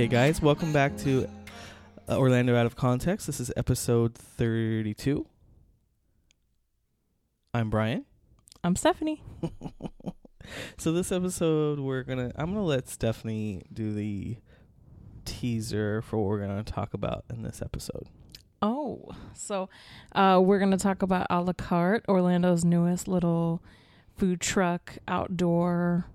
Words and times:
Okay, 0.00 0.06
guys, 0.06 0.40
welcome 0.40 0.72
back 0.72 0.96
to 0.98 1.28
uh, 2.08 2.16
Orlando 2.16 2.56
Out 2.56 2.64
of 2.64 2.76
Context. 2.76 3.26
This 3.26 3.40
is 3.40 3.52
episode 3.56 4.14
32. 4.14 5.26
I'm 7.52 7.70
Brian. 7.70 8.06
I'm 8.62 8.76
Stephanie. 8.76 9.22
So 10.78 10.92
this 10.92 11.12
episode 11.12 11.78
we're 11.78 12.02
going 12.02 12.30
to 12.30 12.40
I'm 12.40 12.46
going 12.46 12.56
to 12.56 12.62
let 12.62 12.88
Stephanie 12.88 13.62
do 13.72 13.92
the 13.92 14.36
teaser 15.24 16.02
for 16.02 16.16
what 16.16 16.26
we're 16.26 16.44
going 16.44 16.64
to 16.64 16.72
talk 16.72 16.94
about 16.94 17.24
in 17.30 17.42
this 17.42 17.62
episode. 17.62 18.08
Oh, 18.62 19.10
so 19.34 19.68
uh, 20.12 20.40
we're 20.42 20.58
going 20.58 20.70
to 20.70 20.76
talk 20.76 21.02
about 21.02 21.26
a 21.30 21.40
la 21.40 21.52
carte, 21.52 22.04
Orlando's 22.08 22.64
newest 22.64 23.08
little 23.08 23.62
food 24.16 24.40
truck 24.40 24.98
outdoor 25.08 26.06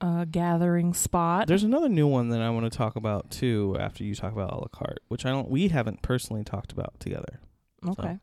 uh, 0.00 0.26
gathering 0.30 0.94
spot. 0.94 1.48
There's 1.48 1.64
another 1.64 1.88
new 1.88 2.06
one 2.06 2.28
that 2.28 2.40
I 2.40 2.50
want 2.50 2.70
to 2.70 2.76
talk 2.76 2.94
about 2.94 3.30
too 3.30 3.76
after 3.80 4.04
you 4.04 4.14
talk 4.14 4.32
about 4.32 4.52
a 4.52 4.56
la 4.56 4.68
carte, 4.68 5.00
which 5.08 5.24
I 5.24 5.30
don't 5.30 5.48
we 5.48 5.68
haven't 5.68 6.02
personally 6.02 6.44
talked 6.44 6.72
about 6.72 6.98
together. 7.00 7.40
Okay. 7.86 8.18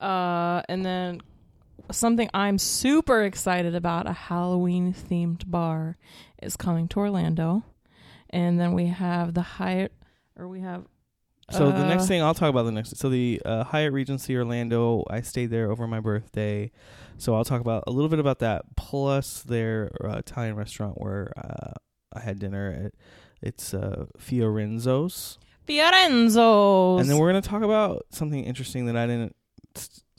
Uh, 0.00 0.62
and 0.68 0.84
then 0.84 1.20
something 1.92 2.28
I'm 2.34 2.58
super 2.58 3.22
excited 3.22 3.74
about 3.74 4.08
a 4.08 4.12
Halloween 4.12 4.94
themed 4.94 5.50
bar 5.50 5.96
is 6.42 6.56
coming 6.56 6.88
to 6.88 7.00
Orlando. 7.00 7.64
And 8.30 8.60
then 8.60 8.74
we 8.74 8.86
have 8.86 9.34
the 9.34 9.42
Hyatt, 9.42 9.92
or 10.36 10.48
we 10.48 10.60
have. 10.60 10.84
So 11.50 11.72
the 11.72 11.84
next 11.84 12.04
uh, 12.04 12.06
thing 12.06 12.22
I'll 12.22 12.34
talk 12.34 12.48
about 12.48 12.62
the 12.62 12.72
next. 12.72 12.96
So 12.96 13.08
the 13.08 13.42
uh, 13.44 13.64
Hyatt 13.64 13.92
Regency 13.92 14.36
Orlando. 14.36 15.04
I 15.10 15.20
stayed 15.22 15.50
there 15.50 15.70
over 15.70 15.88
my 15.88 15.98
birthday, 15.98 16.70
so 17.18 17.34
I'll 17.34 17.44
talk 17.44 17.60
about 17.60 17.84
a 17.88 17.90
little 17.90 18.08
bit 18.08 18.20
about 18.20 18.38
that. 18.38 18.62
Plus 18.76 19.42
their 19.42 19.90
uh, 20.04 20.18
Italian 20.18 20.54
restaurant 20.54 21.00
where 21.00 21.32
uh, 21.36 21.72
I 22.12 22.20
had 22.20 22.38
dinner 22.38 22.86
at. 22.86 22.92
It's 23.42 23.74
uh, 23.74 24.04
Fiorenzo's, 24.18 25.38
Fiorenzo's. 25.66 27.00
and 27.00 27.10
then 27.10 27.18
we're 27.18 27.30
gonna 27.30 27.42
talk 27.42 27.62
about 27.62 28.06
something 28.10 28.44
interesting 28.44 28.86
that 28.86 28.96
I 28.96 29.06
didn't. 29.06 29.34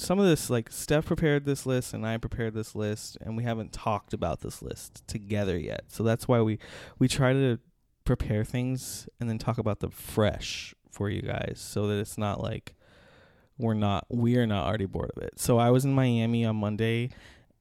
Some 0.02 0.18
of 0.18 0.26
this, 0.26 0.50
like 0.50 0.72
Steph 0.72 1.06
prepared 1.06 1.46
this 1.46 1.68
list 1.68 1.94
and 1.94 2.08
I 2.08 2.18
prepared 2.18 2.56
this 2.56 2.74
list, 2.74 3.20
and 3.22 3.38
we 3.38 3.44
haven't 3.44 3.72
talked 3.72 4.14
about 4.14 4.42
this 4.42 4.64
list 4.64 5.08
together 5.08 5.60
yet. 5.60 5.84
So 5.90 6.02
that's 6.02 6.28
why 6.28 6.42
we 6.42 6.58
we 6.98 7.08
try 7.08 7.34
to 7.34 7.60
prepare 8.04 8.44
things 8.44 9.08
and 9.20 9.30
then 9.30 9.38
talk 9.38 9.60
about 9.60 9.80
them 9.80 9.92
fresh 9.92 10.74
for 10.90 11.08
you 11.12 11.22
guys 11.22 11.64
so 11.64 11.86
that 11.86 12.00
it's 12.00 12.18
not 12.18 12.42
like 12.42 12.74
we're 13.60 13.76
not 13.76 14.08
we're 14.10 14.48
not 14.48 14.66
already 14.66 14.88
bored 14.88 15.12
of 15.16 15.22
it. 15.22 15.40
So 15.40 15.60
I 15.60 15.70
was 15.70 15.86
in 15.86 15.94
Miami 15.94 16.46
on 16.46 16.56
Monday 16.56 17.12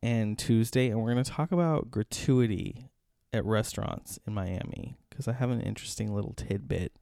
and 0.02 0.38
Tuesday 0.38 0.88
and 0.88 0.98
we're 0.98 1.12
going 1.12 1.22
to 1.22 1.30
talk 1.30 1.52
about 1.52 1.90
gratuity 1.90 2.88
at 3.34 3.44
restaurants 3.44 4.18
in 4.26 4.32
Miami 4.32 4.96
cuz 5.10 5.28
I 5.28 5.32
have 5.32 5.50
an 5.50 5.60
interesting 5.60 6.14
little 6.14 6.32
tidbit 6.32 6.92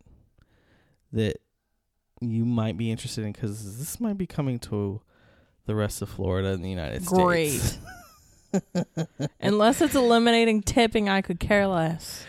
that 1.13 1.37
you 2.21 2.45
might 2.45 2.77
be 2.77 2.91
interested 2.91 3.25
in 3.25 3.33
cuz 3.33 3.79
this 3.79 4.01
might 4.01 4.19
be 4.19 4.27
coming 4.27 4.59
to 4.59 5.01
the 5.69 5.77
rest 5.77 6.03
of 6.03 6.09
Florida 6.09 6.49
and 6.49 6.65
the 6.65 6.71
United 6.71 7.05
Great. 7.05 7.51
States. 7.51 7.79
Great. 8.97 9.29
Unless 9.41 9.83
it's 9.83 9.95
eliminating 9.95 10.63
tipping, 10.63 11.09
I 11.09 11.21
could 11.21 11.39
care 11.39 11.67
less. 11.67 12.25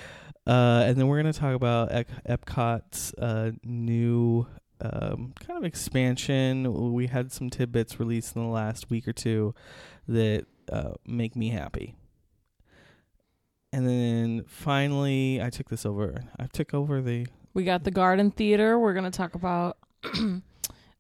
Uh, 0.46 0.84
and 0.86 0.98
then 0.98 1.08
we're 1.08 1.22
going 1.22 1.32
to 1.34 1.40
talk 1.40 1.56
about 1.56 1.92
Ep- 1.92 2.10
Epcot's 2.28 3.14
uh, 3.14 3.52
new 3.64 4.46
um, 4.82 5.34
kind 5.40 5.58
of 5.58 5.64
expansion. 5.64 6.94
We 6.94 7.08
had 7.08 7.32
some 7.32 7.50
tidbits 7.50 8.00
released 8.00 8.36
in 8.36 8.44
the 8.44 8.50
last 8.50 8.90
week 8.90 9.08
or 9.08 9.14
two 9.14 9.56
that 10.08 10.46
uh, 10.72 10.94
make 11.08 11.36
me 11.36 11.50
happy. 11.50 11.96
And 13.72 13.88
then 13.88 14.44
finally, 14.48 15.42
I 15.42 15.50
took 15.50 15.70
this 15.70 15.86
over. 15.86 16.24
I 16.38 16.48
took 16.48 16.74
over 16.74 17.02
the. 17.02 17.28
We 17.54 17.64
got 17.64 17.86
the 17.86 17.92
Garden 17.92 18.32
Theater. 18.32 18.78
We're 18.78 18.94
going 18.94 19.10
to 19.10 19.18
talk 19.18 19.36
about 19.36 19.78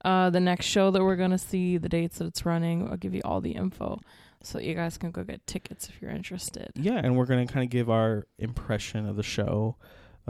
uh, 0.05 0.29
the 0.29 0.39
next 0.39 0.65
show 0.65 0.91
that 0.91 1.03
we're 1.03 1.15
going 1.15 1.31
to 1.31 1.37
see, 1.37 1.77
the 1.77 1.89
dates 1.89 2.19
that 2.19 2.25
it's 2.27 2.45
running. 2.45 2.89
I'll 2.89 2.97
give 2.97 3.13
you 3.13 3.21
all 3.25 3.41
the 3.41 3.51
info 3.51 3.99
so 4.41 4.57
you 4.59 4.73
guys 4.73 4.97
can 4.97 5.11
go 5.11 5.23
get 5.23 5.45
tickets 5.45 5.89
if 5.89 6.01
you're 6.01 6.11
interested. 6.11 6.71
Yeah, 6.75 6.99
and 7.03 7.17
we're 7.17 7.25
going 7.25 7.45
to 7.45 7.53
kind 7.53 7.63
of 7.63 7.69
give 7.69 7.89
our 7.89 8.25
impression 8.37 9.05
of 9.07 9.15
the 9.17 9.23
show, 9.23 9.75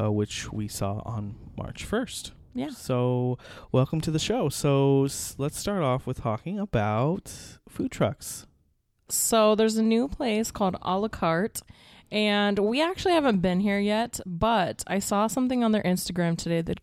uh, 0.02 0.12
which 0.12 0.52
we 0.52 0.68
saw 0.68 1.02
on 1.06 1.36
March 1.58 1.88
1st. 1.88 2.32
Yeah. 2.56 2.70
So, 2.70 3.38
welcome 3.72 4.02
to 4.02 4.10
the 4.12 4.18
show. 4.18 4.50
So, 4.50 5.06
s- 5.06 5.36
let's 5.38 5.60
start 5.60 5.84
off 5.84 6.08
with 6.08 6.22
talking 6.22 6.58
about 6.60 7.32
food 7.70 7.92
trucks. 7.92 8.48
So 9.12 9.56
there's 9.56 9.78
a 9.78 9.84
new 9.84 10.08
place 10.08 10.52
called 10.52 10.76
A 10.82 10.98
La 11.00 11.08
Carte, 11.08 11.62
and 12.12 12.58
we 12.60 12.82
actually 12.82 13.14
haven't 13.14 13.40
been 13.40 13.60
here 13.60 13.80
yet, 13.80 14.20
but 14.26 14.84
I 14.88 15.00
saw 15.00 15.28
something 15.28 15.64
on 15.64 15.72
their 15.72 15.82
Instagram 15.84 16.38
today 16.38 16.62
that 16.62 16.80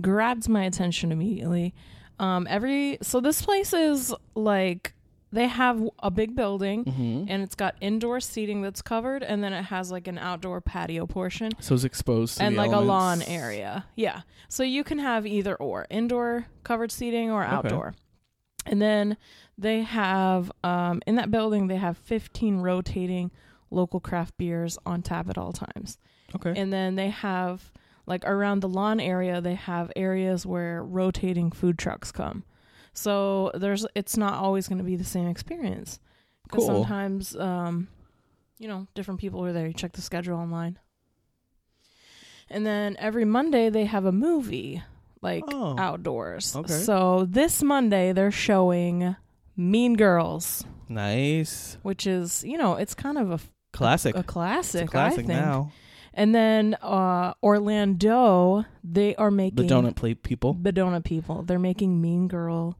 grabbed 0.00 0.48
my 0.48 0.64
attention 0.64 1.10
immediately. 1.12 1.74
Um, 2.18 2.46
every 2.48 2.98
so 3.02 3.20
this 3.20 3.42
place 3.42 3.72
is 3.72 4.14
like 4.34 4.94
they 5.32 5.48
have 5.48 5.82
a 5.98 6.10
big 6.10 6.34
building 6.34 6.84
Mm-hmm. 6.84 7.24
and 7.28 7.42
it's 7.42 7.54
got 7.54 7.74
indoor 7.80 8.20
seating 8.20 8.62
that's 8.62 8.80
covered, 8.80 9.22
and 9.22 9.42
then 9.44 9.52
it 9.52 9.64
has 9.64 9.90
like 9.90 10.06
an 10.06 10.16
outdoor 10.18 10.60
patio 10.60 11.06
portion 11.06 11.50
So 11.60 11.74
it's 11.74 11.84
exposed 11.84 12.38
to 12.38 12.44
and 12.44 12.56
like 12.56 12.70
a 12.72 12.78
lawn 12.78 13.22
area. 13.22 13.84
Yeah. 13.96 14.22
So 14.48 14.62
you 14.62 14.82
can 14.84 14.98
have 14.98 15.26
either 15.26 15.54
or 15.56 15.86
indoor 15.90 16.46
covered 16.62 16.90
seating 16.92 17.30
or 17.30 17.42
outdoor 17.42 17.58
Okay. 17.58 17.68
outdoor. 17.74 17.94
And 18.66 18.80
then 18.82 19.16
they 19.58 19.82
have 19.82 20.50
um, 20.64 21.02
in 21.06 21.16
that 21.16 21.30
building 21.30 21.66
they 21.66 21.76
have 21.76 21.98
15 21.98 22.58
rotating 22.58 23.30
local 23.70 24.00
craft 24.00 24.38
beers 24.38 24.78
on 24.86 25.02
tap 25.02 25.28
at 25.28 25.36
all 25.36 25.52
times. 25.52 25.98
Okay. 26.34 26.52
And 26.56 26.72
then 26.72 26.94
they 26.94 27.10
have 27.10 27.70
like 28.06 28.24
around 28.24 28.60
the 28.60 28.68
lawn 28.68 29.00
area 29.00 29.40
they 29.40 29.54
have 29.54 29.90
areas 29.96 30.46
where 30.46 30.82
rotating 30.82 31.50
food 31.50 31.78
trucks 31.78 32.10
come. 32.12 32.44
So 32.92 33.50
there's 33.54 33.84
it's 33.94 34.16
not 34.16 34.34
always 34.34 34.68
going 34.68 34.78
to 34.78 34.84
be 34.84 34.96
the 34.96 35.04
same 35.04 35.26
experience. 35.28 35.98
Cool. 36.50 36.66
sometimes 36.66 37.34
um 37.36 37.88
you 38.58 38.68
know, 38.68 38.86
different 38.94 39.20
people 39.20 39.44
are 39.44 39.52
there. 39.52 39.66
You 39.66 39.74
check 39.74 39.92
the 39.92 40.00
schedule 40.00 40.38
online. 40.38 40.78
And 42.48 42.64
then 42.64 42.96
every 42.98 43.24
Monday 43.24 43.68
they 43.70 43.84
have 43.86 44.04
a 44.04 44.12
movie 44.12 44.82
like 45.20 45.44
Oh. 45.48 45.74
outdoors. 45.78 46.54
Okay. 46.54 46.72
So 46.72 47.26
this 47.28 47.62
Monday 47.62 48.12
they're 48.12 48.30
showing 48.30 49.16
Mean 49.56 49.94
Girls, 49.94 50.64
nice. 50.88 51.76
which 51.82 52.06
is, 52.06 52.44
you 52.44 52.56
know, 52.58 52.74
it's 52.76 52.94
kind 52.94 53.18
of 53.18 53.30
a 53.30 53.40
Classic. 53.72 54.14
a 54.16 54.22
classic, 54.22 54.82
it's 54.82 54.88
a 54.88 54.92
classic 54.92 55.24
I 55.24 55.26
think. 55.26 55.28
now. 55.28 55.72
And 56.18 56.34
then 56.34 56.74
uh 56.80 57.34
Orlando, 57.42 58.64
they 58.82 59.14
are 59.16 59.30
making 59.30 59.66
The 59.66 59.74
donut 59.74 59.96
plate 59.96 60.22
people. 60.22 60.54
the 60.54 60.72
donut 60.72 61.04
people. 61.04 61.42
They're 61.42 61.58
making 61.58 62.00
Mean 62.00 62.26
Girl 62.26 62.78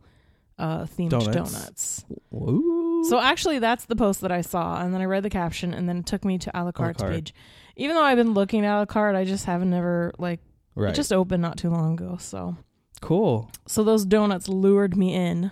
uh 0.58 0.84
themed 0.86 1.10
Donuts. 1.10 1.34
donuts. 1.36 2.04
Woo. 2.30 3.04
So 3.04 3.20
actually 3.20 3.58
that's 3.58 3.84
the 3.84 3.94
post 3.96 4.22
that 4.22 4.32
I 4.32 4.40
saw 4.40 4.80
and 4.80 4.94
then 4.94 5.02
I 5.02 5.04
read 5.04 5.22
the 5.22 5.30
caption 5.30 5.74
and 5.74 5.86
then 5.88 5.98
it 5.98 6.06
took 6.06 6.24
me 6.24 6.38
to 6.38 6.50
a 6.58 6.64
la 6.64 6.72
carte's 6.72 7.02
carte. 7.02 7.12
page. 7.14 7.34
Even 7.76 7.94
though 7.94 8.02
I've 8.02 8.16
been 8.16 8.32
looking 8.32 8.64
at 8.64 8.74
a 8.74 8.78
la 8.78 8.86
carte, 8.86 9.14
I 9.16 9.24
just 9.24 9.44
haven't 9.44 9.68
never 9.68 10.12
like 10.18 10.40
right. 10.74 10.90
it 10.92 10.94
just 10.96 11.12
opened 11.12 11.42
not 11.42 11.58
too 11.58 11.68
long 11.68 11.92
ago. 11.92 12.16
So 12.18 12.56
cool. 13.02 13.50
so 13.66 13.84
those 13.84 14.06
donuts 14.06 14.48
lured 14.48 14.96
me 14.96 15.14
in. 15.14 15.50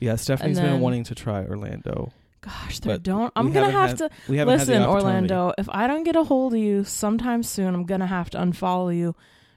Yeah, 0.00 0.16
Stephanie's 0.16 0.58
And 0.58 0.64
been 0.66 0.72
then- 0.74 0.80
wanting 0.82 1.04
to 1.04 1.14
try 1.14 1.44
Orlando. 1.44 2.10
Gosh, 2.42 2.80
they're 2.80 2.94
But 2.94 3.02
don't. 3.02 3.32
I'm 3.36 3.52
gonna 3.52 3.70
haven't 3.70 3.80
have 3.80 3.88
had- 3.90 3.98
to 3.98 4.10
We 4.30 4.38
haven't 4.38 4.58
listen, 4.58 4.74
had 4.74 4.82
the 4.82 4.88
opportunity. 4.88 5.06
Orlando. 5.34 5.52
If 5.58 5.68
I 5.70 5.86
don't 5.86 6.04
get 6.04 6.16
a 6.16 6.24
hold 6.24 6.54
of 6.54 6.58
you 6.60 6.84
sometime 6.84 7.42
soon, 7.42 7.74
I'm 7.74 7.84
gonna 7.84 8.06
have 8.06 8.30
to 8.30 8.38
unfollow 8.38 8.96
you 8.96 9.14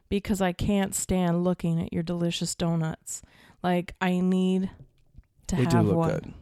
because 0.09 0.41
I 0.41 0.51
can't 0.51 0.93
stand 0.93 1.43
looking 1.43 1.81
at 1.81 1.93
your 1.93 2.03
delicious 2.03 2.55
donuts. 2.55 3.21
Like 3.63 3.95
I 4.01 4.19
need 4.19 4.69
to 5.47 5.55
They 5.55 5.65
do 5.65 5.77
have 5.77 5.85
look 5.85 5.95
one. 5.95 6.09
good. 6.09 6.33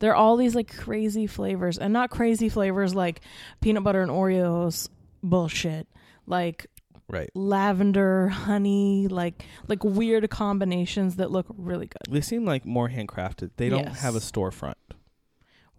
They're 0.00 0.14
all 0.14 0.36
these 0.36 0.54
like 0.54 0.74
crazy 0.76 1.26
flavors, 1.26 1.78
and 1.78 1.92
not 1.92 2.10
crazy 2.10 2.48
flavors 2.48 2.94
like 2.94 3.20
peanut 3.60 3.82
butter 3.82 4.02
and 4.02 4.10
Oreos 4.10 4.88
bullshit. 5.22 5.86
Like 6.26 6.66
Right. 7.08 7.28
lavender, 7.34 8.28
honey, 8.28 9.08
like 9.08 9.44
like 9.66 9.82
weird 9.82 10.28
combinations 10.30 11.16
that 11.16 11.30
look 11.30 11.46
really 11.48 11.86
good. 11.86 12.02
They 12.12 12.20
seem 12.20 12.44
like 12.44 12.64
more 12.66 12.88
handcrafted. 12.88 13.50
They 13.56 13.68
don't 13.70 13.88
have 13.88 14.14
a 14.14 14.20
storefront. 14.20 14.74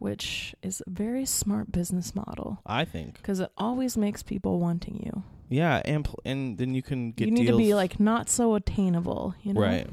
Which 0.01 0.55
is 0.63 0.81
a 0.87 0.89
very 0.89 1.25
smart 1.25 1.71
business 1.71 2.15
model 2.15 2.57
I 2.65 2.85
think. 2.85 3.17
because 3.17 3.39
it 3.39 3.51
always 3.55 3.95
makes 3.95 4.23
people 4.23 4.59
wanting 4.59 4.99
you. 5.05 5.21
Yeah, 5.47 5.79
and 5.85 6.03
pl- 6.03 6.19
and 6.25 6.57
then 6.57 6.73
you 6.73 6.81
can 6.81 7.11
get 7.11 7.25
you 7.27 7.31
need 7.31 7.45
deals. 7.45 7.59
to 7.59 7.63
be 7.63 7.75
like 7.75 7.99
not 7.99 8.27
so 8.27 8.55
attainable, 8.55 9.35
you 9.43 9.53
know. 9.53 9.61
right. 9.61 9.87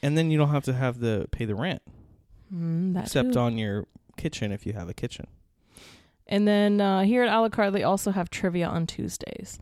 And 0.00 0.16
then 0.16 0.30
you 0.30 0.38
don't 0.38 0.50
have 0.50 0.62
to 0.66 0.72
have 0.74 1.00
the 1.00 1.26
pay 1.32 1.44
the 1.44 1.56
rent 1.56 1.82
Mm, 2.54 3.02
except 3.02 3.32
too. 3.32 3.38
on 3.40 3.58
your 3.58 3.86
kitchen 4.16 4.52
if 4.52 4.64
you 4.64 4.74
have 4.74 4.88
a 4.88 4.94
kitchen. 4.94 5.26
And 6.28 6.46
then 6.46 6.80
uh, 6.80 7.02
here 7.02 7.24
at 7.24 7.28
a 7.32 7.40
la 7.40 7.48
carte, 7.48 7.72
they 7.72 7.82
also 7.82 8.12
have 8.12 8.30
trivia 8.30 8.68
on 8.68 8.86
Tuesdays. 8.86 9.58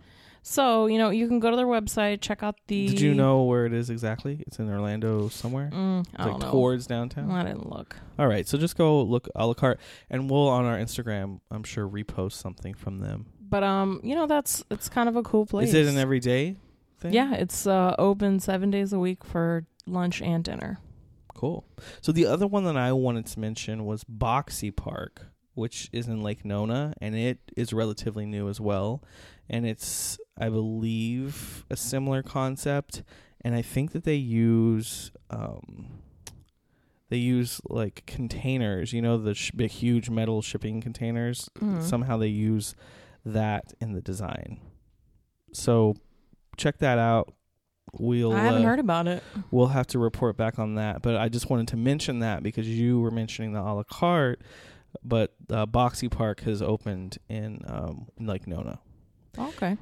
So, 0.47 0.87
you 0.89 0.99
know, 0.99 1.09
you 1.09 1.27
can 1.27 1.41
go 1.41 1.51
to 1.51 1.57
their 1.57 1.67
website, 1.67 2.21
check 2.21 2.43
out 2.43 2.57
the. 2.67 2.87
Did 2.89 3.01
you 3.01 3.15
know 3.15 3.45
where 3.45 3.65
it 3.65 3.73
is 3.73 3.89
exactly? 3.89 4.45
It's 4.47 4.59
in 4.59 4.69
Orlando 4.71 5.31
somewhere. 5.31 5.71
Mm, 5.73 6.07
I 6.17 6.23
like 6.25 6.33
don't 6.33 6.43
know. 6.43 6.51
towards 6.51 6.87
downtown. 6.87 7.31
I 7.31 7.45
didn't 7.45 7.71
look. 7.71 7.97
All 8.19 8.29
right, 8.29 8.47
so 8.47 8.59
just 8.59 8.77
go 8.77 9.01
look 9.03 9.27
a 9.35 9.47
la 9.47 9.55
carte, 9.55 9.81
and 10.11 10.29
we'll 10.31 10.49
on 10.49 10.67
our 10.67 10.77
Instagram, 10.77 11.41
I'm 11.51 11.65
sure, 11.65 11.89
repost 11.89 12.33
something 12.33 12.75
from 12.75 12.99
them. 12.99 13.25
But 13.41 13.65
um, 13.65 14.03
you 14.05 14.15
know, 14.15 14.27
that's 14.27 14.63
it's 14.71 14.91
kind 14.91 15.09
of 15.09 15.17
a 15.17 15.23
cool 15.23 15.47
place. 15.47 15.73
Is 15.73 15.89
it 15.89 15.91
an 15.91 15.99
everyday 15.99 16.57
thing? 16.99 17.15
Yeah, 17.15 17.33
it's 17.33 17.67
uh, 17.67 17.95
open 17.99 18.39
seven 18.39 18.71
days 18.71 18.93
a 18.93 18.99
week 18.99 19.25
for 19.25 19.65
lunch 19.87 20.21
and 20.21 20.45
dinner. 20.45 20.79
Cool. 21.35 21.65
So 22.03 22.13
the 22.13 22.27
other 22.27 22.47
one 22.47 22.65
that 22.65 22.77
I 22.77 22.93
wanted 22.93 23.25
to 23.27 23.41
mention 23.41 23.87
was 23.87 24.05
Boxi 24.05 24.77
Park, 24.77 25.27
which 25.55 25.89
is 25.91 26.07
in 26.07 26.23
Lake 26.23 26.45
Nona, 26.45 26.93
and 27.01 27.15
it 27.15 27.39
is 27.57 27.73
relatively 27.73 28.27
new 28.27 28.51
as 28.51 28.61
well. 28.61 29.03
And 29.49 29.67
it's, 29.67 30.19
I 30.39 30.49
believe, 30.49 31.65
a 31.71 31.77
similar 31.77 32.23
concept. 32.23 33.03
And 33.43 33.55
I 33.55 33.63
think 33.63 33.93
that 33.93 34.05
they 34.05 34.15
use, 34.17 35.13
um, 35.31 36.01
they 37.11 37.19
use 37.19 37.61
like 37.69 38.05
containers. 38.07 38.93
You 38.93 39.03
know, 39.03 39.19
the 39.19 39.35
sh- 39.35 39.51
big, 39.53 39.71
huge 39.71 40.09
metal 40.11 40.41
shipping 40.43 40.81
containers. 40.81 41.49
Mhm. 41.61 41.83
Somehow 41.83 42.17
they 42.17 42.29
use 42.29 42.75
that 43.25 43.73
in 43.81 43.93
the 43.93 44.01
design. 44.01 44.59
So 45.53 45.95
check 46.57 46.79
that 46.79 46.99
out. 46.99 47.33
We'll. 47.93 48.33
I 48.33 48.41
haven't 48.41 48.63
uh, 48.65 48.67
heard 48.69 48.79
about 48.81 49.07
it. 49.07 49.23
we'll 49.51 49.69
have 49.69 49.87
to 49.89 49.99
report 49.99 50.37
back 50.37 50.59
on 50.59 50.75
that. 50.77 51.03
But 51.03 51.17
I 51.17 51.29
just 51.29 51.49
wanted 51.51 51.69
to 51.69 51.77
mention 51.77 52.21
that 52.21 52.43
because 52.43 52.69
you 52.69 52.99
were 53.01 53.11
mentioning 53.13 53.53
the 53.53 53.61
a 53.61 53.73
la 53.75 53.83
carte, 53.85 54.41
but 55.05 55.35
uh, 55.51 55.67
Boxi 55.67 56.11
Park 56.11 56.41
has 56.41 56.61
opened 56.61 57.19
in 57.29 57.61
um, 57.67 58.07
Lake 58.19 58.47
Nona. 58.49 58.81
Okay. 59.39 59.77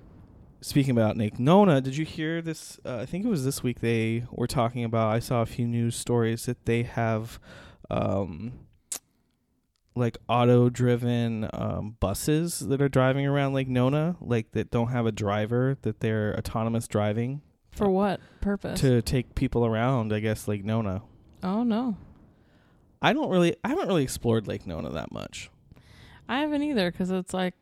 Speaking 0.63 0.93
about 0.93 1.17
Lake 1.17 1.39
Nona, 1.41 1.81
did 1.81 1.97
you 1.97 2.05
hear 2.05 2.41
this? 2.41 2.79
Uh, 2.85 2.99
I 2.99 3.07
think 3.07 3.25
it 3.25 3.29
was 3.29 3.45
this 3.45 3.63
week 3.63 3.81
they 3.81 4.25
were 4.31 4.47
talking 4.47 4.85
about. 4.85 5.13
I 5.13 5.19
saw 5.19 5.43
a 5.43 5.47
few 5.47 5.67
news 5.67 5.97
stories 5.97 6.47
that 6.47 6.65
they 6.67 6.85
have. 6.85 7.39
Um, 7.91 8.53
like 9.95 10.17
auto-driven 10.27 11.51
um, 11.53 11.97
buses 12.01 12.61
that 12.61 12.81
are 12.81 12.89
driving 12.89 13.27
around 13.27 13.53
Lake 13.53 13.69
Nona, 13.69 14.17
like 14.23 14.53
that 14.53 14.71
don't 14.71 14.89
have 14.89 15.05
a 15.05 15.13
driver, 15.13 15.77
that 15.83 16.01
they're 16.01 16.35
autonomous 16.39 16.89
driving 16.89 17.43
For 17.73 17.91
what 17.91 18.19
purpose? 18.41 18.81
to 18.81 19.03
take 19.03 19.35
people 19.35 19.67
around. 19.67 20.15
I 20.15 20.21
guess 20.21 20.49
Lake 20.49 20.65
Nona. 20.65 21.03
oh 21.43 21.63
no, 21.63 21.99
I 23.03 23.13
don't 23.13 23.29
really, 23.29 23.55
I 23.63 23.69
haven't 23.69 23.89
really 23.89 24.03
explored 24.05 24.47
Lake 24.47 24.67
Nona 24.67 24.89
that 24.91 25.13
much. 25.13 25.51
I 26.27 26.39
haven't 26.41 26.63
either 26.63 26.91
because 26.91 27.11
it's 27.11 27.35
like 27.35 27.53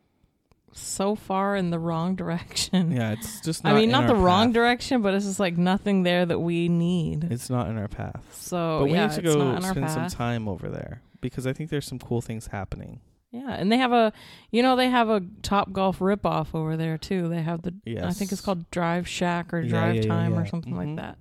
so 0.72 1.14
far 1.14 1.56
in 1.56 1.70
the 1.70 1.78
wrong 1.78 2.14
direction. 2.14 2.90
Yeah, 2.92 3.12
it's 3.12 3.40
just. 3.40 3.64
Not 3.64 3.72
I 3.74 3.76
mean, 3.76 3.90
not 3.90 4.06
the 4.06 4.14
our 4.14 4.20
wrong 4.20 4.52
direction, 4.52 5.02
but 5.02 5.14
it's 5.14 5.24
just 5.26 5.40
like 5.40 5.56
nothing 5.56 6.02
there 6.02 6.24
that 6.26 6.38
we 6.38 6.68
need. 6.68 7.24
It's 7.30 7.50
not 7.50 7.68
in 7.68 7.76
our 7.78 7.88
path. 7.88 8.24
so 8.34 8.80
but 8.80 8.84
we 8.86 8.92
yeah, 8.92 9.06
need 9.06 9.14
to 9.16 9.22
go 9.22 9.60
spend 9.60 9.90
some 9.90 10.08
time 10.08 10.48
over 10.48 10.68
there 10.68 11.02
because 11.20 11.46
I 11.46 11.52
think 11.52 11.70
there's 11.70 11.86
some 11.86 11.98
cool 11.98 12.20
things 12.20 12.46
happening. 12.48 13.00
Yeah, 13.32 13.50
and 13.52 13.70
they 13.70 13.76
have 13.78 13.92
a, 13.92 14.12
you 14.50 14.60
know, 14.60 14.74
they 14.74 14.88
have 14.90 15.08
a 15.08 15.22
Top 15.42 15.72
Golf 15.72 16.00
ripoff 16.00 16.52
over 16.52 16.76
there 16.76 16.98
too. 16.98 17.28
They 17.28 17.42
have 17.42 17.62
the, 17.62 17.72
Yes, 17.84 18.02
I 18.04 18.10
think 18.12 18.32
it's 18.32 18.40
called 18.40 18.68
Drive 18.72 19.06
Shack 19.06 19.54
or 19.54 19.62
Drive 19.62 19.94
yeah, 19.96 20.02
yeah, 20.02 20.08
Time 20.08 20.36
or 20.36 20.46
something 20.46 20.72
Mhm. 20.72 20.76
like 20.76 20.96
that. 20.96 21.18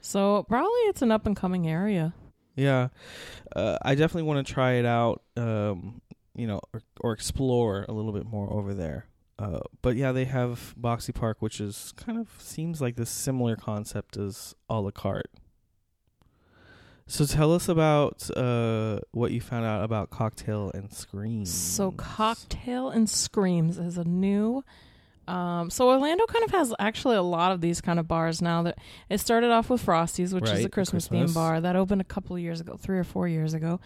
So 0.00 0.44
probably 0.48 0.68
it's 0.82 1.02
an 1.02 1.10
up 1.10 1.26
and 1.26 1.34
coming 1.34 1.66
area. 1.68 2.14
Yeah, 2.54 2.88
uh, 3.56 3.76
I 3.82 3.96
definitely 3.96 4.22
want 4.22 4.46
to 4.46 4.52
try 4.54 4.74
it 4.74 4.86
out. 4.86 5.22
Um, 5.36 6.00
you 6.36 6.46
know, 6.46 6.60
or, 6.72 6.82
or 7.00 7.12
explore 7.12 7.84
a 7.88 7.92
little 7.92 8.12
bit 8.12 8.26
more 8.26 8.52
over 8.52 8.74
there. 8.74 9.06
Uh, 9.38 9.60
but 9.82 9.96
yeah, 9.96 10.12
they 10.12 10.24
have 10.24 10.74
Boxi 10.80 11.14
Park, 11.14 11.38
which 11.40 11.60
is 11.60 11.92
kind 11.96 12.18
of 12.18 12.28
seems 12.38 12.80
like 12.80 12.96
this 12.96 13.10
similar 13.10 13.56
concept 13.56 14.16
as 14.16 14.54
a 14.68 14.80
la 14.80 14.90
carte. 14.90 15.30
So 17.08 17.24
tell 17.24 17.54
us 17.54 17.68
about 17.68 18.28
uh, 18.36 19.00
what 19.12 19.30
you 19.30 19.40
found 19.40 19.64
out 19.64 19.84
about 19.84 20.10
Cocktail 20.10 20.72
and 20.74 20.92
Screams. 20.92 21.54
So 21.54 21.92
Cocktail 21.92 22.88
and 22.88 23.08
Screams 23.08 23.78
is 23.78 23.96
a 23.96 24.04
new. 24.04 24.64
Um, 25.28 25.70
so 25.70 25.88
Orlando 25.88 26.26
kind 26.26 26.44
of 26.44 26.50
has 26.52 26.74
actually 26.78 27.16
a 27.16 27.22
lot 27.22 27.52
of 27.52 27.60
these 27.60 27.80
kind 27.80 27.98
of 27.98 28.06
bars 28.06 28.40
now. 28.40 28.62
That 28.62 28.78
it 29.08 29.18
started 29.18 29.50
off 29.50 29.70
with 29.70 29.80
Frosty's, 29.80 30.32
which 30.32 30.44
is 30.44 30.64
a 30.64 30.68
Christmas, 30.68 31.08
Christmas. 31.08 31.32
themed 31.32 31.34
bar 31.34 31.60
that 31.60 31.76
opened 31.76 32.00
a 32.00 32.04
couple 32.04 32.36
of 32.36 32.42
years 32.42 32.60
ago, 32.60 32.76
three 32.76 32.98
or 32.98 33.04
four 33.04 33.26
years 33.26 33.54
ago, 33.54 33.80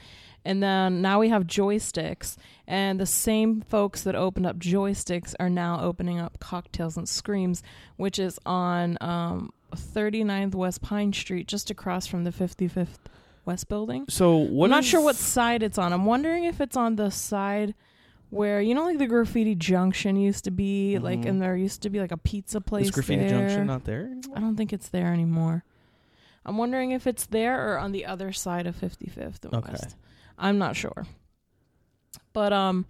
and 0.44 0.62
then 0.62 1.02
now 1.02 1.20
we 1.20 1.28
have 1.28 1.44
Joysticks, 1.46 2.36
and 2.66 2.98
the 2.98 3.06
same 3.06 3.60
folks 3.62 4.02
that 4.02 4.14
opened 4.14 4.46
up 4.46 4.58
Joysticks 4.58 5.34
are 5.40 5.50
now 5.50 5.80
opening 5.82 6.18
up 6.18 6.38
Cocktails 6.40 6.96
and 6.96 7.08
Screams, 7.08 7.62
which 7.96 8.18
is 8.18 8.38
on 8.46 8.96
um, 9.00 9.52
39th 9.74 10.54
West 10.54 10.82
Pine 10.82 11.12
Street, 11.12 11.46
just 11.46 11.70
across 11.70 12.06
from 12.06 12.24
the 12.24 12.30
55th 12.30 12.98
West 13.44 13.68
Building. 13.68 14.06
So 14.08 14.36
what? 14.36 14.66
I'm 14.66 14.70
not 14.70 14.84
sure 14.84 15.00
what 15.00 15.16
side 15.16 15.62
it's 15.62 15.78
on. 15.78 15.92
I'm 15.92 16.04
wondering 16.04 16.44
if 16.44 16.60
it's 16.60 16.76
on 16.76 16.96
the 16.96 17.10
side 17.10 17.74
where 18.30 18.60
you 18.60 18.74
know, 18.74 18.84
like 18.84 18.98
the 18.98 19.06
Graffiti 19.06 19.54
Junction 19.54 20.16
used 20.16 20.44
to 20.44 20.50
be, 20.50 20.98
like, 20.98 21.20
Mhm. 21.20 21.28
and 21.28 21.42
there 21.42 21.56
used 21.56 21.82
to 21.82 21.90
be 21.90 22.00
like 22.00 22.12
a 22.12 22.16
pizza 22.16 22.60
place. 22.60 22.86
is 22.86 22.90
Graffiti 22.92 23.22
there. 23.22 23.28
Junction 23.40 23.66
not 23.66 23.84
there? 23.84 24.06
anymore? 24.06 24.36
I 24.36 24.40
don't 24.40 24.56
think 24.56 24.72
it's 24.72 24.88
there 24.88 25.12
anymore. 25.12 25.64
I'm 26.46 26.56
wondering 26.56 26.92
if 26.92 27.06
it's 27.06 27.26
there 27.26 27.72
or 27.74 27.78
on 27.78 27.92
the 27.92 28.06
other 28.06 28.32
side 28.32 28.66
of 28.66 28.74
55th 28.76 29.44
and 29.44 29.54
Okay. 29.54 29.72
West. 29.72 29.96
I'm 30.38 30.56
not 30.58 30.74
sure. 30.76 31.04
But 32.32 32.52
um 32.52 32.86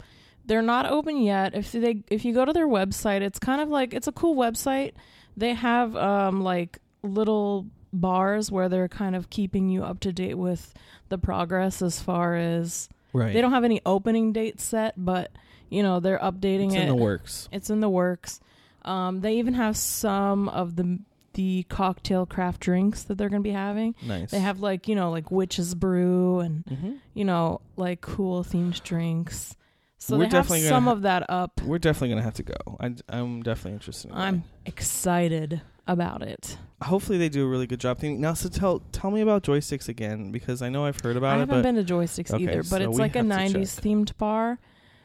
they're 0.47 0.63
not 0.63 0.87
open 0.87 1.21
yet. 1.23 1.55
If 1.55 1.73
they 1.73 2.03
if 2.11 2.25
you 2.25 2.33
go 2.35 2.45
to 2.45 2.53
their 2.53 2.69
website, 2.69 3.21
it's 3.23 3.39
kind 3.39 3.61
of 3.61 3.69
like 3.69 3.93
it's 3.95 4.07
a 4.07 4.13
cool 4.13 4.35
website. 4.37 4.93
They 5.37 5.55
have 5.55 5.97
um 5.97 6.43
like 6.43 6.79
little 7.03 7.67
bars 7.93 8.53
where 8.53 8.69
they're 8.69 8.89
kind 8.89 9.17
of 9.17 9.31
keeping 9.31 9.69
you 9.69 9.83
up 9.83 10.01
to 10.01 10.13
date 10.13 10.35
with 10.39 10.73
the 11.09 11.19
progress 11.19 11.83
as 11.83 12.01
far 12.01 12.37
as 12.37 12.89
Right. 13.13 13.33
they 13.33 13.41
don't 13.41 13.53
have 13.53 13.65
any 13.65 13.81
opening 13.85 14.33
date 14.33 14.61
set, 14.61 14.95
but 14.97 15.31
you 15.69 15.83
know, 15.83 16.01
they're 16.01 16.19
updating 16.19 16.73
it. 16.73 16.75
It's 16.75 16.75
it. 16.77 16.81
in 16.83 16.89
the 16.89 16.95
works. 16.97 17.49
It's 17.53 17.71
in 17.71 17.81
the 17.81 17.89
works. 17.89 18.41
Um, 18.85 19.21
they 19.21 19.39
even 19.39 19.55
have 19.55 19.77
some 19.77 20.49
of 20.49 20.77
the 20.77 20.99
the 21.35 21.65
cocktail 21.69 22.27
craft 22.27 22.61
drinks 22.61 23.05
that 23.05 23.17
they're 23.17 23.29
going 23.29 23.43
to 23.43 23.49
be 23.49 23.53
having. 23.53 23.95
Nice. 24.05 24.33
They 24.33 24.41
have 24.41 24.61
like 24.61 24.89
you 24.89 24.95
know 24.97 25.11
like 25.11 25.31
witch's 25.31 25.75
brew 25.75 26.41
and 26.41 26.65
hmm 26.67 26.93
you 27.15 27.25
know 27.25 27.61
like 27.77 28.01
cool 28.01 28.43
themed 28.43 28.83
drinks. 28.83 29.57
So 29.99 30.17
We're 30.17 30.25
they 30.25 30.31
definitely 30.31 30.61
gonna 30.61 30.69
some 30.71 30.85
ha- 30.85 30.93
of 30.93 31.03
that 31.03 31.29
up. 31.29 31.61
We're 31.63 31.79
definitely 31.79 32.09
gonna 32.11 32.23
have 32.23 32.35
to 32.35 32.43
go. 32.43 32.55
I, 32.81 32.95
I'm 33.11 33.43
definitely 33.43 33.73
interested. 33.75 34.11
In 34.11 34.17
I'm 34.17 34.35
going. 34.39 34.45
excited 34.67 35.61
about 35.91 36.23
it. 36.23 36.57
Hopefully 36.83 37.19
they 37.19 37.29
do 37.29 37.45
a 37.45 37.49
really 37.49 37.67
good 37.67 37.81
job. 37.81 37.99
Thing 37.99 38.21
now, 38.21 38.33
so 38.33 38.49
tell 38.49 38.79
tell 38.93 39.11
me 39.11 39.21
about 39.21 39.43
joysticks 39.43 39.89
again 39.89 40.31
because 40.31 40.63
I 40.63 40.71
know 40.71 40.87
I've 40.87 40.99
heard 41.01 41.17
about 41.17 41.31
I 41.31 41.33
it, 41.33 41.37
I 41.37 41.41
haven't 41.41 41.63
been 41.63 41.85
to 41.85 41.93
Joysticks 41.93 42.33
Okay, 42.33 42.45
either, 42.45 42.63
but 42.63 42.81
so 42.83 42.91
it's 42.91 42.99
like 42.99 43.17
a 43.17 43.21
90s 43.21 43.81
themed 43.81 44.17
bar. 44.17 44.59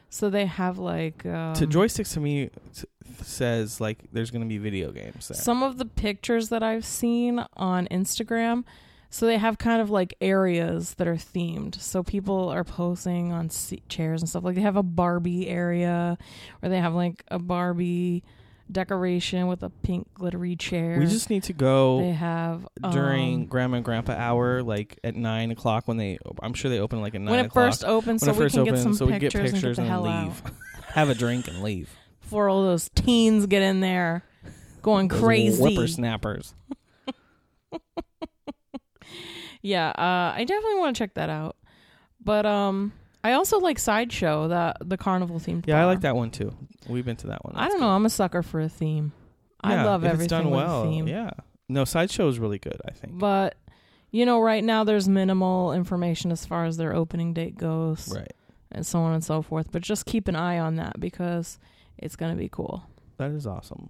So 0.08 0.30
they 0.30 0.46
have 0.46 0.78
like 0.78 1.26
um, 1.26 1.54
to 1.54 1.66
joysticks 1.66 2.14
to 2.14 2.20
me 2.20 2.50
t- 2.74 2.84
says 3.22 3.80
like 3.80 3.98
there's 4.12 4.30
gonna 4.30 4.46
be 4.46 4.58
video 4.58 4.92
games 4.92 5.28
there. 5.28 5.36
some 5.36 5.62
of 5.62 5.76
the 5.78 5.84
pictures 5.84 6.48
that 6.48 6.62
I've 6.62 6.84
seen 6.84 7.44
on 7.56 7.88
Instagram. 7.90 8.64
So 9.08 9.24
they 9.26 9.38
have 9.38 9.56
kind 9.58 9.80
of 9.80 9.88
like 9.88 10.14
areas 10.20 10.94
that 10.94 11.06
are 11.06 11.14
themed. 11.14 11.80
So 11.80 12.02
people 12.02 12.48
are 12.48 12.64
posing 12.64 13.32
on 13.32 13.50
seat 13.50 13.88
chairs 13.88 14.20
and 14.22 14.28
stuff. 14.28 14.44
Like 14.44 14.56
they 14.56 14.62
have 14.62 14.76
a 14.76 14.82
Barbie 14.82 15.48
area, 15.48 16.18
or 16.62 16.68
they 16.68 16.80
have 16.80 16.94
like 16.94 17.24
a 17.28 17.38
Barbie 17.38 18.24
decoration 18.70 19.46
with 19.46 19.62
a 19.62 19.70
pink 19.70 20.08
glittery 20.14 20.56
chair. 20.56 20.98
we 20.98 21.06
just 21.06 21.30
need 21.30 21.42
to 21.44 21.52
go 21.52 22.00
they 22.00 22.12
have 22.12 22.66
during 22.92 23.34
um, 23.42 23.46
grandma 23.46 23.76
and 23.76 23.84
grandpa 23.84 24.12
hour, 24.12 24.62
like 24.62 24.98
at 25.04 25.14
nine 25.14 25.50
o'clock 25.50 25.86
when 25.88 25.96
they. 25.96 26.18
I'm 26.42 26.54
sure 26.54 26.70
they 26.70 26.80
open 26.80 27.00
like 27.00 27.14
at 27.14 27.20
nine 27.20 27.30
when 27.30 27.38
it 27.40 27.46
o'clock. 27.46 27.66
first 27.66 27.84
opens, 27.84 28.22
when 28.22 28.26
so 28.26 28.30
it 28.30 28.38
we 28.38 28.44
first 28.44 28.54
can 28.54 28.62
opens, 28.62 28.78
get 28.78 28.82
some 28.82 28.94
so 28.94 29.06
we 29.06 29.12
pictures, 29.12 29.32
get 29.32 29.52
pictures 29.52 29.78
and 29.78 29.88
get 29.88 29.94
and, 29.96 30.24
leave, 30.26 30.42
have 30.88 31.08
a 31.10 31.14
drink 31.14 31.48
and 31.48 31.62
leave. 31.62 31.90
before 32.20 32.48
all 32.48 32.62
those 32.62 32.88
teens 32.94 33.46
get 33.46 33.62
in 33.62 33.80
there 33.80 34.24
going 34.82 35.08
Those 35.08 35.20
crazy. 35.20 35.62
whippersnappers. 35.62 36.54
Yeah, 39.62 39.88
uh, 39.88 40.32
I 40.36 40.44
definitely 40.46 40.78
want 40.78 40.94
to 40.94 40.98
check 41.02 41.14
that 41.14 41.28
out. 41.28 41.56
But 42.22 42.46
um, 42.46 42.92
I 43.24 43.32
also 43.32 43.58
like 43.58 43.80
Sideshow, 43.80 44.46
that 44.48 44.76
the 44.80 44.96
carnival 44.96 45.40
themed. 45.40 45.66
Yeah, 45.66 45.80
I 45.80 45.86
like 45.86 46.02
that 46.02 46.14
one 46.14 46.30
too. 46.30 46.54
We've 46.88 47.04
been 47.04 47.16
to 47.16 47.26
that 47.28 47.44
one. 47.44 47.54
I 47.56 47.68
don't 47.68 47.80
know. 47.80 47.88
I'm 47.88 48.06
a 48.06 48.10
sucker 48.10 48.42
for 48.42 48.60
a 48.60 48.68
theme. 48.68 49.12
I 49.62 49.82
love 49.84 50.04
if 50.04 50.10
everything 50.12 50.24
it's 50.24 50.30
done 50.30 50.50
with 50.50 50.58
well. 50.64 50.82
a 50.82 50.84
theme. 50.90 51.08
Yeah, 51.08 51.30
no, 51.68 51.84
sideshow 51.84 52.28
is 52.28 52.38
really 52.38 52.58
good. 52.58 52.80
I 52.86 52.92
think. 52.92 53.18
But 53.18 53.56
you 54.12 54.24
know, 54.24 54.40
right 54.40 54.62
now 54.62 54.84
there's 54.84 55.08
minimal 55.08 55.72
information 55.72 56.30
as 56.30 56.46
far 56.46 56.64
as 56.64 56.76
their 56.76 56.94
opening 56.94 57.34
date 57.34 57.56
goes, 57.58 58.12
Right. 58.14 58.32
and 58.70 58.86
so 58.86 59.00
on 59.00 59.12
and 59.14 59.24
so 59.24 59.42
forth. 59.42 59.72
But 59.72 59.82
just 59.82 60.06
keep 60.06 60.28
an 60.28 60.36
eye 60.36 60.58
on 60.58 60.76
that 60.76 61.00
because 61.00 61.58
it's 61.98 62.14
gonna 62.16 62.36
be 62.36 62.48
cool. 62.48 62.84
That 63.18 63.30
is 63.32 63.46
awesome. 63.46 63.88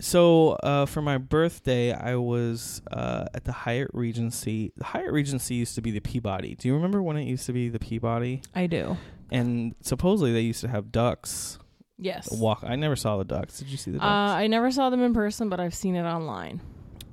So 0.00 0.50
uh, 0.64 0.86
for 0.86 1.00
my 1.00 1.16
birthday, 1.18 1.92
I 1.92 2.16
was 2.16 2.82
uh, 2.90 3.26
at 3.34 3.44
the 3.44 3.52
Hyatt 3.52 3.88
Regency. 3.92 4.72
The 4.76 4.84
Hyatt 4.84 5.12
Regency 5.12 5.54
used 5.54 5.76
to 5.76 5.80
be 5.82 5.92
the 5.92 6.00
Peabody. 6.00 6.56
Do 6.56 6.66
you 6.66 6.74
remember 6.74 7.00
when 7.02 7.16
it 7.16 7.24
used 7.24 7.46
to 7.46 7.52
be 7.52 7.68
the 7.68 7.78
Peabody? 7.78 8.42
I 8.54 8.66
do. 8.66 8.96
And 9.32 9.74
supposedly 9.80 10.32
they 10.32 10.40
used 10.42 10.60
to 10.60 10.68
have 10.68 10.92
ducks 10.92 11.58
Yes. 11.98 12.28
walk. 12.32 12.64
I 12.66 12.76
never 12.76 12.96
saw 12.96 13.16
the 13.16 13.24
ducks. 13.24 13.58
Did 13.58 13.68
you 13.68 13.76
see 13.76 13.90
the 13.92 13.98
Uh, 13.98 14.00
ducks? 14.00 14.38
I 14.40 14.46
never 14.46 14.70
saw 14.70 14.90
them 14.90 15.00
in 15.02 15.14
person, 15.14 15.48
but 15.48 15.58
I've 15.60 15.74
seen 15.74 15.94
it 15.96 16.02
online. 16.04 16.60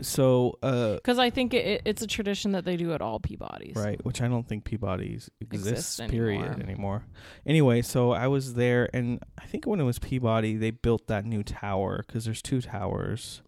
so 0.01 0.57
uh, 0.63 0.95
Because 0.95 1.19
I 1.19 1.29
think 1.29 1.53
it, 1.53 1.65
it, 1.65 1.81
it's 1.85 2.01
a 2.01 2.07
tradition 2.07 2.53
that 2.53 2.63
they 2.65 2.77
do 2.77 2.93
at 2.93 3.01
all 3.01 3.19
Peabodys. 3.19 3.75
Right, 3.75 4.03
which 4.05 4.21
I 4.21 4.27
don't 4.29 4.47
think 4.47 4.63
Peabody's 4.63 5.29
exists 5.41 5.99
Exists 5.99 6.01
period 6.11 6.45
anymore. 6.45 6.63
anymore. 6.63 7.03
Anyway, 7.45 7.81
so 7.81 8.11
I 8.11 8.27
was 8.27 8.53
there, 8.53 8.89
and 8.93 9.19
I 9.37 9.45
think 9.45 9.65
when 9.65 9.79
it 9.79 9.83
was 9.83 9.99
Peabody, 9.99 10.55
they 10.55 10.71
built 10.71 11.07
that 11.07 11.25
new 11.25 11.43
tower 11.43 12.03
because 12.07 12.23
there's 12.25 12.41
two 12.41 12.61
towers, 12.61 13.41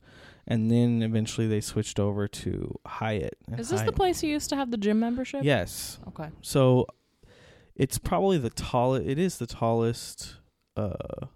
and 0.45 0.69
then 0.69 1.01
eventually 1.01 1.47
they 1.47 1.61
switched 1.61 1.99
over 1.99 2.27
to 2.27 2.77
Hyatt. 2.85 3.37
and 3.47 3.57
Is 3.59 3.69
this 3.69 3.79
the 3.79 3.85
Hyatt- 3.85 3.95
place 3.95 4.21
you 4.23 4.29
used 4.29 4.49
to 4.49 4.55
have 4.57 4.71
the 4.71 4.77
gym 4.77 4.99
membership? 4.99 5.43
Yes. 5.45 5.99
Okay. 6.09 6.29
So 6.41 6.85
it's 7.75 7.97
probably 7.97 8.37
the 8.37 8.49
tallest. 8.49 9.07
It 9.07 9.17
is 9.19 9.37
the 9.37 9.47
tallest 9.47 10.35
uh, 10.75 11.27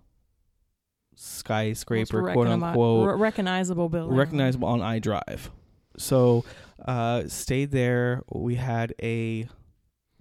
skyscraper, 1.16 2.22
Most 2.22 2.34
quote 2.34 2.48
unquote, 2.48 3.08
re- 3.10 3.16
recognizable 3.16 3.90
building. 3.90 4.16
recognizable 4.18 4.68
on 4.68 4.80
iDrive. 4.80 5.50
So, 5.98 6.44
uh, 6.86 7.28
stayed 7.28 7.72
there. 7.72 8.22
We 8.32 8.56
had 8.56 8.94
a 9.02 9.48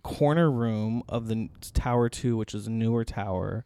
corner 0.02 0.50
room 0.50 1.02
of 1.08 1.28
the 1.28 1.48
Tower 1.72 2.08
2, 2.08 2.36
which 2.36 2.54
is 2.54 2.66
a 2.66 2.70
newer 2.70 3.04
tower, 3.04 3.64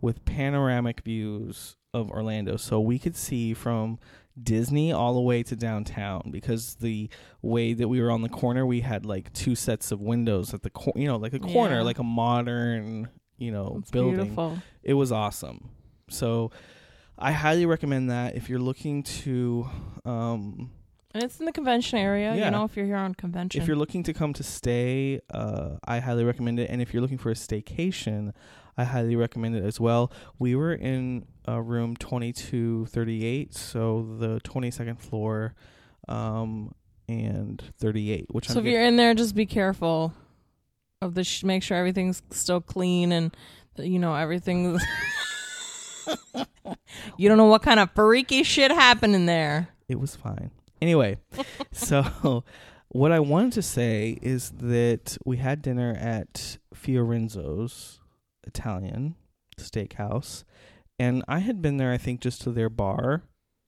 with 0.00 0.24
panoramic 0.24 1.00
views 1.00 1.76
of 1.94 2.10
Orlando. 2.10 2.56
So 2.56 2.78
we 2.80 2.98
could 2.98 3.16
see 3.16 3.54
from 3.54 3.98
Disney 4.40 4.92
all 4.92 5.14
the 5.14 5.20
way 5.20 5.42
to 5.42 5.56
downtown 5.56 6.30
because 6.30 6.74
the 6.76 7.08
way 7.42 7.72
that 7.72 7.88
we 7.88 8.00
were 8.00 8.10
on 8.10 8.22
the 8.22 8.28
corner, 8.28 8.66
we 8.66 8.80
had 8.80 9.06
like 9.06 9.32
two 9.32 9.54
sets 9.54 9.90
of 9.92 10.00
windows 10.00 10.52
at 10.52 10.62
the 10.62 10.70
corner, 10.70 11.00
you 11.00 11.08
know, 11.08 11.16
like 11.16 11.32
a 11.32 11.38
corner, 11.38 11.76
Yeah. 11.76 11.82
like 11.82 11.98
a 11.98 12.04
modern, 12.04 13.08
you 13.38 13.50
know, 13.50 13.76
It's 13.80 13.90
building 13.90 14.16
beautiful. 14.16 14.58
it 14.82 14.94
was 14.94 15.10
awesome. 15.12 15.70
So 16.10 16.50
I 17.18 17.32
highly 17.32 17.64
recommend 17.66 18.10
that 18.10 18.36
if 18.36 18.48
you're 18.50 18.58
looking 18.58 19.02
to 19.02 19.68
um 20.04 20.70
And 21.14 21.22
it's 21.24 21.40
in 21.40 21.46
the 21.46 21.52
convention 21.52 21.98
area, 21.98 22.34
Yeah. 22.34 22.44
you 22.46 22.50
know, 22.50 22.64
if 22.64 22.76
you're 22.76 22.84
here 22.84 22.96
on 22.96 23.14
convention. 23.14 23.60
if 23.62 23.66
you're 23.66 23.76
looking 23.76 24.02
to 24.02 24.12
come 24.12 24.34
to 24.34 24.42
stay, 24.42 25.20
uh 25.32 25.76
I 25.84 26.00
highly 26.00 26.24
recommend 26.24 26.60
it 26.60 26.68
and 26.68 26.82
if 26.82 26.92
you're 26.92 27.00
looking 27.00 27.16
for 27.18 27.30
a 27.30 27.34
staycation, 27.34 28.32
I 28.78 28.84
highly 28.84 29.16
recommend 29.16 29.56
it 29.56 29.64
as 29.64 29.80
well. 29.80 30.12
We 30.38 30.54
were 30.54 30.74
in 30.74 31.26
uh, 31.48 31.60
room 31.60 31.96
2238, 31.96 33.54
so 33.54 34.06
the 34.18 34.40
22nd 34.40 35.00
floor 35.00 35.54
um 36.08 36.72
and 37.08 37.62
38, 37.78 38.26
which 38.30 38.48
so 38.48 38.60
I'm 38.60 38.66
if 38.66 38.72
you're 38.72 38.82
in 38.82 38.96
there, 38.96 39.14
just 39.14 39.34
be 39.34 39.46
careful 39.46 40.12
of 41.00 41.14
the. 41.14 41.22
Sh- 41.24 41.44
make 41.44 41.62
sure 41.62 41.76
everything's 41.76 42.22
still 42.30 42.60
clean 42.60 43.12
and 43.12 43.34
you 43.78 43.98
know 43.98 44.14
everything's. 44.14 44.82
you 47.16 47.28
don't 47.28 47.38
know 47.38 47.46
what 47.46 47.62
kind 47.62 47.78
of 47.80 47.90
freaky 47.94 48.42
shit 48.42 48.70
happened 48.70 49.14
in 49.14 49.26
there. 49.26 49.68
it 49.88 50.00
was 50.00 50.16
fine. 50.16 50.50
Anyway, 50.82 51.16
so 51.72 52.44
what 52.88 53.12
I 53.12 53.20
wanted 53.20 53.52
to 53.54 53.62
say 53.62 54.18
is 54.22 54.50
that 54.58 55.16
we 55.24 55.36
had 55.38 55.62
dinner 55.62 55.96
at 55.98 56.58
Fiorenzo's 56.74 58.00
Italian 58.46 59.14
steakhouse, 59.58 60.44
and 60.98 61.22
I 61.28 61.40
had 61.40 61.60
been 61.60 61.76
there, 61.76 61.92
I 61.92 61.98
think, 61.98 62.20
just 62.20 62.42
to 62.42 62.50
their 62.50 62.70
bar, 62.70 63.22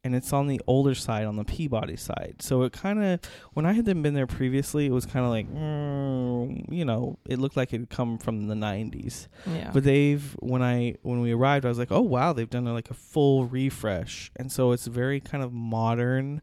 and 0.04 0.14
it's 0.14 0.32
on 0.32 0.46
the 0.46 0.60
older 0.66 0.94
side, 0.94 1.26
on 1.26 1.36
the 1.36 1.44
Peabody 1.44 1.96
side. 1.96 2.36
So 2.40 2.62
it 2.62 2.72
kind 2.72 3.02
of, 3.02 3.20
when 3.52 3.66
I 3.66 3.72
had 3.72 3.84
been 3.84 4.02
been 4.02 4.14
there 4.14 4.26
previously, 4.26 4.86
it 4.86 4.92
was 4.92 5.04
kind 5.04 5.24
of 5.24 5.30
like, 5.30 5.52
mm, 5.52 6.64
you 6.72 6.84
know, 6.84 7.18
it 7.28 7.38
looked 7.38 7.56
like 7.56 7.72
it 7.72 7.80
had 7.80 7.90
come 7.90 8.16
from 8.18 8.46
the 8.46 8.54
'90s. 8.54 9.28
Yeah. 9.46 9.70
But 9.72 9.84
they've 9.84 10.36
when 10.40 10.62
I 10.62 10.94
when 11.02 11.20
we 11.20 11.32
arrived, 11.32 11.66
I 11.66 11.68
was 11.68 11.78
like, 11.78 11.92
oh 11.92 12.00
wow, 12.00 12.32
they've 12.32 12.48
done 12.48 12.64
like 12.66 12.90
a 12.90 12.94
full 12.94 13.44
refresh, 13.44 14.30
and 14.36 14.50
so 14.50 14.72
it's 14.72 14.86
very 14.86 15.20
kind 15.20 15.42
of 15.42 15.52
modern 15.52 16.40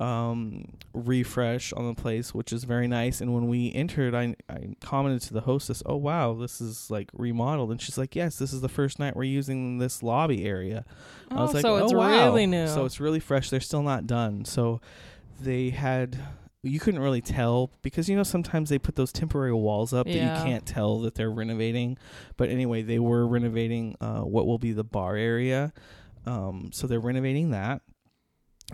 um 0.00 0.64
refresh 0.94 1.72
on 1.72 1.86
the 1.88 1.94
place 2.00 2.32
which 2.32 2.52
is 2.52 2.64
very 2.64 2.86
nice. 2.86 3.20
And 3.20 3.34
when 3.34 3.48
we 3.48 3.72
entered 3.72 4.14
i 4.14 4.34
i 4.48 4.74
commented 4.80 5.22
to 5.22 5.34
the 5.34 5.40
hostess 5.42 5.82
oh 5.86 5.96
wow 5.96 6.34
this 6.34 6.60
is 6.60 6.90
like 6.90 7.10
remodeled. 7.12 7.70
And 7.70 7.80
she's 7.80 7.98
like 7.98 8.14
yes 8.14 8.36
this 8.36 8.52
is 8.52 8.60
the 8.60 8.68
first 8.68 8.98
night 8.98 9.16
we're 9.16 9.24
using 9.24 9.78
this 9.78 10.02
lobby 10.02 10.44
area. 10.44 10.84
I 11.30 11.36
oh, 11.36 11.42
was 11.42 11.54
like 11.54 11.62
so 11.62 11.76
it's 11.76 11.92
oh 11.92 11.98
wow. 11.98 12.26
really 12.26 12.46
new. 12.46 12.68
so 12.68 12.84
it's 12.84 13.00
really 13.00 13.20
fresh. 13.20 13.50
They're 13.50 13.60
still 13.60 13.82
not 13.82 14.06
done. 14.06 14.44
So 14.44 14.80
they 15.40 15.70
had 15.70 16.18
you 16.62 16.80
couldn't 16.80 17.00
really 17.00 17.20
tell 17.20 17.70
because 17.82 18.08
you 18.08 18.16
know 18.16 18.24
sometimes 18.24 18.68
they 18.68 18.78
put 18.78 18.96
those 18.96 19.12
temporary 19.12 19.52
walls 19.52 19.92
up 19.92 20.06
that 20.06 20.12
you 20.12 20.44
can't 20.44 20.66
tell 20.66 21.00
that 21.00 21.14
they're 21.14 21.30
renovating. 21.30 21.98
But 22.36 22.50
anyway 22.50 22.82
they 22.82 22.98
were 22.98 23.26
renovating 23.26 23.96
uh, 24.00 24.20
what 24.20 24.46
will 24.46 24.58
be 24.58 24.72
the 24.72 24.84
bar 24.84 25.16
area. 25.16 25.72
Um, 26.26 26.70
so 26.72 26.86
they're 26.86 27.00
renovating 27.00 27.50
that 27.50 27.82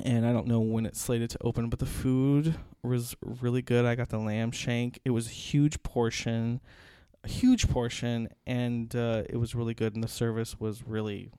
and 0.03 0.27
i 0.27 0.33
don't 0.33 0.47
know 0.47 0.61
when 0.61 0.87
it's 0.87 1.01
slated 1.01 1.31
to 1.31 1.39
open 1.43 1.69
but 1.69 1.79
the 1.79 1.87
food 1.87 2.57
was 2.83 3.17
really 3.23 3.63
good. 3.63 3.87
I 3.87 3.95
got 3.95 4.11
the 4.11 4.19
lamb 4.19 4.51
shank. 4.51 4.99
It 5.07 5.11
was 5.11 5.27
a 5.27 5.31
huge 5.31 5.83
portion 5.83 6.61
a 7.23 7.29
huge 7.29 7.69
portion 7.69 8.29
and 8.47 8.95
uh, 8.95 9.23
it 9.31 9.37
was 9.39 9.55
really 9.55 9.73
good 9.73 9.95
and 9.95 10.05
the 10.05 10.09
service 10.09 10.61
was 10.61 10.83
really 10.87 11.31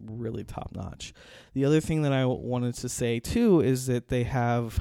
really 0.00 0.44
top 0.44 0.70
notch 0.74 1.12
the 1.54 1.64
other 1.64 1.80
thing 1.80 2.02
that 2.02 2.12
I 2.12 2.26
wanted 2.26 2.74
to 2.76 2.88
say 2.88 3.18
too 3.20 3.60
is 3.60 3.86
that 3.86 4.08
they 4.08 4.22
have 4.24 4.78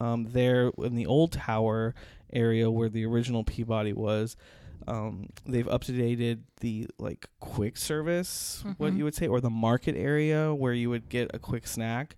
um, 0.00 0.24
there 0.30 0.70
in 0.78 0.94
the 0.94 1.06
old 1.06 1.32
tower 1.32 1.94
area 2.32 2.70
where 2.70 2.88
the 2.90 3.06
original 3.06 3.44
peabody 3.44 3.92
was 3.94 4.36
um, 4.88 5.28
they've 5.46 5.66
updated 5.66 6.40
the 6.60 6.86
like 6.98 7.26
quick 7.40 7.76
service 7.78 8.62
what 8.76 8.92
Mhm. 8.92 8.98
you 8.98 9.04
would 9.04 9.14
say 9.14 9.26
or 9.26 9.40
the 9.40 9.48
market 9.50 9.96
area 9.96 10.54
where 10.54 10.74
you 10.74 10.90
would 10.90 11.08
get 11.08 11.30
a 11.34 11.38
quick 11.38 11.66
snack 11.66 12.16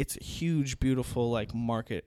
it's 0.00 0.16
a 0.16 0.24
huge 0.24 0.78
beautiful 0.80 1.30
like 1.30 1.54
market 1.54 2.04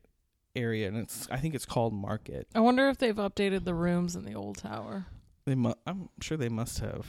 area 0.56 0.88
and 0.88 0.98
it's 0.98 1.28
i 1.32 1.38
think 1.38 1.54
it's 1.56 1.66
called 1.66 1.94
market 1.94 2.48
I 2.54 2.60
wonder 2.60 2.88
if 2.90 2.98
they've 2.98 3.16
updated 3.16 3.64
the 3.66 3.74
rooms 3.74 4.16
in 4.16 4.24
the 4.26 4.36
old 4.36 4.58
tower. 4.58 5.06
they 5.46 5.56
mu- 5.56 5.74
i'm 5.88 6.10
sure 6.22 6.38
they 6.38 6.50
must 6.50 6.80
have 6.80 7.06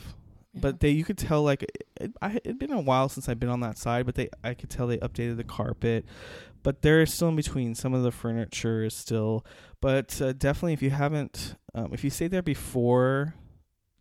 Yeah. 0.54 0.60
but 0.64 0.80
they 0.80 0.90
you 0.90 1.04
could 1.04 1.18
tell 1.18 1.42
like 1.42 1.62
it, 2.00 2.12
I, 2.22 2.36
it'd 2.44 2.58
been 2.58 2.72
a 2.72 2.80
while 2.80 3.08
since 3.08 3.28
I've 3.28 3.38
been 3.40 3.48
on 3.56 3.60
that 3.60 3.78
side, 3.78 4.04
but 4.06 4.14
they 4.16 4.28
I 4.42 4.54
could 4.54 4.68
tell 4.70 4.86
they 4.88 4.98
updated 4.98 5.36
the 5.36 5.44
carpet, 5.58 6.04
but 6.64 6.82
they're 6.82 7.06
still 7.06 7.28
in 7.28 7.36
between. 7.36 7.74
Some 7.76 7.94
of 7.94 8.02
the 8.02 8.10
furniture 8.10 8.82
is 8.84 8.94
still, 8.94 9.44
but 9.80 10.20
uh, 10.20 10.32
definitely 10.32 10.72
if 10.72 10.82
you 10.82 10.90
haven't, 10.90 11.54
um, 11.74 11.90
if 11.92 12.02
you 12.02 12.10
stayed 12.10 12.32
there 12.32 12.42
before, 12.42 13.34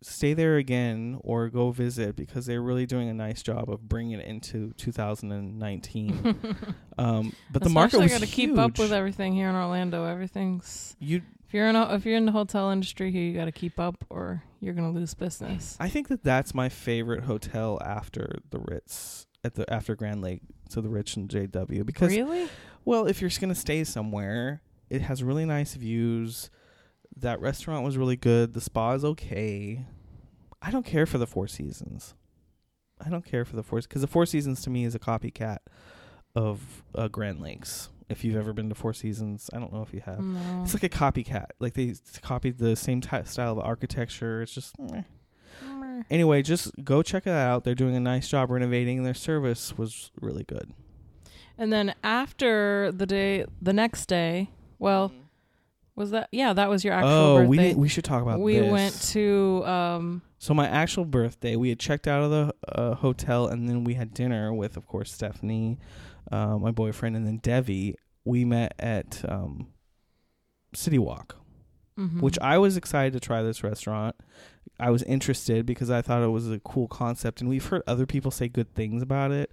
stay 0.04 0.34
there 0.34 0.56
again 0.56 1.18
or 1.22 1.48
go 1.48 1.70
visit 1.70 2.14
because 2.14 2.46
they're 2.46 2.62
really 2.62 2.86
doing 2.86 3.08
a 3.08 3.14
nice 3.14 3.42
job 3.42 3.70
of 3.70 3.88
bringing 3.88 4.20
it 4.20 4.26
into 4.26 4.72
2019. 4.76 6.56
um, 6.98 7.32
but 7.50 7.62
the 7.62 7.70
market 7.70 8.00
was 8.00 8.12
got 8.12 8.20
to 8.20 8.26
keep 8.26 8.56
up 8.58 8.78
with 8.78 8.92
everything 8.92 9.32
here 9.32 9.48
in 9.48 9.54
Orlando. 9.54 10.04
Everything's 10.04 10.94
you 10.98 11.22
if 11.46 11.54
you're 11.54 11.68
in 11.68 11.76
a, 11.76 11.94
if 11.94 12.04
you're 12.04 12.16
in 12.16 12.26
the 12.26 12.32
hotel 12.32 12.70
industry 12.70 13.10
here, 13.10 13.22
you 13.22 13.34
got 13.34 13.46
to 13.46 13.52
keep 13.52 13.78
up, 13.78 14.04
or 14.10 14.42
you're 14.60 14.74
gonna 14.74 14.92
lose 14.92 15.14
business. 15.14 15.76
I 15.80 15.88
think 15.88 16.08
that 16.08 16.22
that's 16.22 16.54
my 16.54 16.68
favorite 16.68 17.24
hotel 17.24 17.80
after 17.84 18.38
the 18.50 18.58
Ritz 18.58 19.26
at 19.42 19.54
the 19.54 19.70
after 19.72 19.94
Grande 19.94 20.22
Lake, 20.22 20.42
to 20.70 20.80
the 20.80 20.88
Ritz 20.88 21.16
and 21.16 21.28
JW 21.28 21.86
because 21.86 22.10
really? 22.10 22.48
Well, 22.84 23.06
if 23.06 23.20
you're 23.20 23.30
just 23.30 23.40
gonna 23.40 23.54
stay 23.54 23.84
somewhere, 23.84 24.62
it 24.90 25.02
has 25.02 25.22
really 25.22 25.44
nice 25.44 25.74
views. 25.74 26.50
That 27.16 27.40
restaurant 27.40 27.84
was 27.84 27.96
really 27.96 28.16
good. 28.16 28.54
The 28.54 28.60
spa 28.60 28.92
is 28.92 29.04
okay. 29.04 29.86
I 30.64 30.70
don't 30.70 30.86
care 30.86 31.06
for 31.06 31.18
the 31.18 31.26
Four 31.26 31.46
Seasons. 31.46 32.14
I 33.04 33.10
don't 33.10 33.24
care 33.24 33.44
for 33.44 33.56
the 33.56 33.62
Four 33.62 33.80
because 33.80 34.00
the 34.00 34.08
Four 34.08 34.24
Seasons 34.24 34.62
to 34.62 34.70
me 34.70 34.84
is 34.84 34.94
a 34.94 34.98
copycat 34.98 35.58
of 36.34 36.82
uh, 36.94 37.08
Grande 37.08 37.40
Lakes. 37.40 37.90
If 38.08 38.24
you've 38.24 38.36
ever 38.36 38.52
been 38.52 38.68
to 38.70 38.74
Four 38.74 38.94
Seasons, 38.94 39.50
I 39.52 39.58
don't 39.58 39.72
know 39.72 39.82
if 39.82 39.92
you 39.92 40.00
have. 40.00 40.20
No. 40.20 40.62
It's 40.62 40.74
like 40.74 40.82
a 40.82 40.88
copycat. 40.88 41.46
Like 41.58 41.74
they 41.74 41.94
copied 42.22 42.58
the 42.58 42.76
same 42.76 43.00
ty- 43.00 43.24
style 43.24 43.52
of 43.52 43.58
architecture. 43.58 44.42
It's 44.42 44.54
just. 44.54 44.78
meh. 44.78 45.02
Meh. 45.62 46.02
Anyway, 46.10 46.42
just 46.42 46.70
go 46.82 47.02
check 47.02 47.26
it 47.26 47.32
out. 47.32 47.64
They're 47.64 47.74
doing 47.74 47.94
a 47.94 48.00
nice 48.00 48.28
job 48.28 48.50
renovating. 48.50 48.98
and 48.98 49.06
Their 49.06 49.14
service 49.14 49.76
was 49.76 50.10
really 50.20 50.44
good. 50.44 50.72
And 51.56 51.72
then 51.72 51.94
after 52.02 52.90
the 52.90 53.06
day, 53.06 53.44
the 53.62 53.72
next 53.72 54.06
day, 54.06 54.50
well, 54.78 55.12
was 55.94 56.10
that? 56.10 56.28
Yeah, 56.32 56.52
that 56.52 56.68
was 56.68 56.84
your 56.84 56.94
actual 56.94 57.10
oh, 57.10 57.36
birthday. 57.46 57.74
we 57.74 57.82
we 57.82 57.88
should 57.88 58.04
talk 58.04 58.22
about 58.22 58.40
we 58.40 58.58
this. 58.58 58.70
went 58.70 59.02
to 59.12 59.64
um 59.64 60.22
So 60.44 60.52
my 60.52 60.68
actual 60.68 61.06
birthday, 61.06 61.56
we 61.56 61.70
had 61.70 61.78
checked 61.78 62.06
out 62.06 62.22
of 62.22 62.30
the 62.30 62.54
uh, 62.68 62.96
hotel, 62.96 63.48
and 63.48 63.66
then 63.66 63.82
we 63.82 63.94
had 63.94 64.12
dinner 64.12 64.52
with, 64.52 64.76
of 64.76 64.86
course, 64.86 65.10
Stephanie, 65.10 65.78
uh, 66.30 66.58
my 66.58 66.70
boyfriend, 66.70 67.16
and 67.16 67.26
then 67.26 67.38
Devi. 67.38 67.94
We 68.26 68.44
met 68.44 68.74
at 68.78 69.24
um, 69.26 69.68
City 70.74 70.98
Walk, 70.98 71.38
mhm. 71.98 72.20
which 72.20 72.38
I 72.40 72.58
was 72.58 72.76
excited 72.76 73.14
to 73.14 73.20
try 73.20 73.40
this 73.40 73.64
restaurant. 73.64 74.16
I 74.78 74.90
was 74.90 75.02
interested 75.04 75.64
because 75.64 75.88
I 75.88 76.02
thought 76.02 76.22
it 76.22 76.28
was 76.28 76.50
a 76.50 76.58
cool 76.58 76.88
concept, 76.88 77.40
and 77.40 77.48
we've 77.48 77.64
heard 77.64 77.80
other 77.86 78.04
people 78.04 78.30
say 78.30 78.46
good 78.46 78.74
things 78.74 79.00
about 79.00 79.30
it, 79.30 79.50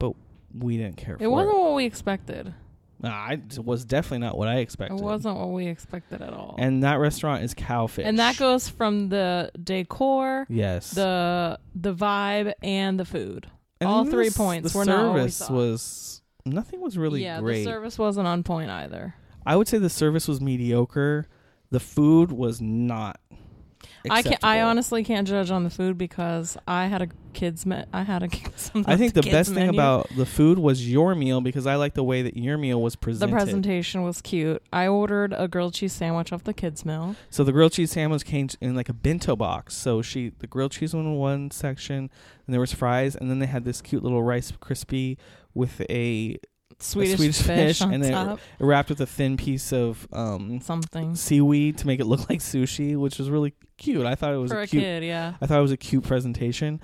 but 0.00 0.14
we 0.52 0.76
didn't 0.76 0.96
care 0.96 1.16
for 1.16 1.22
It 1.22 1.28
wasn't 1.28 1.56
what 1.56 1.76
we 1.76 1.84
expected. 1.84 2.52
Nah, 3.00 3.10
I, 3.10 3.32
it 3.34 3.62
was 3.64 3.84
definitely 3.84 4.26
not 4.26 4.38
what 4.38 4.48
I 4.48 4.56
expected. 4.58 4.98
It 4.98 5.02
wasn't 5.02 5.36
what 5.36 5.50
we 5.50 5.66
expected 5.66 6.22
at 6.22 6.32
all. 6.32 6.54
And 6.58 6.82
that 6.82 6.94
restaurant 6.94 7.42
is 7.44 7.52
Cowfish. 7.54 8.04
And 8.06 8.18
that 8.18 8.38
goes 8.38 8.68
from 8.68 9.10
the 9.10 9.50
decor, 9.62 10.46
yes, 10.48 10.92
the 10.92 11.58
the 11.74 11.94
vibe, 11.94 12.54
and 12.62 12.98
the 12.98 13.04
food. 13.04 13.48
And 13.80 13.88
all 13.90 14.06
three 14.06 14.28
s- 14.28 14.36
points 14.36 14.72
The 14.72 14.78
were 14.78 14.84
not 14.86 15.14
service 15.14 15.38
thought. 15.40 15.50
was 15.50 16.22
nothing 16.46 16.80
was 16.80 16.96
really 16.96 17.20
great. 17.20 17.24
yeah, 17.24 17.40
great. 17.40 17.58
the 17.64 17.70
service 17.70 17.98
wasn't 17.98 18.26
on 18.26 18.42
point 18.42 18.70
either. 18.70 19.14
I 19.44 19.56
would 19.56 19.68
say 19.68 19.76
the 19.78 19.90
service 19.90 20.26
was 20.26 20.40
mediocre. 20.40 21.28
The 21.70 21.80
food 21.80 22.32
was 22.32 22.60
not. 22.62 23.20
I 24.08 24.22
can 24.22 24.38
I 24.42 24.62
honestly 24.62 25.04
can't 25.04 25.28
judge 25.28 25.50
on 25.50 25.64
the 25.64 25.70
food 25.70 25.98
because 25.98 26.56
I 26.66 26.86
had 26.86 27.02
a 27.02 27.08
kids 27.36 27.64
me- 27.64 27.84
I 27.92 28.02
had 28.02 28.24
a 28.24 28.26
I 28.86 28.96
think 28.96 29.14
the 29.14 29.22
kids 29.22 29.32
best 29.32 29.48
thing 29.54 29.66
menu. 29.66 29.78
about 29.80 30.08
the 30.16 30.26
food 30.26 30.58
was 30.58 30.90
your 30.90 31.14
meal 31.14 31.40
because 31.40 31.66
I 31.66 31.76
like 31.76 31.94
the 31.94 32.02
way 32.02 32.22
that 32.22 32.36
your 32.36 32.58
meal 32.58 32.82
was 32.82 32.96
presented. 32.96 33.32
the 33.32 33.36
presentation 33.36 34.02
was 34.02 34.20
cute. 34.20 34.60
I 34.72 34.88
ordered 34.88 35.32
a 35.32 35.46
grilled 35.46 35.74
cheese 35.74 35.92
sandwich 35.92 36.32
off 36.32 36.42
the 36.42 36.52
kids 36.54 36.84
meal. 36.84 37.14
So 37.30 37.44
the 37.44 37.52
grilled 37.52 37.72
cheese 37.72 37.92
sandwich 37.92 38.24
came 38.24 38.48
in 38.60 38.74
like 38.74 38.88
a 38.88 38.94
bento 38.94 39.36
box. 39.36 39.74
So 39.76 40.02
she 40.02 40.30
the 40.38 40.48
grilled 40.48 40.72
cheese 40.72 40.92
was 40.94 41.04
in 41.04 41.14
one 41.16 41.50
section, 41.52 42.10
and 42.46 42.52
there 42.52 42.60
was 42.60 42.72
fries, 42.72 43.14
and 43.14 43.30
then 43.30 43.38
they 43.38 43.46
had 43.46 43.64
this 43.64 43.80
cute 43.80 44.02
little 44.02 44.22
rice 44.24 44.52
crispy 44.58 45.16
with 45.54 45.80
a 45.88 46.38
Swedish, 46.78 47.16
Swedish 47.16 47.38
fish, 47.40 47.46
fish 47.46 47.80
on 47.80 47.94
and 47.94 48.02
then- 48.04 48.12
top. 48.12 48.38
wrapped 48.58 48.90
with 48.90 49.00
a 49.00 49.06
thin 49.06 49.38
piece 49.38 49.72
of 49.72 50.06
um 50.12 50.60
Something 50.60 51.14
seaweed 51.16 51.78
to 51.78 51.86
make 51.86 52.00
it 52.00 52.04
look 52.06 52.28
like 52.30 52.40
sushi, 52.40 52.96
which 52.98 53.16
was 53.18 53.30
really 53.30 53.54
cute. 53.78 54.04
I 54.04 54.14
thought 54.14 54.34
it 54.34 54.36
was 54.38 54.50
for 54.52 54.60
a 54.60 54.64
a 54.64 54.66
cute. 54.66 54.82
kid, 54.82 55.04
yeah. 55.04 55.34
I 55.40 55.46
thought 55.46 55.58
it 55.58 55.62
was 55.62 55.72
a 55.72 55.76
cute 55.78 56.04
presentation. 56.04 56.80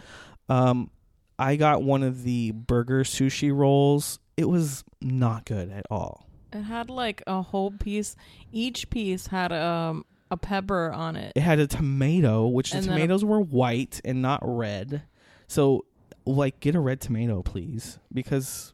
Um, 0.53 0.91
I 1.39 1.57
got 1.57 1.83
one 1.83 2.03
of 2.03 2.23
the 2.25 2.53
burger 2.53 3.05
sushi 3.05 3.55
rolls. 3.55 4.19
It 4.37 4.45
was 4.49 4.85
not 5.01 5.45
good 5.45 5.71
at 5.71 5.87
all. 5.91 6.27
It 6.53 6.63
had 6.63 6.91
like 6.91 7.23
a 7.27 7.43
whole 7.43 7.71
piece. 7.71 8.17
Each 8.53 8.89
piece 8.91 9.29
had 9.29 9.53
um 9.53 10.05
a 10.31 10.37
pepper 10.37 10.91
on 10.93 11.17
it. 11.17 11.33
It 11.37 11.41
had 11.41 11.59
a 11.59 11.67
tomato, 11.67 12.47
which 12.47 12.71
the 12.71 12.79
And 12.79 12.87
then 12.87 12.93
a- 12.93 12.97
tomatoes 12.97 13.25
were 13.25 13.41
white 13.41 14.01
and 14.05 14.23
not 14.23 14.41
red. 14.43 15.03
So, 15.47 15.85
like, 16.25 16.61
get 16.61 16.75
a 16.75 16.81
red 16.81 17.01
tomato, 17.01 17.43
please, 17.43 17.99
because 18.13 18.73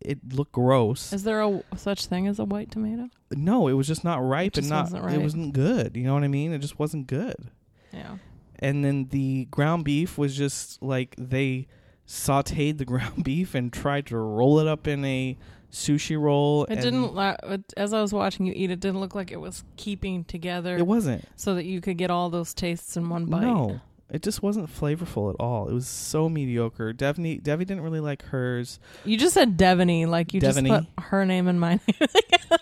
it 0.00 0.34
looked 0.34 0.52
gross. 0.52 1.12
Is 1.12 1.24
there 1.24 1.40
a 1.40 1.62
such 1.76 2.06
thing 2.06 2.26
as 2.26 2.38
a 2.38 2.44
white 2.44 2.70
tomato? 2.70 3.08
no, 3.30 3.68
it 3.68 3.72
was 3.72 3.86
just 3.86 4.04
not 4.04 4.18
ripe 4.18 4.52
just 4.54 4.70
and 4.70 4.92
not. 4.92 5.12
It 5.12 5.20
wasn't 5.22 5.52
good. 5.54 5.96
You 5.96 6.04
know 6.04 6.14
what 6.14 6.22
I 6.24 6.28
mean? 6.28 6.52
It 6.52 6.58
just 6.58 6.78
wasn't 6.78 7.06
good. 7.06 7.50
Yeah. 7.92 8.16
And 8.58 8.84
then 8.84 9.08
the 9.10 9.46
ground 9.50 9.84
beef 9.84 10.16
was 10.18 10.36
just 10.36 10.82
like 10.82 11.14
they 11.18 11.66
sautéed 12.06 12.78
the 12.78 12.84
ground 12.92 13.24
beef 13.24 13.54
and 13.54 13.72
tried 13.72 14.06
to 14.06 14.16
roll 14.16 14.58
it 14.58 14.66
up 14.66 14.86
in 14.86 15.04
a 15.04 15.36
sushi 15.72 16.18
roll. 16.20 16.64
It 16.64 16.74
and 16.74 16.80
didn't. 16.82 17.14
La- 17.14 17.36
as 17.76 17.92
I 17.92 18.00
was 18.00 18.12
watching 18.12 18.46
you 18.46 18.52
eat, 18.54 18.70
it 18.70 18.80
didn't 18.80 19.00
look 19.00 19.14
like 19.14 19.32
it 19.32 19.40
was 19.40 19.64
keeping 19.76 20.24
together 20.24 20.76
It 20.76 20.86
wasn't. 20.86 21.24
so 21.36 21.54
that 21.56 21.64
you 21.64 21.80
could 21.80 21.98
get 21.98 22.10
all 22.10 22.30
those 22.30 22.54
tastes 22.54 22.96
in 22.96 23.08
one 23.08 23.26
bite. 23.26 23.40
No, 23.42 23.80
it 24.14 24.22
just 24.22 24.42
wasn't 24.44 24.68
flavorful 24.72 25.28
at 25.28 25.36
all. 25.40 25.68
It 25.68 25.74
was 25.74 25.88
so 25.88 26.28
mediocre. 26.28 26.92
Devi 26.92 27.38
Devi 27.38 27.64
didn't 27.64 27.82
really 27.82 27.98
like 27.98 28.22
hers. 28.26 28.78
You 29.04 29.16
just 29.16 29.34
said 29.34 29.56
Devaney, 29.56 30.06
like 30.06 30.32
you 30.32 30.40
Devaney. 30.40 30.68
just 30.68 30.94
put 30.96 31.04
her 31.06 31.26
name 31.26 31.48
in 31.48 31.58
my 31.58 31.70
name. 31.72 31.80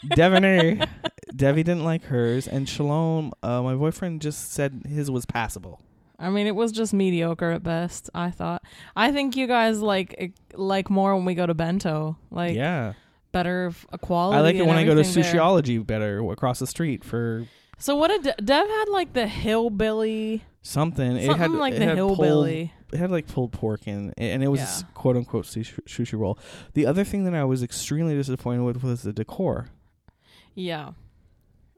Devaney, 0.06 0.88
Devi 1.36 1.62
didn't 1.62 1.84
like 1.84 2.04
hers, 2.04 2.48
and 2.48 2.66
Shalom, 2.66 3.32
uh, 3.42 3.60
my 3.62 3.74
boyfriend, 3.74 4.22
just 4.22 4.52
said 4.52 4.84
his 4.88 5.10
was 5.10 5.26
passable. 5.26 5.80
I 6.18 6.30
mean, 6.30 6.46
it 6.46 6.54
was 6.54 6.72
just 6.72 6.94
mediocre 6.94 7.50
at 7.50 7.62
best. 7.62 8.08
I 8.14 8.30
thought. 8.30 8.62
I 8.96 9.12
think 9.12 9.36
you 9.36 9.46
guys 9.46 9.80
like 9.80 10.32
like 10.54 10.88
more 10.88 11.14
when 11.14 11.26
we 11.26 11.34
go 11.34 11.44
to 11.44 11.52
Bento, 11.54 12.16
like 12.30 12.54
yeah, 12.54 12.94
better 13.32 13.72
quality. 14.00 14.38
I 14.38 14.40
like 14.40 14.56
it 14.56 14.64
when 14.66 14.78
I 14.78 14.84
go 14.84 14.94
to 14.94 15.00
everything 15.00 15.22
there. 15.22 15.34
Sushiology 15.34 15.86
better 15.86 16.30
across 16.30 16.60
the 16.60 16.66
street 16.66 17.04
for 17.04 17.44
So 17.78 17.94
what 17.96 18.08
did 18.08 18.22
De- 18.22 18.42
Dev 18.42 18.66
had 18.66 18.88
like 18.88 19.12
the 19.12 19.26
hillbilly, 19.26 20.44
something. 20.62 21.16
it 21.16 21.36
had 21.36 21.50
like 21.50 21.74
it 21.74 21.78
the 21.80 21.84
had 21.86 21.98
pulled- 21.98 22.48
it 22.48 22.70
had 22.98 23.10
like 23.10 23.26
pulled 23.26 23.52
pork 23.52 23.86
in, 23.86 24.12
and 24.16 24.42
it 24.42 24.48
was 24.48 24.60
Yeah. 24.60 24.88
quote 24.94 25.16
unquote 25.16 25.44
sushi, 25.46 25.80
sushi 25.86 26.18
roll. 26.18 26.38
The 26.74 26.86
other 26.86 27.04
thing 27.04 27.24
that 27.24 27.34
I 27.34 27.44
was 27.44 27.62
extremely 27.62 28.14
disappointed 28.14 28.62
with 28.62 28.82
was 28.82 29.02
the 29.02 29.12
decor. 29.12 29.66
Yeah. 30.54 30.90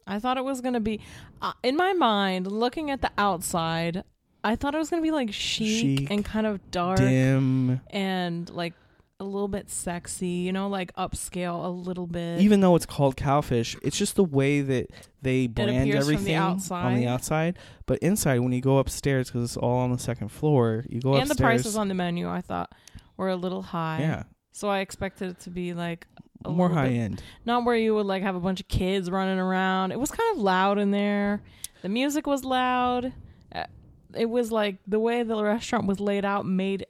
I 0.06 0.18
thought 0.18 0.36
it 0.36 0.44
was 0.44 0.60
going 0.60 0.74
to 0.74 0.80
be 0.80 1.00
uh, 1.40 1.52
in 1.62 1.76
my 1.76 1.92
mind 1.94 2.50
looking 2.50 2.90
at 2.90 3.00
the 3.00 3.10
outside, 3.16 4.04
I 4.42 4.54
thought 4.56 4.74
it 4.74 4.78
was 4.78 4.90
going 4.90 5.02
to 5.02 5.06
be 5.06 5.10
like 5.12 5.32
chic, 5.32 5.98
Chic, 6.00 6.10
and 6.10 6.22
kind 6.24 6.46
of 6.46 6.60
dark 6.70 6.98
Dim, 6.98 7.80
and 7.90 8.50
like 8.50 8.74
a 9.20 9.24
little 9.24 9.48
bit 9.48 9.70
sexy, 9.70 10.26
you 10.26 10.52
know, 10.52 10.68
like 10.68 10.92
upscale 10.96 11.64
a 11.64 11.68
little 11.68 12.06
bit. 12.06 12.40
even 12.40 12.60
though 12.60 12.74
it's 12.74 12.84
called 12.86 13.16
cowfish, 13.16 13.78
it's 13.82 13.96
just 13.96 14.16
the 14.16 14.24
way 14.24 14.60
that 14.60 14.88
they 15.22 15.46
brand 15.46 15.70
from 15.82 15.90
the 15.90 15.96
everything 15.96 16.36
on 16.36 16.94
the 16.96 17.06
outside. 17.06 17.56
But 17.86 17.98
inside, 18.00 18.40
when 18.40 18.52
you 18.52 18.60
go 18.60 18.78
upstairs, 18.78 19.28
because 19.30 19.44
it's 19.44 19.56
all 19.56 19.78
on 19.78 19.92
the 19.92 19.98
second 19.98 20.28
floor, 20.30 20.84
you 20.88 21.00
go 21.00 21.14
and 21.14 21.30
the 21.30 21.34
prices 21.36 21.76
on 21.76 21.88
the 21.88 21.94
menu 21.94 22.28
I 22.28 22.40
thought 22.40 22.72
were 23.16 23.28
a 23.28 23.36
little 23.36 23.62
high. 23.62 23.98
yeah, 24.00 24.22
So 24.52 24.68
I 24.68 24.80
expected 24.80 25.30
it 25.30 25.40
to 25.40 25.50
be 25.50 25.74
like 25.74 26.06
a 26.44 26.50
more 26.50 26.68
high 26.68 26.88
bit- 26.88 26.96
end. 26.98 27.22
Not 27.46 27.64
where 27.64 27.76
you 27.76 27.94
would 27.94 28.06
like 28.06 28.22
have 28.24 28.34
a 28.34 28.40
bunch 28.40 28.60
of 28.60 28.66
kids 28.68 29.10
running 29.10 29.38
around. 29.38 29.92
It 29.92 30.00
was 30.00 30.10
kind 30.10 30.36
of 30.36 30.42
loud 30.42 30.78
in 30.78 30.90
there. 30.90 31.40
The 31.82 31.88
music 31.88 32.26
was 32.26 32.44
loud. 32.44 33.12
Uh, 33.54 33.64
It 34.12 34.28
was 34.28 34.50
like 34.50 34.78
the 34.88 34.98
way 34.98 35.22
the 35.22 35.40
restaurant 35.42 35.86
was 35.86 36.00
laid 36.00 36.24
out 36.24 36.46
made 36.46 36.86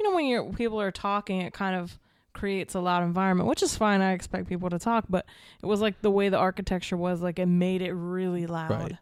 you 0.00 0.08
know 0.10 0.16
when 0.16 0.26
you're 0.26 0.44
people 0.54 0.80
are 0.80 0.90
talking 0.90 1.42
it 1.42 1.52
kind 1.52 1.76
of 1.76 1.98
creates 2.32 2.74
a 2.74 2.80
loud 2.80 3.02
environment, 3.02 3.48
which 3.48 3.62
is 3.62 3.76
fine. 3.76 4.00
I 4.00 4.12
expect 4.12 4.48
people 4.48 4.70
to 4.70 4.78
talk, 4.78 5.04
but 5.08 5.26
it 5.62 5.66
was 5.66 5.80
like 5.80 6.00
the 6.00 6.10
way 6.10 6.28
the 6.30 6.38
architecture 6.38 6.96
was 6.96 7.20
like 7.20 7.38
it 7.38 7.46
made 7.46 7.82
it 7.82 7.92
really 7.92 8.46
loud. 8.46 8.70
Right. 8.70 8.96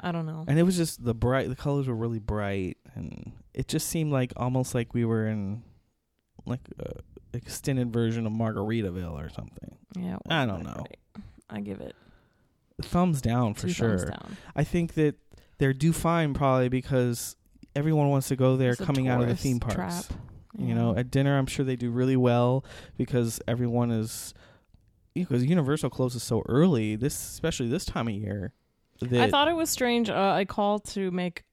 I 0.00 0.12
don't 0.12 0.26
know. 0.26 0.44
And 0.46 0.58
it 0.58 0.62
was 0.62 0.76
just 0.76 1.04
the 1.04 1.12
bright. 1.14 1.48
The 1.48 1.56
colors 1.56 1.88
were 1.88 1.94
really 1.94 2.20
bright, 2.20 2.78
and 2.94 3.32
it 3.52 3.66
just 3.68 3.88
seemed 3.88 4.12
like 4.12 4.32
almost 4.36 4.74
like 4.74 4.94
we 4.94 5.04
were 5.04 5.26
in 5.26 5.62
like 6.46 6.60
a 6.78 6.92
extended 7.36 7.92
version 7.92 8.24
of 8.26 8.32
Margaritaville 8.32 9.12
or 9.12 9.28
something. 9.28 9.76
Yeah, 9.96 10.18
I 10.30 10.46
don't 10.46 10.62
know. 10.62 10.84
great. 10.86 11.24
I 11.50 11.60
give 11.60 11.80
it 11.80 11.94
Thumbs 12.80 13.20
down 13.20 13.54
for 13.54 13.68
sure. 13.68 13.98
thumbs 13.98 14.10
down. 14.10 14.36
I 14.54 14.62
think 14.62 14.94
that 14.94 15.16
they're 15.58 15.72
do 15.72 15.92
fine 15.92 16.32
probably 16.32 16.68
because 16.68 17.34
everyone 17.74 18.08
wants 18.08 18.28
to 18.28 18.36
go 18.36 18.56
there 18.56 18.70
It's 18.70 18.80
coming 18.80 19.08
out 19.08 19.20
of 19.20 19.28
the 19.28 19.34
theme 19.36 19.58
parks. 19.58 19.74
trap. 19.74 20.04
You 20.58 20.74
know, 20.74 20.96
at 20.96 21.10
dinner, 21.10 21.38
I'm 21.38 21.46
sure 21.46 21.64
they 21.64 21.76
do 21.76 21.90
really 21.90 22.16
well 22.16 22.64
because 22.96 23.40
everyone 23.46 23.90
is 23.92 24.34
because 25.14 25.44
Universal 25.44 25.90
closes 25.90 26.22
so 26.22 26.42
early. 26.48 26.96
This, 26.96 27.14
especially 27.14 27.68
this 27.68 27.84
time 27.84 28.08
of 28.08 28.14
year. 28.14 28.52
I 29.12 29.30
thought 29.30 29.46
it 29.48 29.54
was 29.54 29.70
strange. 29.70 30.10
Uh, 30.10 30.32
I 30.32 30.44
called 30.44 30.84
to 30.86 31.10
make. 31.10 31.44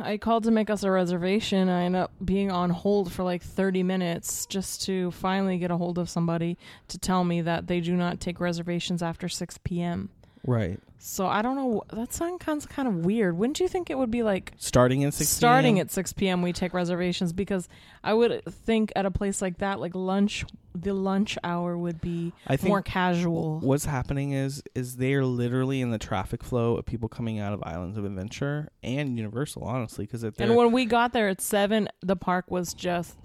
I 0.00 0.16
called 0.16 0.44
to 0.44 0.50
make 0.50 0.70
us 0.70 0.82
a 0.84 0.90
reservation. 0.90 1.68
I 1.68 1.84
end 1.84 1.96
up 1.96 2.12
being 2.24 2.50
on 2.52 2.70
hold 2.70 3.12
for 3.12 3.24
like 3.24 3.42
30 3.42 3.82
minutes 3.82 4.46
just 4.46 4.82
to 4.82 5.10
finally 5.10 5.58
get 5.58 5.70
a 5.70 5.76
hold 5.76 5.98
of 5.98 6.08
somebody 6.08 6.56
to 6.88 6.98
tell 6.98 7.24
me 7.24 7.40
that 7.42 7.66
they 7.66 7.80
do 7.80 7.96
not 7.96 8.20
take 8.20 8.38
reservations 8.38 9.02
after 9.02 9.28
6 9.28 9.58
p.m. 9.64 10.10
right 10.46 10.80
So 10.98 11.26
I 11.26 11.42
don't 11.42 11.56
know. 11.56 11.82
That 11.92 12.12
sounds 12.12 12.66
kind 12.66 12.88
of, 12.88 13.06
weird. 13.06 13.38
Wouldn't 13.38 13.60
you 13.60 13.68
think 13.68 13.88
it 13.88 13.96
would 13.96 14.10
be 14.10 14.22
like 14.22 14.52
starting 14.56 15.04
at 15.04 15.14
six. 15.14 15.30
starting 15.30 15.76
PM? 15.76 15.82
at 15.82 15.90
6 15.90 16.12
p.m. 16.14 16.42
we 16.42 16.52
take 16.52 16.74
reservations? 16.74 17.32
Because 17.32 17.68
I 18.02 18.14
would 18.14 18.44
think 18.44 18.92
at 18.96 19.06
a 19.06 19.10
place 19.10 19.40
like 19.40 19.58
that, 19.58 19.78
like 19.78 19.94
lunch, 19.94 20.44
the 20.74 20.92
lunch 20.92 21.38
hour 21.44 21.78
would 21.78 22.00
be 22.00 22.32
I 22.46 22.56
think 22.56 22.68
more 22.68 22.82
casual. 22.82 23.60
what's 23.60 23.84
happening 23.84 24.32
is 24.32 24.62
is 24.74 24.96
they're 24.96 25.24
literally 25.24 25.80
in 25.80 25.90
the 25.90 25.98
traffic 25.98 26.42
flow 26.42 26.76
of 26.76 26.84
people 26.84 27.08
coming 27.08 27.38
out 27.38 27.52
of 27.52 27.62
Islands 27.62 27.96
of 27.96 28.04
Adventure 28.04 28.68
and 28.82 29.16
Universal, 29.16 29.62
honestly, 29.62 30.04
because 30.04 30.24
And 30.24 30.56
when 30.56 30.72
we 30.72 30.84
got 30.84 31.12
there 31.12 31.28
at 31.28 31.40
seven, 31.40 31.88
the 32.02 32.16
park 32.16 32.50
was 32.50 32.74
just 32.74 33.16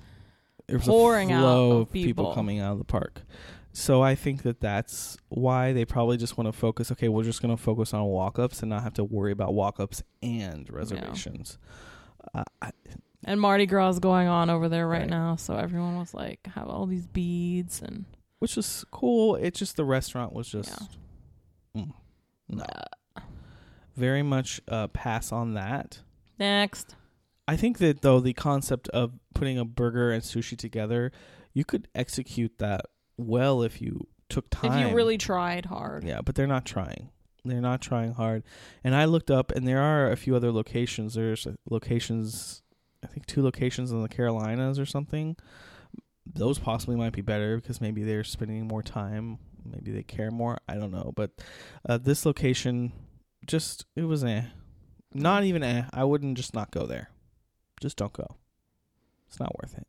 there 0.68 0.78
was 0.78 0.88
pouring 0.88 1.32
out 1.32 1.44
of 1.44 1.92
people. 1.92 2.26
people. 2.26 2.34
coming 2.34 2.60
out 2.60 2.74
of 2.74 2.78
the 2.78 2.86
park. 2.86 3.22
So 3.76 4.04
I 4.04 4.14
think 4.14 4.44
that 4.44 4.60
that's 4.60 5.18
why 5.30 5.74
they 5.74 5.84
probably 5.84 6.18
just 6.18 6.38
want 6.38 6.48
to 6.48 6.52
focus. 6.52 6.92
Okay, 6.92 7.10
we're 7.10 7.24
just 7.24 7.42
going 7.42 7.56
to 7.56 7.62
focus 7.62 7.94
on 7.94 8.04
walk-ups 8.06 8.62
and 8.62 8.70
not 8.70 8.84
have 8.84 8.94
to 8.96 9.04
worry 9.04 9.32
about 9.32 9.54
walk-ups 9.56 10.04
and 10.22 10.70
reservations. 10.72 11.58
Uh, 12.36 12.44
I, 12.62 12.70
and 13.26 13.42
Mardi 13.42 13.66
Gras 13.66 13.90
is 13.90 14.00
going 14.00 14.28
on 14.28 14.50
over 14.52 14.70
there 14.70 14.88
right, 14.88 15.02
Right. 15.02 15.10
now, 15.10 15.36
so 15.38 15.56
everyone 15.56 15.98
was 15.98 16.14
like 16.14 16.46
have 16.56 16.68
all 16.68 16.86
these 16.86 17.08
beads 17.08 17.82
and 17.82 18.06
which 18.40 18.58
is 18.58 18.86
cool. 18.92 19.36
It's 19.36 19.58
just 19.58 19.76
the 19.76 19.86
restaurant 19.86 20.34
was 20.34 20.50
just 20.50 20.98
mm, 21.76 21.92
no, 22.50 22.64
uh, 23.18 23.22
very 23.96 24.22
much 24.24 24.62
uh, 24.68 24.88
pass 24.88 25.32
on 25.32 25.54
that. 25.56 26.00
next. 26.38 26.96
I 27.48 27.58
think 27.58 27.80
that 27.80 28.02
though 28.04 28.20
the 28.22 28.34
concept 28.34 28.88
of 28.90 29.14
putting 29.34 29.58
a 29.58 29.66
burger 29.66 30.12
and 30.12 30.24
sushi 30.24 30.58
together, 30.58 31.12
you 31.54 31.66
could 31.66 31.88
execute 31.96 32.58
that 32.60 32.86
well 33.18 33.62
if 33.64 33.82
you 33.82 34.08
took 34.30 34.50
time. 34.50 34.72
If 34.74 34.90
you 34.90 34.96
really 34.96 35.18
tried 35.18 35.66
hard, 35.66 36.04
Yeah, 36.04 36.22
but 36.22 36.36
they're 36.36 36.48
not 36.48 36.66
trying. 36.66 37.10
They're 37.46 37.62
not 37.62 37.82
trying 37.82 38.14
hard. 38.14 38.44
And 38.84 38.96
I 38.96 39.06
looked 39.06 39.30
up, 39.30 39.52
and 39.52 39.68
there 39.68 39.82
are 39.82 40.10
a 40.12 40.16
few 40.16 40.36
other 40.36 40.52
locations. 40.52 41.14
There's 41.16 41.46
uh, 41.46 41.54
locations, 41.70 42.62
I 43.04 43.08
think 43.08 43.26
two 43.26 43.42
locations 43.44 43.92
in 43.92 44.02
the 44.02 44.08
Carolinas 44.10 44.80
or 44.80 44.86
something. 44.86 45.36
those 46.26 46.58
possibly 46.58 46.96
might 46.96 47.12
be 47.12 47.22
better 47.22 47.58
because 47.58 47.82
maybe 47.82 48.04
they're 48.04 48.24
spending 48.24 48.66
more 48.68 48.82
time. 48.82 49.40
Maybe 49.66 49.92
they 49.92 50.04
care 50.04 50.32
more. 50.32 50.58
I 50.70 50.76
don't 50.76 50.92
know. 50.92 51.12
But 51.16 51.32
uh, 51.88 51.98
this 51.98 52.26
location, 52.26 52.94
just 53.46 53.86
it 53.96 54.04
was 54.04 54.24
eh. 54.24 54.44
Not 55.14 55.44
even 55.44 55.64
eh. 55.64 55.84
I 55.94 56.06
wouldn't 56.06 56.38
just 56.38 56.54
not 56.54 56.72
go 56.72 56.86
there. 56.86 57.10
Just 57.82 57.98
don't 57.98 58.14
go. 58.14 58.38
It's 59.28 59.40
not 59.40 59.54
worth 59.62 59.78
it. 59.78 59.86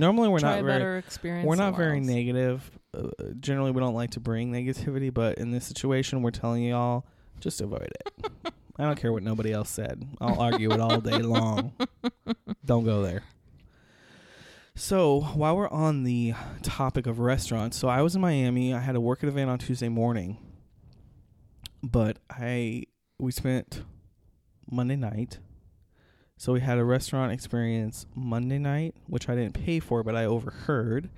Normally 0.00 0.28
we're 0.28 0.38
not 0.40 0.64
very 0.64 0.98
experience. 0.98 1.46
we're 1.46 1.56
not 1.56 1.76
very 1.76 1.98
else. 1.98 2.06
negative. 2.06 2.70
Uh, 2.96 3.08
generally, 3.38 3.70
we 3.70 3.80
don't 3.80 3.94
like 3.94 4.10
to 4.12 4.20
bring 4.20 4.50
negativity, 4.50 5.12
but 5.12 5.38
in 5.38 5.50
this 5.50 5.66
situation, 5.66 6.22
we're 6.22 6.30
telling 6.30 6.64
y'all 6.64 7.04
just 7.38 7.60
avoid 7.60 7.92
it. 8.06 8.30
I 8.78 8.84
don't 8.84 8.98
care 8.98 9.12
what 9.12 9.22
nobody 9.22 9.52
else 9.52 9.68
said. 9.68 10.02
I'll 10.20 10.40
argue 10.40 10.72
it 10.72 10.80
all 10.80 11.02
day 11.02 11.18
long. 11.18 11.74
Don't 12.64 12.84
go 12.84 13.02
there. 13.02 13.24
So 14.74 15.20
while 15.20 15.54
we're 15.54 15.68
on 15.68 16.04
the 16.04 16.32
topic 16.62 17.06
of 17.06 17.18
restaurants, 17.18 17.76
so 17.76 17.88
I 17.88 18.00
was 18.00 18.14
in 18.14 18.22
Miami. 18.22 18.72
I 18.72 18.78
had 18.78 18.96
a 18.96 19.00
work 19.00 19.22
event 19.22 19.50
on 19.50 19.58
Tuesday 19.58 19.90
morning, 19.90 20.38
but 21.82 22.16
I 22.30 22.84
we 23.18 23.32
spent 23.32 23.82
Monday 24.70 24.96
night. 24.96 25.40
So 26.40 26.54
we 26.54 26.60
had 26.60 26.78
a 26.78 26.84
restaurant 26.86 27.32
experience 27.32 28.06
Monday 28.14 28.56
night, 28.56 28.94
which 29.06 29.28
I 29.28 29.34
didn't 29.34 29.52
pay 29.52 29.78
for, 29.78 30.02
but 30.02 30.16
I 30.16 30.24
overheard 30.24 31.10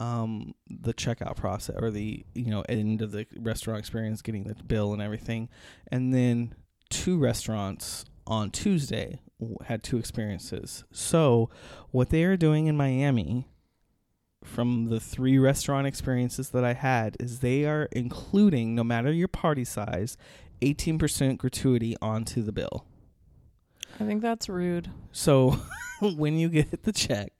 um, 0.00 0.54
the 0.70 0.94
checkout 0.94 1.36
process 1.36 1.76
or 1.78 1.90
the 1.90 2.24
you 2.34 2.50
know 2.50 2.62
end 2.66 3.02
of 3.02 3.12
the 3.12 3.26
restaurant 3.38 3.78
experience, 3.78 4.22
getting 4.22 4.44
the 4.44 4.54
bill 4.54 4.94
and 4.94 5.02
everything, 5.02 5.50
and 5.92 6.14
then 6.14 6.54
two 6.88 7.18
restaurants 7.18 8.06
on 8.26 8.50
Tuesday 8.50 9.20
had 9.66 9.82
two 9.82 9.98
experiences. 9.98 10.82
So 10.90 11.50
what 11.90 12.08
they 12.08 12.24
are 12.24 12.38
doing 12.38 12.68
in 12.68 12.76
Miami 12.78 13.50
from 14.42 14.86
the 14.86 14.98
three 14.98 15.36
restaurant 15.36 15.86
experiences 15.86 16.48
that 16.52 16.64
I 16.64 16.72
had 16.72 17.18
is 17.20 17.40
they 17.40 17.66
are 17.66 17.90
including 17.92 18.74
no 18.74 18.82
matter 18.82 19.12
your 19.12 19.28
party 19.28 19.66
size 19.66 20.16
18% 20.62 21.36
gratuity 21.36 21.96
onto 22.00 22.42
the 22.42 22.52
bill. 22.52 22.86
I 24.00 24.04
think 24.04 24.22
that's 24.22 24.48
rude. 24.48 24.90
So 25.12 25.56
when 26.00 26.38
you 26.38 26.48
get 26.48 26.82
the 26.84 26.92
check 26.92 27.32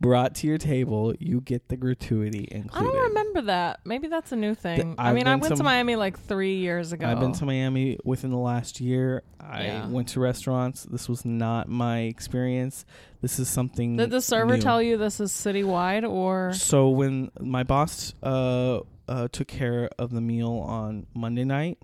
brought 0.00 0.34
to 0.36 0.46
your 0.46 0.58
table, 0.58 1.14
you 1.18 1.40
get 1.40 1.68
the 1.68 1.76
gratuity 1.76 2.46
included. 2.50 2.88
I 2.90 2.92
don't 2.92 3.08
remember 3.08 3.40
that. 3.42 3.80
Maybe 3.86 4.08
that's 4.08 4.32
a 4.32 4.36
new 4.36 4.54
thing. 4.54 4.94
I 4.98 5.08
I've 5.08 5.14
mean, 5.14 5.26
I 5.26 5.36
went 5.36 5.52
to, 5.54 5.56
to- 5.58 5.62
Miami 5.62 5.96
like 5.96 6.18
three 6.18 6.56
years 6.56 6.92
ago. 6.92 7.06
I've 7.06 7.20
been 7.20 7.32
to 7.32 7.46
Miami 7.46 7.98
within 8.04 8.30
the 8.30 8.36
last 8.38 8.80
year. 8.80 9.22
I 9.40 9.64
Yeah. 9.64 9.86
went 9.88 10.08
to 10.08 10.20
restaurants. 10.20 10.82
This 10.84 11.08
was 11.08 11.24
not 11.24 11.68
my 11.68 12.00
experience. 12.00 12.84
This 13.22 13.38
is 13.38 13.48
something. 13.48 13.96
Did 13.96 14.10
the 14.10 14.20
server 14.20 14.56
new. 14.56 14.62
tell 14.62 14.82
you 14.82 14.96
this 14.98 15.18
is 15.20 15.32
citywide 15.32 16.08
or? 16.08 16.52
So 16.52 16.88
when 16.90 17.30
my 17.40 17.62
boss 17.62 18.14
uh, 18.22 18.80
uh, 19.08 19.28
took 19.32 19.48
care 19.48 19.88
of 19.98 20.10
the 20.10 20.20
meal 20.20 20.52
on 20.52 21.06
Monday 21.14 21.44
night, 21.44 21.78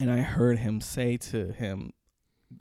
and 0.00 0.10
I 0.10 0.18
heard 0.18 0.58
him 0.58 0.80
say 0.80 1.16
to 1.16 1.52
him, 1.52 1.92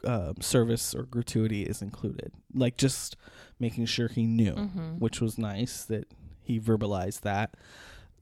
uh, 0.04 0.34
"Service 0.41 0.93
or 0.95 1.04
gratuity 1.04 1.63
is 1.63 1.82
included," 1.82 2.32
like 2.54 2.78
just 2.78 3.15
making 3.60 3.86
sure 3.86 4.08
he 4.08 4.26
knew, 4.26 4.54
Mhm. 4.54 5.00
which 5.00 5.21
was 5.21 5.38
nice 5.38 5.84
that 5.86 6.13
he 6.41 6.60
verbalized 6.60 7.21
that. 7.21 7.56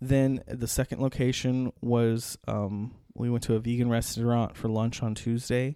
Then 0.01 0.41
the 0.47 0.67
second 0.67 1.01
location 1.01 1.71
was 1.81 2.37
um, 2.47 2.93
we 3.13 3.29
went 3.29 3.43
to 3.45 3.55
a 3.55 3.59
vegan 3.59 3.89
restaurant 3.89 4.55
for 4.57 4.67
lunch 4.67 5.01
on 5.01 5.15
Tuesday. 5.15 5.75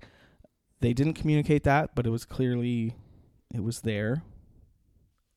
They 0.82 0.94
didn't 0.94 1.14
communicate 1.14 1.64
that, 1.64 1.96
but 1.96 2.06
it 2.06 2.10
was 2.10 2.26
clearly 2.26 2.96
it 3.54 3.64
was 3.64 3.82
there. 3.82 4.24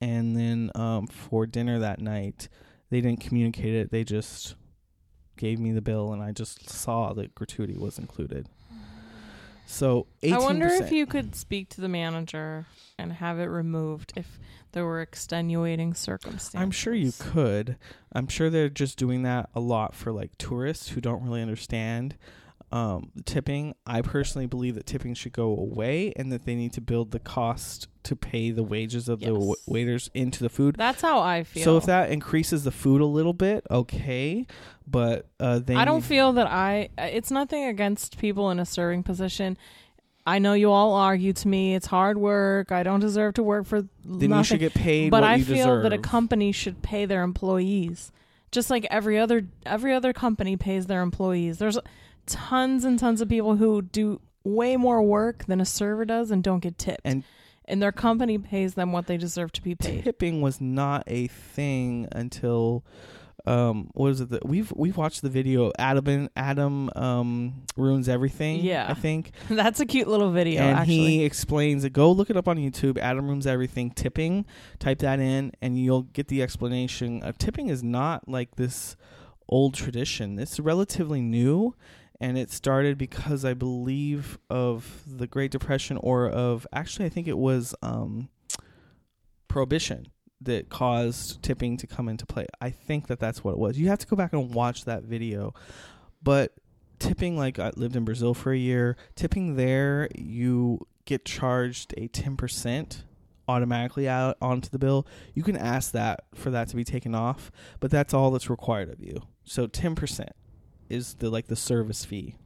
And 0.00 0.36
then 0.36 0.70
um, 0.74 1.06
for 1.06 1.46
dinner 1.46 1.78
that 1.78 2.00
night, 2.00 2.48
they 2.90 3.00
didn't 3.00 3.20
communicate 3.20 3.74
it. 3.74 3.90
They 3.90 4.04
just 4.04 4.54
gave 5.36 5.58
me 5.60 5.72
the 5.72 5.80
bill, 5.80 6.12
and 6.12 6.22
I 6.22 6.32
just 6.32 6.68
saw 6.68 7.12
that 7.14 7.34
gratuity 7.34 7.76
was 7.78 7.98
included. 7.98 8.48
So 9.66 10.06
18%. 10.22 10.32
I 10.32 10.38
wonder 10.38 10.66
if 10.66 10.92
you 10.92 11.06
could 11.06 11.34
speak 11.34 11.68
to 11.70 11.80
the 11.80 11.88
manager 11.88 12.66
and 12.98 13.12
have 13.14 13.38
it 13.38 13.46
removed 13.46 14.12
if 14.16 14.38
there 14.72 14.84
were 14.84 15.00
extenuating 15.00 15.94
circumstances. 15.94 16.54
I'm 16.54 16.70
sure 16.70 16.94
you 16.94 17.12
could. 17.18 17.76
I'm 18.12 18.26
sure 18.28 18.50
they're 18.50 18.68
just 18.68 18.98
doing 18.98 19.22
that 19.22 19.50
a 19.54 19.60
lot 19.60 19.94
for 19.94 20.12
like 20.12 20.36
tourists 20.38 20.90
who 20.90 21.00
don't 21.00 21.22
really 21.22 21.42
understand 21.42 22.16
um, 22.72 23.12
tipping. 23.26 23.74
I 23.86 24.00
personally 24.00 24.46
believe 24.46 24.74
that 24.76 24.86
tipping 24.86 25.14
should 25.14 25.32
go 25.32 25.50
away 25.56 26.12
and 26.16 26.32
that 26.32 26.46
they 26.46 26.54
need 26.54 26.72
to 26.72 26.80
build 26.80 27.10
the 27.10 27.18
cost 27.18 27.88
to 28.04 28.16
pay 28.16 28.50
the 28.50 28.62
wages 28.62 29.08
of 29.08 29.20
the 29.20 29.26
w- 29.26 29.54
waiters 29.66 30.10
into 30.14 30.42
the 30.42 30.48
food. 30.48 30.76
That's 30.76 31.02
how 31.02 31.20
I 31.20 31.44
feel. 31.44 31.64
So 31.64 31.76
if 31.76 31.84
that 31.84 32.10
increases 32.10 32.64
the 32.64 32.70
food 32.72 33.00
a 33.00 33.06
little 33.06 33.34
bit, 33.34 33.66
okay, 33.70 34.46
but 34.86 35.28
uh, 35.38 35.58
they 35.58 35.74
I 35.76 35.84
don't 35.84 36.00
feel 36.00 36.32
that 36.32 36.46
I. 36.46 36.88
It's 36.98 37.30
nothing 37.30 37.64
against 37.64 38.18
people 38.18 38.50
in 38.50 38.58
a 38.58 38.64
serving 38.64 39.02
position. 39.02 39.58
I 40.26 40.38
know 40.38 40.52
you 40.54 40.70
all 40.70 40.94
argue 40.94 41.32
to 41.32 41.48
me 41.48 41.74
it's 41.74 41.86
hard 41.86 42.16
work. 42.16 42.72
I 42.72 42.84
don't 42.84 43.00
deserve 43.00 43.34
to 43.34 43.42
work 43.42 43.66
for 43.66 43.82
then 43.82 43.90
nothing. 44.04 44.30
you 44.30 44.44
should 44.44 44.60
get 44.60 44.72
paid 44.74 45.10
but 45.10 45.24
I 45.24 45.40
feel 45.40 45.56
deserve. 45.56 45.82
that 45.82 45.92
a 45.92 45.98
company 45.98 46.52
should 46.52 46.80
pay 46.80 47.06
their 47.06 47.22
employees, 47.22 48.12
just 48.52 48.70
like 48.70 48.86
every 48.90 49.18
other 49.18 49.46
every 49.66 49.92
other 49.92 50.12
company 50.12 50.56
pays 50.56 50.86
their 50.86 51.02
employees. 51.02 51.58
There's 51.58 51.76
tons 52.26 52.84
and 52.84 52.98
tons 52.98 53.20
of 53.20 53.28
people 53.28 53.56
who 53.56 53.82
do 53.82 54.20
way 54.44 54.76
more 54.76 55.02
work 55.02 55.44
than 55.46 55.60
a 55.60 55.64
server 55.64 56.04
does 56.04 56.30
and 56.30 56.42
don't 56.42 56.60
get 56.60 56.78
tipped, 56.78 57.02
And- 57.04 57.24
and 57.66 57.80
their 57.80 57.92
company 57.92 58.38
pays 58.38 58.74
them 58.74 58.90
what 58.92 59.06
they 59.06 59.16
deserve 59.16 59.52
to 59.52 59.62
be 59.62 59.74
paid. 59.74 60.04
tipping 60.04 60.40
was 60.40 60.60
not 60.60 61.04
a 61.06 61.28
thing 61.28 62.08
until 62.12 62.84
um 63.44 63.90
what 63.94 64.08
is 64.12 64.20
it 64.20 64.30
that 64.30 64.46
we've 64.46 64.72
we've 64.76 64.96
watched 64.96 65.20
the 65.20 65.28
video 65.28 65.72
Adam 65.76 66.28
Adam 66.36 66.88
um 66.94 67.64
ruins 67.76 68.08
everything 68.08 68.60
Yeah. 68.60 68.86
I 68.88 68.94
think. 68.94 69.32
That's 69.50 69.80
a 69.80 69.86
cute 69.86 70.06
little 70.06 70.30
video. 70.30 70.62
and 70.62 70.78
actually, 70.78 70.94
he 71.18 71.24
explains 71.24 71.82
it. 71.82 71.92
Go 71.92 72.12
look 72.12 72.30
it 72.30 72.36
up 72.36 72.46
on 72.46 72.56
YouTube 72.56 72.98
Adam 72.98 73.26
ruins 73.26 73.46
everything 73.46 73.90
tipping. 73.90 74.44
Type 74.78 74.98
that 75.00 75.18
in 75.18 75.50
and 75.60 75.76
you'll 75.76 76.02
get 76.02 76.28
the 76.28 76.40
explanation. 76.40 77.20
Uh, 77.24 77.32
tipping 77.36 77.68
is 77.68 77.82
not 77.82 78.28
like 78.28 78.54
this 78.56 78.96
old 79.48 79.74
tradition. 79.74 80.38
It's 80.38 80.60
relatively 80.60 81.20
new 81.20 81.74
and 82.22 82.38
it 82.38 82.52
started 82.52 82.96
because 82.96 83.44
I 83.44 83.52
believe 83.52 84.38
of 84.48 85.02
the 85.06 85.26
Great 85.26 85.50
Depression 85.50 85.98
or 85.98 86.28
of 86.28 86.66
actually 86.72 87.04
I 87.06 87.08
think 87.08 87.26
it 87.26 87.36
was 87.36 87.74
um 87.82 88.28
prohibition 89.48 90.06
that 90.40 90.68
caused 90.70 91.42
tipping 91.42 91.76
to 91.76 91.86
come 91.86 92.08
into 92.08 92.24
play. 92.24 92.46
I 92.60 92.70
think 92.70 93.08
that 93.08 93.20
that's 93.20 93.44
what 93.44 93.52
it 93.52 93.58
was. 93.58 93.78
You 93.78 93.88
have 93.88 93.98
to 93.98 94.06
go 94.06 94.16
back 94.16 94.32
and 94.32 94.54
watch 94.54 94.84
that 94.86 95.02
video. 95.02 95.52
But 96.22 96.52
tipping 96.98 97.36
like 97.36 97.58
I 97.58 97.72
lived 97.76 97.96
in 97.96 98.04
Brazil 98.04 98.34
for 98.34 98.52
a 98.52 98.56
year, 98.56 98.96
tipping 99.14 99.56
there 99.56 100.08
you 100.14 100.86
get 101.04 101.24
charged 101.24 101.92
a 101.96 102.08
10% 102.08 103.02
automatically 103.48 104.08
out 104.08 104.36
onto 104.40 104.68
the 104.68 104.78
bill. 104.78 105.06
You 105.34 105.42
can 105.42 105.56
ask 105.56 105.92
that 105.92 106.24
for 106.34 106.50
that 106.50 106.68
to 106.68 106.76
be 106.76 106.84
taken 106.84 107.14
off, 107.14 107.50
but 107.80 107.90
that's 107.90 108.14
all 108.14 108.30
that's 108.30 108.48
required 108.48 108.90
of 108.90 109.00
you. 109.00 109.22
So 109.44 109.66
10% 109.66 110.28
is 110.92 111.14
the 111.14 111.30
like 111.30 111.46
the 111.46 111.56
service 111.56 112.04
fee. 112.04 112.36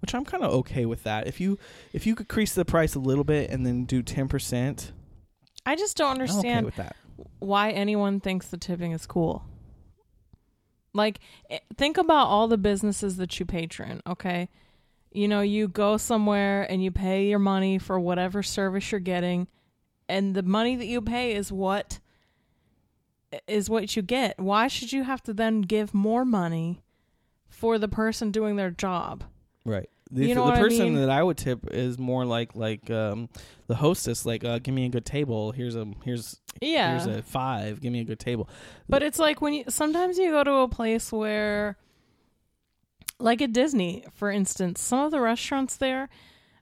Which 0.00 0.14
I'm 0.14 0.24
kind 0.24 0.44
of 0.44 0.52
okay 0.52 0.86
with 0.86 1.02
that. 1.04 1.26
If 1.26 1.40
you 1.40 1.58
if 1.92 2.06
you 2.06 2.14
could 2.14 2.24
increase 2.24 2.54
the 2.54 2.64
price 2.64 2.94
a 2.94 3.00
little 3.00 3.24
bit 3.24 3.50
and 3.50 3.66
then 3.66 3.84
do 3.84 4.02
10%, 4.02 4.92
I 5.66 5.76
just 5.76 5.96
don't 5.96 6.06
I'm 6.06 6.12
okay 6.14 6.22
understand 6.22 6.66
with 6.66 6.76
that. 6.76 6.96
why 7.40 7.70
anyone 7.70 8.20
thinks 8.20 8.46
the 8.48 8.56
tipping 8.56 8.92
is 8.92 9.06
cool. 9.06 9.44
Like, 10.94 11.20
think 11.76 11.98
about 11.98 12.28
all 12.28 12.48
the 12.48 12.56
businesses 12.56 13.18
that 13.18 13.38
you 13.38 13.44
patron, 13.46 14.00
okay? 14.06 14.48
You 15.12 15.28
know, 15.28 15.42
you 15.42 15.68
go 15.68 15.96
somewhere 15.96 16.62
and 16.70 16.82
you 16.82 16.90
pay 16.90 17.28
your 17.28 17.38
money 17.38 17.78
for 17.78 18.00
whatever 18.00 18.42
service 18.42 18.90
you're 18.90 19.00
getting, 19.00 19.48
and 20.08 20.34
the 20.34 20.42
money 20.42 20.76
that 20.76 20.86
you 20.86 21.02
pay 21.02 21.34
is 21.34 21.52
what 21.52 22.00
is 23.46 23.68
what 23.68 23.94
you 23.94 24.02
get. 24.02 24.38
Why 24.40 24.68
should 24.68 24.92
you 24.92 25.04
have 25.04 25.22
to 25.24 25.34
then 25.34 25.60
give 25.60 25.92
more 25.92 26.24
money 26.24 26.82
for 27.48 27.78
the 27.78 27.88
person 27.88 28.30
doing 28.30 28.56
their 28.56 28.70
job? 28.70 29.24
Right. 29.64 29.88
The, 30.10 30.26
You 30.26 30.34
know 30.34 30.44
the 30.46 30.50
what 30.52 30.58
I 30.58 30.62
person 30.62 30.84
mean? 30.94 30.94
that 30.96 31.10
I 31.10 31.22
would 31.22 31.36
tip 31.36 31.68
is 31.70 31.98
more 31.98 32.24
like 32.24 32.54
like 32.54 32.90
um, 32.90 33.28
the 33.66 33.74
hostess. 33.74 34.24
Like, 34.24 34.42
uh, 34.44 34.58
give 34.58 34.74
me 34.74 34.86
a 34.86 34.88
good 34.88 35.04
table. 35.04 35.52
Here's 35.52 35.76
a 35.76 35.86
here's 36.04 36.40
Yeah. 36.62 36.90
here's 36.92 37.06
a 37.18 37.22
five. 37.22 37.80
Give 37.80 37.92
me 37.92 38.00
a 38.00 38.04
good 38.04 38.18
table. 38.18 38.48
But 38.88 39.02
it's 39.02 39.18
like 39.18 39.42
when 39.42 39.52
you 39.52 39.64
sometimes 39.68 40.16
you 40.16 40.30
go 40.30 40.44
to 40.44 40.52
a 40.52 40.68
place 40.68 41.12
where 41.12 41.76
like 43.18 43.42
at 43.42 43.52
Disney, 43.52 44.04
for 44.14 44.30
instance, 44.30 44.80
some 44.80 45.00
of 45.00 45.10
the 45.10 45.20
restaurants 45.20 45.76
there, 45.76 46.08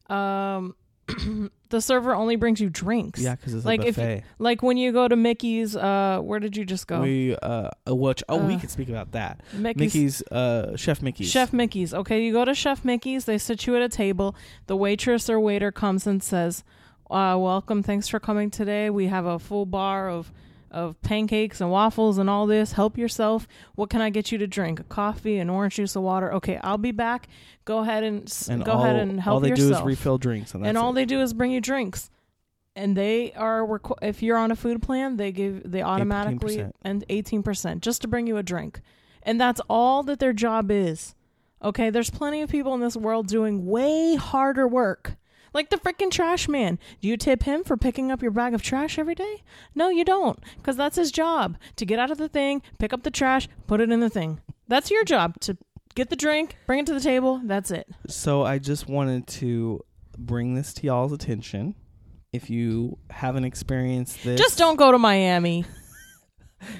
um 0.08 0.74
the 1.68 1.80
server 1.80 2.14
only 2.14 2.36
brings 2.36 2.60
you 2.60 2.68
drinks. 2.70 3.20
Yeah, 3.20 3.34
because 3.36 3.54
it's 3.54 3.64
Like, 3.64 3.80
a 3.82 3.86
if 3.88 3.98
you- 3.98 4.22
Like 4.38 4.62
when 4.62 4.76
you 4.76 4.92
go 4.92 5.06
to 5.08 5.16
Mickey's, 5.16 5.76
uh 5.76 6.20
where 6.22 6.40
did 6.40 6.56
you 6.56 6.64
just 6.64 6.86
go? 6.86 7.02
We 7.02 7.36
uh, 7.36 7.70
uh 7.88 7.94
watch. 7.94 8.22
Oh, 8.28 8.38
we 8.44 8.54
Uh, 8.54 8.58
could 8.60 8.70
speak 8.70 8.88
about 8.88 9.12
that. 9.12 9.40
Mickey's, 9.52 9.80
Mickey's 9.94 10.22
uh 10.32 10.76
Chef 10.76 11.02
Mickey's. 11.02 11.30
Chef 11.30 11.52
Mickey's. 11.52 11.94
Okay, 11.94 12.24
you 12.24 12.32
go 12.32 12.44
to 12.44 12.54
Chef 12.54 12.84
Mickey's, 12.84 13.24
they 13.24 13.38
sit 13.38 13.66
you 13.66 13.76
at 13.76 13.82
a 13.82 13.88
table. 13.88 14.34
The 14.66 14.76
waitress 14.76 15.30
or 15.30 15.38
waiter 15.40 15.70
comes 15.72 16.06
and 16.06 16.22
says, 16.22 16.64
uh, 17.10 17.36
welcome, 17.38 17.82
thanks 17.84 18.08
for 18.08 18.18
coming 18.18 18.50
today. 18.50 18.90
We 18.90 19.06
have 19.06 19.26
a 19.26 19.38
full 19.38 19.64
bar 19.66 20.08
of 20.10 20.32
of 20.76 21.00
pancakes 21.02 21.60
and 21.60 21.70
waffles 21.70 22.18
and 22.18 22.28
all 22.28 22.46
this. 22.46 22.72
Help 22.72 22.98
yourself. 22.98 23.48
What 23.74 23.90
can 23.90 24.00
I 24.00 24.10
get 24.10 24.30
you 24.30 24.38
to 24.38 24.46
drink? 24.46 24.78
A 24.80 24.84
coffee, 24.84 25.38
an 25.38 25.48
orange 25.50 25.76
juice, 25.76 25.96
a 25.96 26.00
water. 26.00 26.32
Okay, 26.34 26.58
I'll 26.62 26.78
be 26.78 26.92
back. 26.92 27.28
Go 27.64 27.78
ahead 27.78 28.04
and, 28.04 28.32
And 28.50 28.64
go 28.64 28.72
all, 28.72 28.84
ahead 28.84 28.96
and 28.96 29.20
help 29.20 29.26
yourself. 29.26 29.34
all 29.34 29.40
they 29.40 29.48
yourself. 29.48 29.70
do 29.70 29.74
is 29.78 29.82
refill 29.98 30.18
drinks, 30.18 30.54
and, 30.54 30.62
that's 30.62 30.68
and 30.68 30.78
all 30.78 30.90
it. 30.92 30.94
they 30.94 31.04
do 31.06 31.20
is 31.20 31.32
bring 31.34 31.50
you 31.50 31.60
drinks. 31.60 32.10
And 32.76 32.94
they 32.94 33.32
are 33.32 33.62
requ- 33.66 33.96
if 34.02 34.22
you're 34.22 34.36
on 34.36 34.50
a 34.50 34.56
food 34.56 34.82
plan, 34.82 35.16
they 35.16 35.32
give 35.32 35.62
they 35.64 35.80
automatically 35.80 36.58
18%. 36.58 36.72
and 36.82 37.04
eighteen 37.08 37.42
percent 37.42 37.82
just 37.82 38.02
to 38.02 38.08
bring 38.08 38.26
you 38.26 38.36
a 38.36 38.42
drink, 38.42 38.82
and 39.22 39.40
that's 39.40 39.62
all 39.70 40.02
that 40.02 40.18
their 40.18 40.34
job 40.34 40.70
is. 40.70 41.14
Okay, 41.62 41.88
there's 41.88 42.10
plenty 42.10 42.42
of 42.42 42.50
people 42.50 42.74
in 42.74 42.80
this 42.80 42.94
world 42.94 43.28
doing 43.28 43.64
way 43.66 44.14
harder 44.16 44.68
work. 44.68 45.16
Like 45.56 45.70
the 45.70 45.78
freaking 45.78 46.10
trash 46.10 46.48
man. 46.48 46.78
Do 47.00 47.08
you 47.08 47.16
tip 47.16 47.44
him 47.44 47.64
for 47.64 47.78
picking 47.78 48.12
up 48.12 48.20
your 48.20 48.30
bag 48.30 48.52
of 48.52 48.60
trash 48.60 48.98
every 48.98 49.14
day? 49.14 49.42
No, 49.74 49.88
you 49.88 50.04
don't, 50.04 50.38
because 50.58 50.76
that's 50.76 50.96
his 50.96 51.10
job 51.10 51.56
to 51.76 51.86
get 51.86 51.98
out 51.98 52.10
of 52.10 52.18
the 52.18 52.28
thing, 52.28 52.60
pick 52.78 52.92
up 52.92 53.04
the 53.04 53.10
trash, 53.10 53.48
put 53.66 53.80
it 53.80 53.90
in 53.90 54.00
the 54.00 54.10
thing. 54.10 54.38
That's 54.68 54.90
your 54.90 55.02
job 55.02 55.40
to 55.40 55.56
get 55.94 56.10
the 56.10 56.14
drink, 56.14 56.58
bring 56.66 56.80
it 56.80 56.86
to 56.88 56.92
the 56.92 57.00
table. 57.00 57.40
That's 57.42 57.70
it. 57.70 57.88
So 58.06 58.42
I 58.42 58.58
just 58.58 58.86
wanted 58.86 59.26
to 59.28 59.82
bring 60.18 60.52
this 60.52 60.74
to 60.74 60.86
y'all's 60.88 61.12
attention. 61.12 61.74
If 62.34 62.50
you 62.50 62.98
haven't 63.08 63.44
experienced 63.44 64.24
this, 64.24 64.38
Just 64.38 64.58
don't 64.58 64.76
go 64.76 64.92
to 64.92 64.98
Miami. 64.98 65.64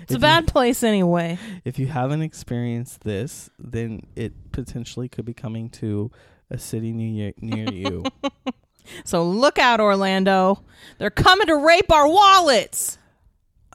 It's 0.02 0.12
a 0.12 0.14
you- 0.16 0.20
bad 0.20 0.48
place 0.48 0.82
anyway. 0.82 1.38
If 1.64 1.78
you 1.78 1.86
haven't 1.86 2.20
experienced 2.20 3.04
this, 3.04 3.48
then 3.58 4.06
it 4.16 4.52
potentially 4.52 5.08
could 5.08 5.24
be 5.24 5.34
coming 5.34 5.70
to 5.70 6.10
a 6.50 6.58
city 6.58 6.92
near 6.92 7.32
near 7.40 7.72
you. 7.72 8.04
So 9.04 9.24
look 9.24 9.58
out, 9.58 9.80
Orlando. 9.80 10.62
They're 10.98 11.10
coming 11.10 11.46
to 11.48 11.56
rape 11.56 11.90
our 11.92 12.08
wallets. 12.08 12.98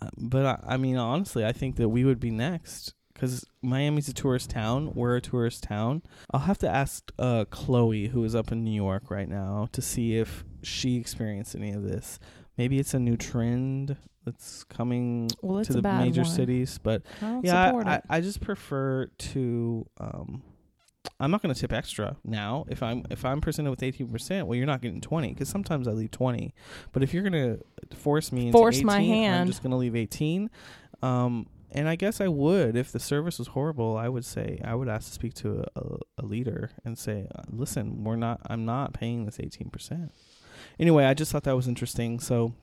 Uh, 0.01 0.09
but 0.17 0.45
I, 0.45 0.73
I 0.73 0.77
mean, 0.77 0.97
honestly, 0.97 1.45
I 1.45 1.51
think 1.51 1.75
that 1.77 1.89
we 1.89 2.03
would 2.05 2.19
be 2.19 2.31
next 2.31 2.93
because 3.13 3.45
Miami's 3.61 4.07
a 4.07 4.13
tourist 4.13 4.49
town. 4.49 4.93
We're 4.95 5.15
a 5.17 5.21
tourist 5.21 5.63
town. 5.63 6.01
I'll 6.31 6.39
have 6.41 6.57
to 6.59 6.69
ask 6.69 7.11
uh, 7.19 7.45
Chloe, 7.51 8.07
who 8.07 8.23
is 8.23 8.33
up 8.35 8.51
in 8.51 8.63
New 8.63 8.73
York 8.73 9.11
right 9.11 9.29
now, 9.29 9.67
to 9.73 9.81
see 9.81 10.17
if 10.17 10.43
she 10.63 10.97
experienced 10.97 11.55
any 11.55 11.71
of 11.71 11.83
this. 11.83 12.19
Maybe 12.57 12.79
it's 12.79 12.93
a 12.93 12.99
new 12.99 13.17
trend 13.17 13.95
that's 14.25 14.63
coming 14.65 15.29
Well, 15.41 15.63
to 15.63 15.73
the 15.73 15.81
major 15.81 16.21
one. 16.21 16.29
cities, 16.31 16.79
but 16.81 17.03
I 17.21 17.39
yeah, 17.43 17.71
I. 17.71 17.91
I, 17.93 18.01
I 18.17 18.21
just 18.21 18.41
prefer 18.41 19.07
to. 19.07 19.85
Um, 19.99 20.43
I'm 21.19 21.31
not 21.31 21.41
going 21.41 21.53
to 21.53 21.59
tip 21.59 21.73
extra 21.73 22.17
now. 22.23 22.65
If 22.67 22.81
I'm 22.83 23.03
if 23.09 23.25
I'm 23.25 23.41
presented 23.41 23.69
with 23.69 23.83
18 23.83 24.09
percent, 24.09 24.47
well, 24.47 24.55
you're 24.55 24.67
not 24.67 24.81
getting 24.81 25.01
20 25.01 25.29
because 25.29 25.49
sometimes 25.49 25.87
I 25.87 25.91
leave 25.91 26.11
20. 26.11 26.53
But 26.91 27.03
if 27.03 27.13
you're 27.13 27.23
going 27.23 27.33
to 27.33 27.95
force 27.95 28.31
me 28.31 28.51
Force 28.51 28.77
18, 28.77 28.85
my 28.85 28.99
I'm 28.99 29.47
just 29.47 29.63
going 29.63 29.71
to 29.71 29.77
leave 29.77 29.95
18. 29.95 30.49
Um, 31.01 31.47
and 31.71 31.87
I 31.87 31.95
guess 31.95 32.19
I 32.19 32.27
would 32.27 32.75
if 32.75 32.91
the 32.91 32.99
service 32.99 33.39
was 33.39 33.49
horrible. 33.49 33.97
I 33.97 34.09
would 34.09 34.25
say 34.25 34.59
I 34.63 34.75
would 34.75 34.89
ask 34.89 35.07
to 35.07 35.13
speak 35.13 35.33
to 35.35 35.63
a, 35.75 35.79
a, 35.79 35.97
a 36.19 36.25
leader 36.25 36.71
and 36.83 36.97
say, 36.97 37.27
listen, 37.49 38.03
we're 38.03 38.17
not. 38.17 38.41
I'm 38.47 38.65
not 38.65 38.93
paying 38.93 39.25
this 39.25 39.39
18 39.39 39.69
percent. 39.69 40.11
Anyway, 40.79 41.05
I 41.05 41.13
just 41.13 41.31
thought 41.31 41.43
that 41.43 41.55
was 41.55 41.67
interesting. 41.67 42.19
So, 42.19 42.53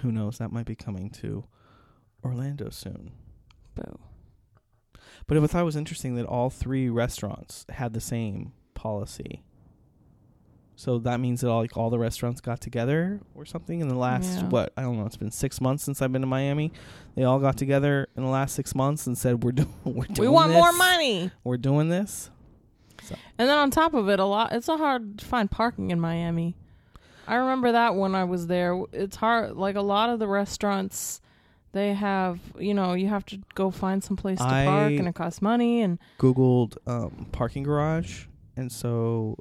who 0.00 0.10
knows? 0.10 0.38
That 0.38 0.52
might 0.52 0.66
be 0.66 0.74
coming 0.74 1.10
to 1.10 1.44
Orlando 2.24 2.70
soon. 2.70 3.12
Boo. 3.74 3.98
But 5.26 5.36
I 5.36 5.46
thought 5.46 5.60
it 5.60 5.64
was 5.64 5.76
interesting 5.76 6.14
that 6.16 6.26
all 6.26 6.50
three 6.50 6.88
restaurants 6.88 7.66
had 7.68 7.92
the 7.92 8.00
same 8.00 8.52
policy. 8.74 9.42
So 10.76 10.98
that 11.00 11.18
means 11.18 11.40
that 11.40 11.50
all 11.50 11.60
like 11.62 11.76
all 11.76 11.90
the 11.90 11.98
restaurants 11.98 12.40
got 12.40 12.60
together 12.60 13.20
or 13.34 13.44
something 13.44 13.80
in 13.80 13.88
the 13.88 13.96
last 13.96 14.38
Yeah. 14.38 14.48
what 14.48 14.72
I 14.76 14.82
don't 14.82 14.96
know. 14.96 15.06
It's 15.06 15.16
been 15.16 15.32
six 15.32 15.60
months 15.60 15.82
since 15.82 16.00
I've 16.00 16.12
been 16.12 16.20
to 16.22 16.28
Miami. 16.28 16.72
They 17.16 17.24
all 17.24 17.40
got 17.40 17.56
together 17.56 18.08
in 18.16 18.22
the 18.22 18.28
last 18.28 18.54
six 18.54 18.76
months 18.76 19.06
and 19.06 19.18
said 19.18 19.42
we're 19.42 19.52
doing 19.60 19.74
we're 19.84 19.92
We 20.08 20.14
doing 20.14 20.32
want 20.32 20.52
more 20.52 20.72
money. 20.72 21.32
We're 21.42 21.56
doing 21.56 21.88
this. 21.88 22.30
And 23.38 23.48
then 23.48 23.56
on 23.58 23.70
top 23.70 23.94
of 23.94 24.08
it, 24.08 24.20
a 24.20 24.24
lot. 24.24 24.52
It's 24.52 24.68
a 24.68 24.76
hard 24.76 25.18
to 25.18 25.24
find 25.24 25.50
parking 25.50 25.90
in 25.90 25.98
Miami. 25.98 26.54
I 27.26 27.36
remember 27.36 27.72
that 27.72 27.94
when 27.96 28.14
I 28.14 28.24
was 28.24 28.46
there. 28.46 28.80
It's 28.92 29.16
hard. 29.16 29.56
Like 29.56 29.76
a 29.76 29.80
lot 29.82 30.10
of 30.10 30.18
the 30.18 30.28
restaurants, 30.28 31.20
they 31.72 31.94
have 31.94 32.38
you 32.58 32.74
know 32.74 32.94
you 32.94 33.08
have 33.08 33.24
to 33.26 33.38
go 33.54 33.70
find 33.70 34.02
some 34.02 34.16
place 34.16 34.38
to 34.38 34.44
I- 34.44 34.64
park, 34.64 34.92
and 34.92 35.08
it 35.08 35.14
costs 35.14 35.42
money. 35.42 35.82
And 35.82 35.98
Googled 36.18 36.76
um, 36.86 37.26
parking 37.32 37.62
garage, 37.62 38.26
and 38.56 38.70
so 38.72 39.36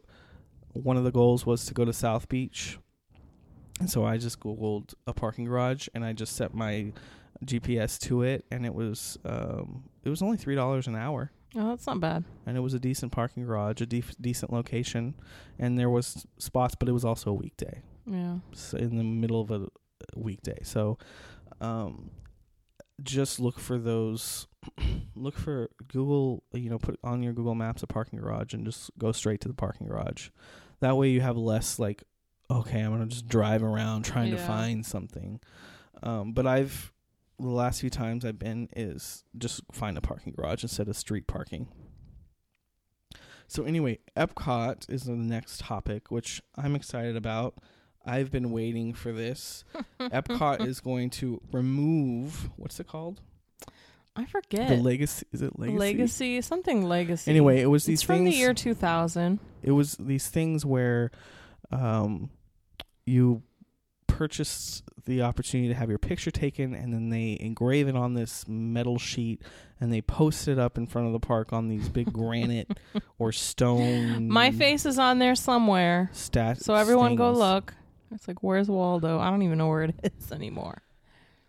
one 0.74 0.98
of 0.98 1.04
the 1.04 1.12
goals 1.12 1.46
was 1.46 1.66
to 1.66 1.74
go 1.74 1.86
to 1.86 1.94
South 1.94 2.30
Beach, 2.30 2.78
and 3.80 3.90
so 3.90 4.06
I 4.06 4.18
just 4.18 4.40
Googled 4.40 4.94
a 5.08 5.14
parking 5.14 5.46
garage, 5.46 5.88
and 5.94 6.04
I 6.06 6.14
just 6.14 6.36
set 6.36 6.54
my 6.54 6.92
GPS 7.46 8.00
to 8.02 8.24
it, 8.24 8.46
and 8.52 8.66
it 8.66 8.74
was 8.74 9.18
um, 9.26 9.84
it 10.04 10.10
was 10.10 10.22
only 10.22 10.38
three 10.38 10.56
dollars 10.56 10.88
an 10.88 10.96
hour, 10.96 11.32
oh, 11.56 11.70
that's 11.70 11.86
not 11.88 12.00
bad. 12.00 12.24
and 12.46 12.58
it 12.58 12.62
was 12.62 12.74
a 12.74 12.80
decent 12.80 13.12
parking 13.12 13.46
garage, 13.46 13.80
a 13.82 13.86
def- 13.86 14.16
decent 14.20 14.52
location, 14.52 15.14
and 15.60 15.78
there 15.78 15.90
was 15.90 16.26
spots, 16.40 16.76
but 16.76 16.90
it 16.90 16.94
was 16.94 17.06
also 17.06 17.30
a 17.32 17.34
weekday 17.34 17.82
Yeah. 18.06 18.38
s- 18.54 18.74
in 18.74 18.98
the 18.98 19.04
middle 19.04 19.40
of 19.42 19.52
a 19.52 19.68
weekday. 20.16 20.60
So, 20.64 20.98
um, 21.62 22.10
just 23.04 23.40
look 23.40 23.60
for 23.60 23.78
those. 23.78 24.48
look 25.16 25.38
for 25.38 25.70
Google. 25.88 26.44
You 26.54 26.70
know, 26.70 26.80
put 26.80 27.00
on 27.04 27.24
your 27.24 27.34
Google 27.34 27.56
Maps 27.56 27.84
a 27.84 27.88
parking 27.88 28.20
garage 28.20 28.54
and 28.54 28.66
just 28.66 28.92
go 28.98 29.12
straight 29.12 29.42
to 29.42 29.48
the 29.48 29.54
parking 29.54 29.88
garage. 29.88 30.30
That 30.80 30.98
way, 30.98 31.10
you 31.10 31.22
have 31.22 31.38
less 31.38 31.80
like, 31.80 32.04
okay, 32.50 32.82
I'm 32.82 32.92
gonna 32.92 33.08
just 33.08 33.28
drive 33.28 33.64
around 33.64 34.06
trying 34.06 34.32
to 34.32 34.38
find 34.38 34.86
something. 34.86 35.40
Um, 36.04 36.34
but 36.34 36.46
I've 36.46 36.94
the 37.40 37.48
last 37.48 37.82
few 37.82 37.90
times 37.90 38.26
I've 38.26 38.40
been 38.40 38.70
is 38.76 39.24
just 39.38 39.62
find 39.72 39.98
a 39.98 40.02
parking 40.02 40.34
garage 40.34 40.64
instead 40.64 40.88
of 40.88 40.98
street 40.98 41.28
parking. 41.28 41.68
So 43.48 43.64
anyway, 43.64 44.00
Epcot 44.16 44.90
is 44.90 45.04
the 45.04 45.14
next 45.14 45.62
topic, 45.62 46.12
which 46.12 46.42
I'm 46.56 46.76
excited 46.76 47.16
about. 47.16 47.56
I've 48.08 48.32
been 48.32 48.52
waiting 48.52 48.94
for 48.94 49.12
this. 49.12 49.64
Epcot 50.00 50.66
is 50.66 50.80
going 50.80 51.10
to 51.12 51.42
remove 51.52 52.50
what's 52.56 52.80
it 52.80 52.88
called? 52.88 53.22
I 54.16 54.26
forget. 54.26 54.70
The 54.70 54.78
legacy 54.78 55.26
is 55.32 55.42
it 55.44 55.60
legacy? 55.60 55.78
legacy. 55.78 56.42
something 56.42 56.84
legacy. 56.84 57.30
Anyway, 57.30 57.62
it 57.62 57.68
was 57.68 57.86
these 57.86 58.00
it's 58.00 58.04
from 58.04 58.24
the 58.26 58.32
year 58.32 58.54
2000. 58.54 59.40
it 59.62 59.72
was 59.72 59.96
these 60.00 60.28
things 60.28 60.66
where 60.66 61.12
um 61.72 62.30
you 63.06 63.44
purchase 64.08 64.82
the 65.06 65.22
opportunity 65.22 65.68
to 65.70 65.76
have 65.76 65.90
your 65.90 66.00
picture 66.00 66.32
taken 66.32 66.74
and 66.74 66.92
then 66.94 67.10
they 67.10 67.38
engrave 67.40 67.88
it 67.88 67.96
on 67.96 68.14
this 68.16 68.46
metal 68.48 68.98
sheet 68.98 69.42
and 69.80 69.94
they 69.94 70.02
post 70.02 70.48
it 70.48 70.58
up 70.58 70.78
in 70.78 70.88
front 70.88 71.06
of 71.08 71.14
the 71.14 71.20
park 71.20 71.54
on 71.54 71.68
these 71.68 71.88
big 71.88 72.12
granite 72.12 72.78
or 73.20 73.32
stone 73.32 74.28
My 74.28 74.50
face 74.52 74.86
is 74.86 74.98
on 74.98 75.20
there 75.20 75.36
somewhere. 75.36 76.10
stat 76.14 76.62
So 76.62 76.74
everyone 76.74 77.16
go 77.16 77.32
look. 77.32 77.76
It's 78.12 78.28
like, 78.28 78.42
where's 78.44 78.70
Waldo? 78.70 79.20
I 79.20 79.30
don't 79.30 79.42
even 79.44 79.58
know 79.58 79.68
where 79.68 79.84
it 79.84 79.96
is 80.20 80.32
anymore. 80.32 80.82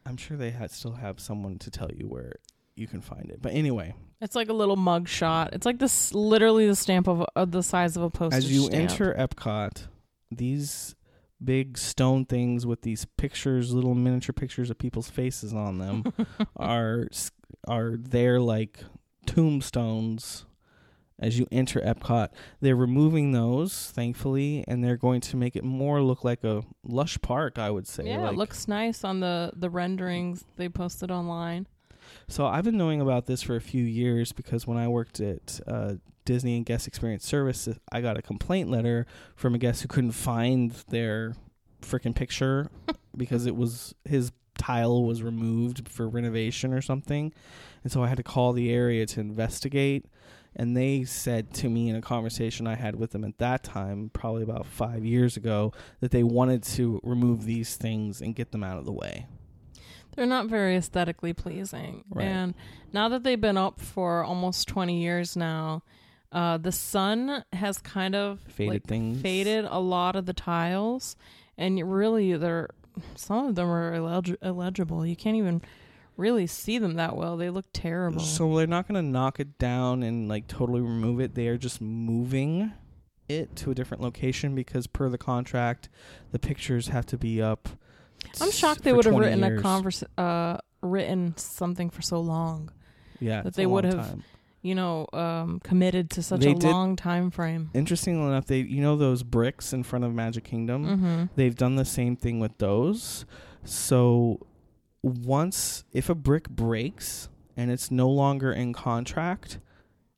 I'm 0.07 0.17
sure 0.17 0.37
they 0.37 0.51
had 0.51 0.71
still 0.71 0.93
have 0.93 1.21
someone 1.21 1.59
to 1.59 1.71
tell 1.71 1.91
you 1.93 2.07
where 2.09 2.37
you 2.77 2.87
can 2.87 3.01
find 3.01 3.31
it. 3.31 3.43
But 3.43 3.53
anyway, 3.55 3.95
It's 4.21 4.35
like 4.37 4.49
a 4.49 4.53
little 4.55 4.77
mug 4.77 5.09
shot. 5.09 5.51
It's 5.53 5.67
like 5.67 5.79
this, 5.79 6.15
literally 6.15 6.67
the 6.67 6.77
stamp 6.77 7.09
of, 7.09 7.25
of 7.37 7.51
the 7.51 7.63
size 7.63 7.97
of 7.97 8.03
a 8.03 8.11
postage 8.11 8.45
as 8.45 8.53
you 8.53 8.65
stamp. 8.67 8.91
enter 8.91 9.15
Epcot, 9.15 9.87
these 10.31 10.95
big 11.43 11.77
stone 11.79 12.25
things 12.25 12.65
with 12.67 12.83
these 12.83 13.05
pictures, 13.17 13.73
little 13.73 13.95
miniature 13.95 14.33
pictures 14.33 14.71
of 14.71 14.79
people's 14.79 15.11
faces 15.11 15.53
on 15.53 15.79
them, 15.79 16.05
are 16.57 17.07
are 17.67 17.97
there 17.97 18.41
like 18.41 18.81
tombstones. 19.27 20.45
As 21.21 21.39
you 21.39 21.47
enter 21.51 21.81
Epcot, 21.81 22.29
they're 22.61 22.77
removing 22.77 23.33
those, 23.33 23.91
thankfully, 23.91 24.65
and 24.69 24.85
they're 24.85 24.97
going 24.97 25.21
to 25.23 25.37
make 25.37 25.57
it 25.57 25.65
more 25.65 26.01
look 26.01 26.23
like 26.23 26.45
a 26.45 26.63
lush 26.85 27.21
park. 27.21 27.59
I 27.59 27.71
would 27.71 27.87
say. 27.87 28.07
yeah, 28.07 28.19
like, 28.19 28.33
it 28.33 28.37
looks 28.37 28.69
nice 28.69 29.05
on 29.05 29.21
the 29.21 29.53
the 29.57 29.69
renderings 29.71 30.45
they 30.57 30.69
posted 30.69 31.11
online. 31.11 31.67
So 32.29 32.47
I've 32.47 32.65
been 32.65 32.79
knowing 32.79 33.01
about 33.01 33.27
this 33.27 33.43
for 33.43 33.57
a 33.57 33.61
few 33.61 33.85
years 33.85 34.33
because 34.33 34.67
when 34.67 34.79
I 34.79 34.89
worked 34.89 35.21
at 35.21 35.61
uh, 35.67 35.95
Disney 36.25 36.57
and 36.57 36.65
Guest 36.65 36.87
Experience 36.87 37.27
Service, 37.27 37.69
I 37.91 38.01
got 38.01 38.17
a 38.17 38.23
complaint 38.23 38.71
letter 38.71 39.07
from 39.35 39.55
a 39.55 39.59
guest 39.59 39.83
who 39.83 39.89
couldn't 39.89 40.13
find 40.13 40.73
their 40.89 41.35
freaking 41.83 42.15
picture 42.15 42.71
because 43.17 43.47
it 43.47 43.57
was 43.57 43.95
his 44.05 44.31
tile 44.59 45.05
was 45.05 45.23
removed 45.23 45.89
for 45.89 46.09
renovation 46.09 46.73
or 46.75 46.83
something, 46.83 47.33
and 47.83 47.93
so 47.93 48.03
I 48.03 48.09
had 48.09 48.17
to 48.19 48.23
call 48.23 48.53
the 48.53 48.71
area 48.71 49.07
to 49.07 49.21
investigate. 49.21 50.05
And 50.57 50.77
they 50.77 51.05
said 51.05 51.55
to 51.55 51.69
me 51.69 51.89
in 51.89 51.95
a 51.95 52.01
conversation 52.01 52.67
I 52.67 52.75
had 52.75 52.97
with 52.97 53.13
them 53.13 53.23
at 53.23 53.39
that 53.39 53.63
time, 53.63 54.11
probably 54.13 54.43
about 54.43 54.67
five 54.67 55.05
years 55.05 55.37
ago, 55.37 55.73
that 56.01 56.11
they 56.11 56.25
wanted 56.25 56.65
to 56.65 57.01
remove 57.05 57.45
these 57.45 57.77
things 57.77 58.21
and 58.21 58.35
get 58.35 58.51
them 58.51 58.65
out 58.65 58.79
of 58.79 58.85
the 58.85 58.93
way. 58.93 59.27
They're 60.17 60.27
not 60.27 60.47
very 60.47 60.75
aesthetically 60.75 61.33
pleasing. 61.33 62.03
Right. 62.11 62.25
And 62.25 62.55
now 62.93 63.09
that 63.11 63.23
they've 63.23 63.41
been 63.41 63.57
up 63.59 63.81
for 63.81 64.25
almost 64.25 64.67
20 64.67 65.01
years 65.01 65.37
now, 65.37 65.85
uh, 66.33 66.59
the 66.59 66.73
sun 66.73 67.45
has 67.53 67.79
kind 67.79 68.17
of 68.17 68.41
Faded 68.49 68.73
like, 68.73 68.85
things. 68.85 69.23
faded 69.23 69.65
a 69.65 69.79
lot 69.79 70.17
of 70.17 70.27
the 70.27 70.33
tiles, 70.33 71.15
and 71.57 71.81
really 71.91 72.37
they're 72.37 72.69
some 73.15 73.47
of 73.49 73.55
them 73.55 73.69
are 73.69 73.93
illeg- 73.93 74.37
illegible. 74.43 75.05
You 75.07 75.17
can't 75.17 75.37
even 75.37 75.63
really 76.17 76.47
see 76.47 76.79
them 76.79 76.95
that 76.95 77.17
well. 77.17 77.37
They 77.37 77.51
look 77.51 77.67
terrible. 77.73 78.21
So 78.21 78.57
they're 78.57 78.67
not 78.67 78.89
going 78.89 79.03
to 79.03 79.09
knock 79.09 79.39
it 79.41 79.59
down 79.59 80.03
and 80.03 80.29
like 80.29 80.47
totally 80.49 80.81
remove 80.81 81.21
it. 81.21 81.35
They 81.35 81.49
are 81.49 81.57
just 81.59 81.81
moving 81.81 82.73
it 83.29 83.55
to 83.57 83.71
a 83.71 83.75
different 83.75 84.03
location 84.03 84.55
because 84.55 84.87
per 84.87 85.09
the 85.09 85.19
contract, 85.19 85.89
the 86.33 86.39
pictures 86.39 86.89
have 86.89 87.07
to 87.07 87.19
be 87.19 87.41
up. 87.43 87.69
I'm 88.41 88.51
shocked 88.51 88.83
they 88.83 88.93
would 88.93 89.05
have 89.05 89.15
written 89.15 89.41
years. 89.41 89.61
a 89.61 89.63
converse, 89.63 90.03
uh, 90.17 90.59
written 90.83 91.37
something 91.37 91.91
for 91.91 92.03
so 92.03 92.21
long. 92.21 92.71
Yeah, 93.21 93.43
that 93.43 93.55
they 93.55 93.67
would 93.67 93.85
have- 93.85 93.95
time. 93.97 94.25
You 94.61 94.75
know, 94.75 95.07
um, 95.13 95.61
committed 95.63 96.11
to 96.11 96.23
such 96.23 96.41
They 96.41 96.51
a 96.51 96.55
did- 96.55 96.71
long 96.71 96.97
time 96.97 97.31
frame. 97.31 97.71
Interestingly 97.75 98.27
enough, 98.27 98.47
they 98.47 98.59
you 98.61 98.81
know 98.83 98.97
those 98.97 99.23
bricks 99.23 99.73
in 99.73 99.83
front 99.85 100.05
of 100.05 100.13
Magic 100.15 100.45
Kingdom. 100.45 100.85
Mm-hmm. 100.85 101.25
They've 101.37 101.55
done 101.55 101.77
the 101.77 101.85
same 101.85 102.17
thing 102.17 102.41
with 102.41 102.59
those. 102.59 103.25
So 103.65 104.41
once 105.03 105.85
if 105.93 106.09
a 106.11 106.15
brick 106.15 106.49
breaks 106.49 107.29
and 107.57 107.71
it's 107.71 107.91
no 107.91 108.09
longer 108.09 108.53
in 108.53 108.73
contract, 108.73 109.59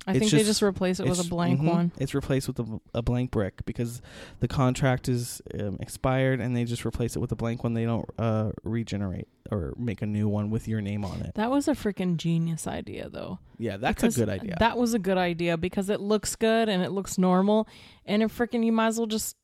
I 0.07 0.13
It's 0.13 0.21
think 0.21 0.31
they 0.33 0.39
just- 0.39 0.47
just 0.49 0.63
replace 0.63 0.99
it 0.99 1.07
with 1.07 1.21
a 1.25 1.29
blank 1.29 1.61
mhm, 1.61 1.65
one. 1.75 1.93
It's 1.99 2.15
replaced 2.15 2.47
with 2.49 2.59
a, 2.59 2.81
a 2.95 3.03
blank 3.03 3.31
brick 3.31 3.65
because 3.67 4.01
the 4.41 4.49
contract 4.49 5.09
is 5.09 5.43
um, 5.59 5.77
expired, 5.79 6.41
and 6.41 6.57
they 6.57 6.65
just 6.65 6.87
replace 6.87 7.17
it 7.17 7.19
with 7.19 7.31
a 7.33 7.37
blank 7.37 7.63
one. 7.65 7.75
They 7.75 7.85
don't 7.85 8.09
uh, 8.19 8.53
regenerate 8.65 9.29
or 9.51 9.75
make 9.77 10.01
a 10.01 10.07
new 10.07 10.27
one 10.27 10.49
with 10.49 10.67
your 10.67 10.81
name 10.81 11.05
on 11.05 11.21
it. 11.21 11.33
That 11.35 11.51
was 11.51 11.69
a 11.69 11.73
freaking 11.73 12.17
genius 12.17 12.67
idea, 12.67 13.11
though. 13.11 13.41
Yeah, 13.59 13.77
that's 13.77 14.01
Because 14.01 14.17
a 14.17 14.21
good 14.21 14.29
idea. 14.31 14.57
That 14.59 14.79
was 14.79 14.95
a 14.95 14.99
good 14.99 15.19
idea 15.19 15.59
because 15.59 15.91
it 15.91 16.01
looks 16.01 16.35
good 16.35 16.69
and 16.71 16.83
it 16.83 16.93
looks 16.93 17.19
normal, 17.19 17.69
and 18.07 18.23
it 18.23 18.31
freaking 18.31 18.65
you 18.65 18.73
might 18.73 18.89
as 18.89 18.99
well 18.99 19.07
just. 19.07 19.37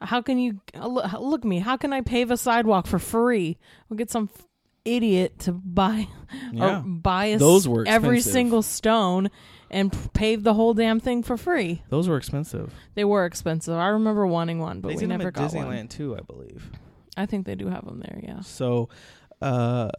How 0.00 0.22
can 0.22 0.38
you 0.38 0.60
uh, 0.74 0.86
look, 1.18 1.44
me? 1.44 1.58
How 1.58 1.76
can 1.76 1.92
I 1.92 2.02
pave 2.02 2.30
a 2.30 2.36
sidewalk 2.36 2.86
for 2.86 3.00
free? 3.00 3.58
We'll 3.88 3.96
get 3.96 4.10
some 4.12 4.30
f- 4.32 4.46
idiot 4.84 5.40
to 5.40 5.52
buy 5.52 6.06
yeah, 6.52 6.78
or 6.78 6.82
buy 6.82 7.24
a 7.26 7.38
Those 7.38 7.64
s- 7.64 7.66
were 7.68 7.84
every 7.84 8.20
single 8.20 8.62
stone 8.62 9.28
and 9.70 9.92
p- 9.92 9.98
pave 10.14 10.42
the 10.42 10.54
whole 10.54 10.74
damn 10.74 11.00
thing 11.00 11.22
for 11.22 11.36
free. 11.36 11.82
those 11.88 12.08
were 12.08 12.16
expensive. 12.16 12.72
They 12.94 13.04
were 13.04 13.24
expensive. 13.26 13.74
I 13.74 13.88
remember 13.88 14.26
wanting 14.26 14.58
one, 14.58 14.80
but 14.80 14.88
they 14.88 14.96
we 14.96 15.06
never 15.06 15.28
at 15.28 15.34
got 15.34 15.50
Disneyland 15.50 15.66
one. 15.66 15.88
too, 15.88 16.16
I 16.16 16.20
believe. 16.20 16.70
I 17.16 17.26
think 17.26 17.46
they 17.46 17.54
do 17.54 17.68
have 17.68 17.84
them 17.84 18.00
there. 18.00 18.20
Yeah. 18.22 18.40
So, 18.40 18.88
uh, 19.42 19.90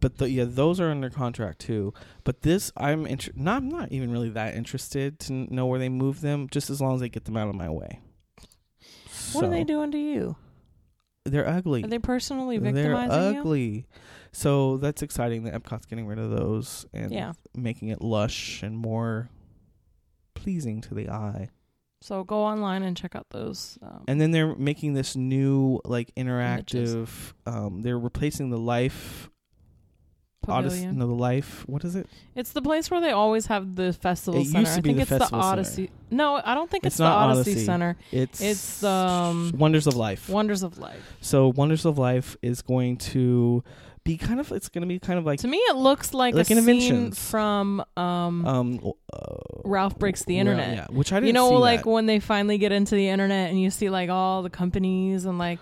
but 0.00 0.18
the, 0.18 0.28
yeah, 0.30 0.44
those 0.46 0.80
are 0.80 0.90
under 0.90 1.10
contract 1.10 1.60
too. 1.60 1.94
But 2.24 2.42
this, 2.42 2.72
I'm 2.76 3.06
inter- 3.06 3.32
not. 3.34 3.62
I'm 3.62 3.68
not 3.68 3.90
even 3.92 4.10
really 4.10 4.30
that 4.30 4.54
interested 4.54 5.18
to 5.20 5.32
n- 5.32 5.48
know 5.50 5.66
where 5.66 5.78
they 5.78 5.88
move 5.88 6.20
them, 6.20 6.48
just 6.50 6.70
as 6.70 6.80
long 6.80 6.94
as 6.94 7.00
they 7.00 7.08
get 7.08 7.24
them 7.24 7.36
out 7.36 7.48
of 7.48 7.54
my 7.54 7.70
way. 7.70 8.00
What 9.32 9.44
are 9.44 9.50
they 9.50 9.64
doing 9.64 9.90
to 9.92 9.98
you? 9.98 10.36
They're 11.24 11.48
ugly. 11.48 11.84
Are 11.84 11.88
they 11.88 11.98
personally 12.00 12.58
They're 12.58 12.72
victimizing 12.72 13.34
you? 13.36 13.84
So 14.32 14.78
that's 14.78 15.02
exciting 15.02 15.44
that 15.44 15.54
Epcot's 15.54 15.86
getting 15.86 16.06
rid 16.06 16.18
of 16.18 16.30
those 16.30 16.86
and 16.92 17.12
Yeah. 17.12 17.32
making 17.54 17.88
it 17.88 18.00
lush 18.00 18.62
and 18.62 18.76
more 18.78 19.28
pleasing 20.34 20.80
to 20.82 20.94
the 20.94 21.08
eye. 21.10 21.50
So 22.00 22.24
go 22.24 22.42
online 22.42 22.82
and 22.82 22.96
check 22.96 23.14
out 23.14 23.26
those. 23.30 23.78
Um, 23.82 24.04
And 24.08 24.20
then 24.20 24.30
they're 24.32 24.56
making 24.56 24.94
this 24.94 25.14
new 25.14 25.80
like 25.84 26.12
interactive. 26.16 27.08
Um, 27.46 27.82
they're 27.82 27.98
replacing 27.98 28.50
the 28.50 28.58
life 28.58 29.28
Odyssey. 30.48 30.86
No, 30.86 31.06
the 31.06 31.12
life. 31.14 31.62
What 31.68 31.84
is 31.84 31.94
it? 31.94 32.08
It's 32.34 32.50
the 32.50 32.62
place 32.62 32.90
where 32.90 33.00
they 33.00 33.12
always 33.12 33.46
have 33.46 33.76
the 33.76 33.92
festival 33.92 34.40
It 34.40 34.46
center. 34.46 34.58
used 34.60 34.72
to 34.72 34.78
I 34.78 34.82
think 34.82 34.96
the 34.96 35.02
it's 35.02 35.10
the 35.10 35.18
center. 35.26 35.36
Odyssey. 35.42 35.90
No, 36.10 36.40
I 36.44 36.54
don't 36.54 36.68
think 36.68 36.84
It's 36.84 36.94
it's, 36.94 36.98
the 36.98 37.04
Odyssey, 37.04 37.52
Odyssey. 37.52 37.64
Center. 37.64 37.96
It's 38.10 38.40
It's, 38.40 38.82
um, 38.82 39.52
Wonders 39.56 39.86
of 39.86 39.94
Life. 39.94 40.28
Wonders 40.28 40.64
of 40.64 40.78
Life. 40.78 41.16
so 41.20 41.52
Wonders 41.54 41.84
of 41.84 41.96
Life 41.96 42.36
is 42.42 42.60
going 42.60 42.96
to 42.96 43.62
be 44.04 44.16
kind 44.16 44.40
of. 44.40 44.50
It's 44.52 44.68
going 44.68 44.82
to 44.82 44.88
be 44.88 44.98
kind 44.98 45.18
of 45.18 45.24
like 45.24 45.40
To 45.40 45.48
me, 45.48 45.58
it 45.58 45.76
looks 45.76 46.12
like, 46.12 46.34
Like 46.34 46.50
a 46.50 46.62
scene 46.62 47.12
from 47.12 47.84
um, 47.96 48.46
um. 48.46 48.92
Uh, 49.12 49.18
Ralph 49.64 49.98
Breaks 49.98 50.24
the 50.24 50.38
Internet. 50.38 50.76
Yeah, 50.76 50.86
which 50.90 51.12
I 51.12 51.16
didn't 51.16 51.28
you 51.28 51.32
know, 51.32 51.50
like 51.50 51.84
that. 51.84 51.90
when 51.90 52.06
they 52.06 52.20
finally 52.20 52.58
get 52.58 52.72
into 52.72 52.94
the 52.94 53.08
internet 53.08 53.50
and 53.50 53.60
you 53.60 53.70
see 53.70 53.90
like 53.90 54.10
all 54.10 54.42
the 54.42 54.50
companies 54.50 55.24
and 55.24 55.38
like 55.38 55.58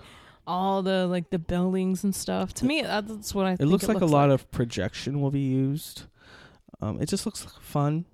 all 0.46 0.82
the 0.82 1.06
like 1.06 1.30
the 1.30 1.38
buildings 1.38 2.04
and 2.04 2.14
stuff. 2.14 2.54
To 2.54 2.66
me, 2.66 2.82
that's 2.82 3.34
what 3.34 3.46
I. 3.46 3.50
Think. 3.50 3.60
It 3.60 3.66
looks 3.66 3.84
it 3.84 3.88
like 3.88 4.00
looks 4.00 4.10
a 4.10 4.14
lot 4.14 4.30
of 4.30 4.50
projection 4.50 5.20
will 5.20 5.30
be 5.30 5.40
used. 5.40 6.04
Um, 6.80 7.00
it 7.00 7.08
just 7.08 7.26
looks 7.26 7.46
fun, 7.60 8.06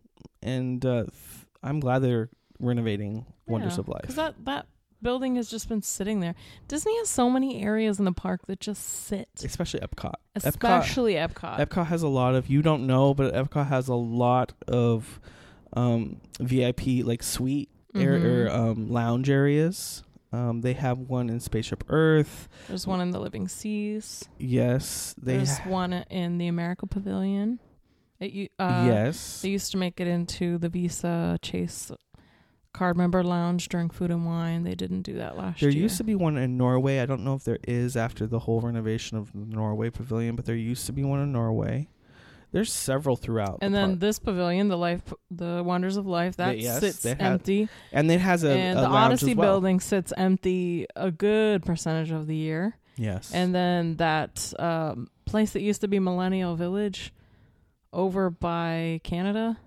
and 0.42 0.84
uh, 0.84 1.04
th- 1.04 1.14
I'm 1.62 1.80
glad 1.80 2.00
they're 2.00 2.30
renovating 2.58 3.26
Wonders 3.46 3.78
of 3.78 3.88
Life. 3.88 4.02
Because 4.02 4.16
that 4.16 4.34
that 4.44 4.66
building 5.02 5.36
has 5.36 5.48
just 5.50 5.68
been 5.68 5.82
sitting 5.82 6.20
there. 6.20 6.34
Disney 6.68 6.96
has 6.98 7.08
so 7.08 7.30
many 7.30 7.62
areas 7.62 7.98
in 7.98 8.04
the 8.04 8.12
park 8.12 8.46
that 8.46 8.60
just 8.60 8.82
sit, 8.82 9.28
Especially 9.44 9.80
Epcot. 9.80 10.14
especially 10.34 11.14
Epcot. 11.14 11.58
Epcot 11.58 11.86
has 11.86 12.02
a 12.02 12.08
lot 12.08 12.34
of 12.34 12.48
you 12.48 12.62
don't 12.62 12.86
know, 12.86 13.14
but 13.14 13.34
Epcot 13.34 13.68
has 13.68 13.88
a 13.88 13.94
lot 13.94 14.52
of 14.68 15.20
um, 15.74 16.20
VIP 16.40 17.04
like 17.04 17.22
suite 17.22 17.68
air, 17.94 18.14
or 18.14 18.48
Mhm. 18.48 18.54
um, 18.54 18.90
lounge 18.90 19.28
areas. 19.30 20.02
Um, 20.32 20.60
they 20.60 20.72
have 20.74 20.98
one 20.98 21.30
in 21.30 21.40
Spaceship 21.40 21.84
Earth. 21.88 22.48
There's 22.68 22.86
one 22.86 23.00
in 23.00 23.10
the 23.10 23.20
Living 23.20 23.48
Seas. 23.48 24.28
Yes, 24.38 25.14
they. 25.20 25.36
There's 25.36 25.58
ha- 25.58 25.70
one 25.70 25.92
in 25.92 26.38
the 26.38 26.46
America 26.48 26.86
Pavilion. 26.86 27.58
It, 28.18 28.50
uh, 28.58 28.84
yes. 28.86 29.42
They 29.42 29.50
used 29.50 29.70
to 29.72 29.76
make 29.78 30.00
it 30.00 30.06
into 30.06 30.56
the 30.58 30.68
Visa 30.70 31.38
Chase 31.42 31.92
card 32.76 32.96
member 32.96 33.22
lounge 33.22 33.68
during 33.68 33.88
Food 33.90 34.10
and 34.10 34.26
Wine. 34.26 34.62
They 34.64 34.74
didn't 34.74 35.02
do 35.02 35.14
that 35.14 35.36
last 35.36 35.60
There 35.60 35.70
year. 35.70 35.74
There 35.76 35.82
used 35.82 35.96
to 35.96 36.04
be 36.04 36.14
one 36.14 36.36
in 36.36 36.56
Norway. 36.58 37.00
I 37.00 37.06
don't 37.06 37.24
know 37.24 37.34
if 37.34 37.44
there 37.44 37.58
is 37.66 37.96
after 37.96 38.26
the 38.26 38.40
whole 38.40 38.60
renovation 38.60 39.16
of 39.16 39.32
the 39.32 39.46
Norway 39.56 39.90
Pavilion, 39.90 40.36
but 40.36 40.44
there 40.44 40.54
used 40.56 40.86
to 40.86 40.92
be 40.92 41.02
one 41.02 41.20
in 41.20 41.32
Norway. 41.32 41.88
There's 42.52 42.72
several 42.72 43.16
throughout. 43.16 43.58
and 43.60 43.74
the 43.74 43.78
then 43.78 43.88
park. 43.90 44.00
this 44.00 44.18
pavilion, 44.18 44.68
the 44.68 44.78
life, 44.78 45.02
the 45.30 45.62
Wonders 45.64 45.96
of 45.96 46.06
Life, 46.06 46.36
that 46.36 46.52
They- 46.56 46.62
yes, 46.62 46.80
sits 46.80 47.04
empty, 47.04 47.68
and 47.92 48.10
it 48.10 48.20
has 48.20 48.44
a, 48.44 48.50
and 48.50 48.78
a 48.78 48.82
the 48.82 48.88
Odyssey 48.88 49.34
well. 49.34 49.54
building 49.54 49.80
sits 49.80 50.12
empty 50.16 50.86
a 50.94 51.10
good 51.10 51.64
percentage 51.64 52.12
of 52.12 52.26
the 52.26 52.36
year. 52.36 52.76
Yes, 52.98 53.30
And 53.34 53.54
then 53.54 53.96
that 53.96 54.54
um, 54.58 55.08
place 55.26 55.52
that 55.52 55.60
used 55.60 55.82
to 55.82 55.88
be 55.88 55.98
Millennial 55.98 56.56
Village, 56.56 57.12
over 57.92 58.30
by 58.30 59.00
Canada. 59.04 59.58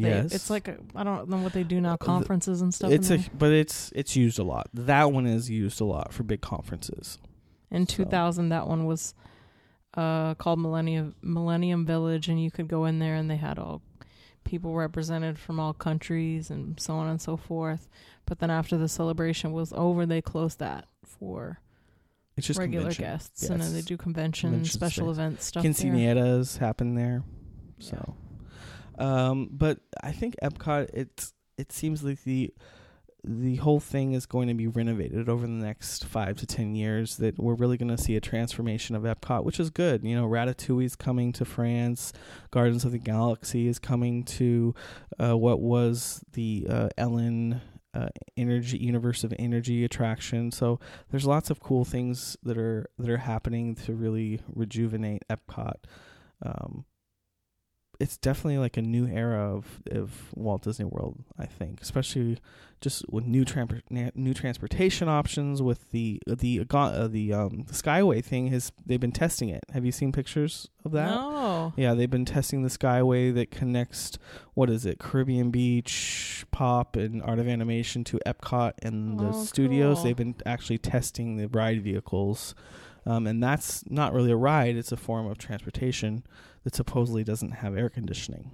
They- 0.00 0.08
yes, 0.10 0.32
it's 0.34 0.50
like 0.50 0.68
I 0.68 0.76
I 0.94 1.04
don't 1.04 1.28
know 1.28 1.38
what 1.38 1.52
they 1.52 1.64
do 1.64 1.80
now, 1.80 1.96
conferences 1.96 2.60
and 2.62 2.72
stuff. 2.74 2.90
it's 2.90 3.10
a 3.10 3.18
but 3.38 3.52
it's 3.52 3.92
it's 3.94 4.16
used 4.16 4.38
a 4.38 4.44
lot. 4.44 4.68
That 4.74 5.12
one 5.12 5.26
is 5.26 5.48
used 5.50 5.80
a 5.80 5.84
lot 5.84 6.12
for 6.12 6.22
big 6.22 6.40
conferences. 6.40 7.18
In 7.70 7.86
So- 7.86 7.96
2000, 8.04 8.48
that 8.50 8.66
one 8.68 8.84
was 8.86 9.14
uh, 9.94 10.34
called 10.34 10.58
Millennium 10.60 11.14
Millennium 11.22 11.84
Village, 11.86 12.28
and 12.28 12.42
you 12.42 12.50
could 12.50 12.68
go 12.68 12.84
in 12.84 12.98
there, 12.98 13.14
and 13.14 13.30
they 13.30 13.36
had 13.36 13.58
all 13.58 13.82
people 14.44 14.74
represented 14.74 15.38
from 15.38 15.58
all 15.58 15.72
countries 15.72 16.50
and 16.50 16.78
so 16.78 16.94
on 16.94 17.08
and 17.08 17.20
so 17.20 17.36
forth. 17.36 17.88
But 18.26 18.38
then 18.38 18.50
after 18.50 18.76
the 18.76 18.88
celebration 18.88 19.52
was 19.52 19.72
over, 19.72 20.06
they 20.06 20.20
closed 20.22 20.58
that 20.60 20.86
for 21.04 21.60
It's 22.36 22.46
just 22.46 22.58
regular 22.60 22.84
convention. 22.90 23.04
guests, 23.04 23.42
Yes. 23.42 23.50
and 23.50 23.60
then 23.60 23.72
they 23.72 23.80
do 23.82 23.96
conventions, 23.96 24.50
Convention 24.52 24.72
special 24.78 25.06
space. 25.06 25.16
events, 25.18 25.44
stuff. 25.46 25.64
Quinceañeras 25.64 26.58
happen 26.58 26.94
there. 26.94 27.24
Yeah. 27.78 28.02
Um, 28.98 29.48
but 29.52 29.78
I 30.02 30.12
think 30.12 30.36
Epcot. 30.42 30.90
It's 30.92 31.32
it 31.58 31.72
seems 31.72 32.02
like 32.02 32.22
the 32.24 32.52
the 33.28 33.56
whole 33.56 33.80
thing 33.80 34.12
is 34.12 34.24
going 34.24 34.46
to 34.46 34.54
be 34.54 34.68
renovated 34.68 35.28
over 35.28 35.46
the 35.46 35.52
next 35.52 36.04
five 36.04 36.36
to 36.36 36.46
ten 36.46 36.74
years. 36.74 37.16
That 37.16 37.38
we're 37.38 37.54
really 37.54 37.76
going 37.76 37.94
to 37.94 38.02
see 38.02 38.16
a 38.16 38.20
transformation 38.20 38.94
of 38.94 39.02
Epcot, 39.02 39.44
which 39.44 39.58
is 39.58 39.70
good. 39.70 40.04
You 40.04 40.16
know, 40.16 40.26
Ratatouille's 40.26 40.96
coming 40.96 41.32
to 41.34 41.44
France. 41.44 42.12
Guardians 42.50 42.84
of 42.84 42.92
the 42.92 42.98
Galaxy 42.98 43.68
is 43.68 43.78
coming 43.78 44.22
to 44.24 44.74
uh, 45.18 45.36
what 45.36 45.60
was 45.60 46.22
the 46.32 46.66
uh, 46.68 46.88
Ellen. 46.96 47.60
Uh, 47.94 48.10
energy 48.36 48.76
universe 48.76 49.24
of 49.24 49.32
energy 49.38 49.82
attraction 49.82 50.50
so 50.50 50.78
there's 51.10 51.24
lots 51.24 51.48
of 51.48 51.60
cool 51.60 51.82
things 51.82 52.36
that 52.42 52.58
are 52.58 52.84
that 52.98 53.08
are 53.08 53.16
happening 53.16 53.74
to 53.74 53.94
really 53.94 54.38
rejuvenate 54.54 55.22
epcot 55.30 55.76
um, 56.42 56.84
it's 58.00 58.16
definitely 58.16 58.58
like 58.58 58.76
a 58.76 58.82
new 58.82 59.06
era 59.06 59.54
of, 59.54 59.80
of 59.90 60.32
Walt 60.34 60.62
Disney 60.62 60.84
World. 60.84 61.22
I 61.38 61.46
think, 61.46 61.80
especially 61.82 62.38
just 62.80 63.04
with 63.10 63.24
new 63.24 63.44
new 64.14 64.34
transportation 64.34 65.08
options. 65.08 65.62
With 65.62 65.90
the 65.92 66.20
the 66.26 66.66
uh, 66.70 67.08
the 67.08 67.32
um 67.32 67.64
the 67.66 67.72
Skyway 67.72 68.22
thing 68.24 68.48
has 68.48 68.70
they've 68.84 69.00
been 69.00 69.12
testing 69.12 69.48
it. 69.48 69.64
Have 69.72 69.84
you 69.84 69.92
seen 69.92 70.12
pictures 70.12 70.68
of 70.84 70.92
that? 70.92 71.10
No. 71.10 71.72
Yeah, 71.76 71.94
they've 71.94 72.10
been 72.10 72.24
testing 72.26 72.62
the 72.62 72.68
Skyway 72.68 73.34
that 73.34 73.50
connects 73.50 74.18
what 74.54 74.68
is 74.70 74.84
it, 74.86 74.98
Caribbean 74.98 75.50
Beach, 75.50 76.44
Pop, 76.50 76.96
and 76.96 77.22
Art 77.22 77.38
of 77.38 77.48
Animation 77.48 78.04
to 78.04 78.20
Epcot 78.26 78.72
and 78.82 79.18
the 79.18 79.28
Oh, 79.28 79.44
studios. 79.44 79.96
cool. 79.96 80.04
They've 80.04 80.16
been 80.16 80.34
actually 80.44 80.78
testing 80.78 81.36
the 81.36 81.48
ride 81.48 81.82
vehicles, 81.82 82.54
um, 83.06 83.26
and 83.26 83.42
that's 83.42 83.88
not 83.90 84.12
really 84.12 84.32
a 84.32 84.36
ride; 84.36 84.76
it's 84.76 84.92
a 84.92 84.96
form 84.96 85.26
of 85.26 85.38
transportation 85.38 86.24
that 86.66 86.74
supposedly 86.74 87.22
doesn't 87.22 87.52
have 87.52 87.76
air 87.78 87.88
conditioning. 87.88 88.50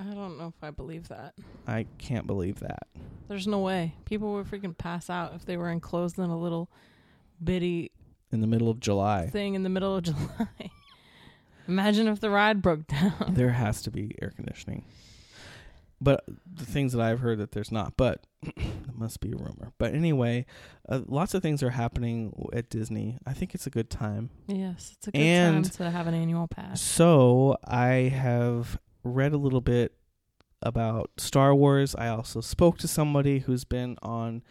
I 0.00 0.14
don't 0.14 0.36
know 0.36 0.48
if 0.48 0.64
I 0.64 0.70
believe 0.72 1.06
that. 1.10 1.34
I 1.64 1.86
can't 1.96 2.26
believe 2.26 2.58
that. 2.58 2.88
There's 3.28 3.46
no 3.46 3.60
way. 3.60 3.94
People 4.04 4.32
would 4.32 4.46
freaking 4.50 4.76
pass 4.76 5.08
out 5.08 5.34
if 5.36 5.44
they 5.44 5.56
were 5.56 5.70
enclosed 5.70 6.18
in 6.18 6.24
a 6.28 6.36
little 6.36 6.68
bitty 7.44 7.92
in 8.32 8.40
the 8.40 8.48
middle 8.48 8.68
of 8.68 8.80
July. 8.80 9.28
thing 9.28 9.54
in 9.54 9.62
the 9.62 9.68
middle 9.68 9.94
of 9.96 10.02
July. 10.06 10.70
Imagine 11.68 12.08
if 12.08 12.18
the 12.18 12.30
ride 12.30 12.62
broke 12.62 12.88
down. 12.88 13.14
there 13.34 13.50
has 13.52 13.80
to 13.82 13.92
be 13.92 14.16
air 14.20 14.32
conditioning. 14.34 14.84
But 16.00 16.24
the 16.50 16.64
things 16.64 16.92
that 16.94 17.02
I've 17.02 17.20
heard 17.20 17.38
that 17.38 17.52
there's 17.52 17.70
not, 17.70 17.94
but 17.96 18.26
it 18.42 18.94
must 18.94 19.20
be 19.20 19.32
a 19.32 19.36
rumor. 19.36 19.72
But 19.78 19.94
anyway, 19.94 20.46
uh, 20.88 21.00
lots 21.06 21.34
of 21.34 21.42
things 21.42 21.62
are 21.62 21.70
happening 21.70 22.48
at 22.54 22.70
Disney. 22.70 23.18
I 23.26 23.34
think 23.34 23.54
it's 23.54 23.66
a 23.66 23.70
good 23.70 23.90
time. 23.90 24.30
Yes, 24.46 24.94
it's 24.96 25.08
a 25.08 25.10
good 25.10 25.20
And- 25.20 25.64
time 25.66 25.72
to 25.72 25.90
have 25.90 26.06
an 26.06 26.14
annual 26.14 26.48
pass. 26.48 26.80
So 26.80 27.58
I 27.64 28.10
have 28.14 28.78
read 29.04 29.32
a 29.32 29.36
little 29.36 29.60
bit 29.60 29.92
about 30.62 31.10
Star 31.18 31.54
Wars. 31.54 31.94
I 31.94 32.08
also 32.08 32.40
spoke 32.40 32.78
to 32.78 32.88
somebody 32.88 33.40
who's 33.40 33.64
been 33.64 33.96
on 34.02 34.42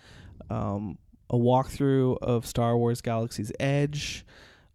um, 0.50 0.98
a 1.30 1.36
walkthrough 1.36 2.18
of 2.22 2.46
Star 2.46 2.78
Wars 2.78 3.02
Galaxy's 3.02 3.52
Edge, 3.60 4.26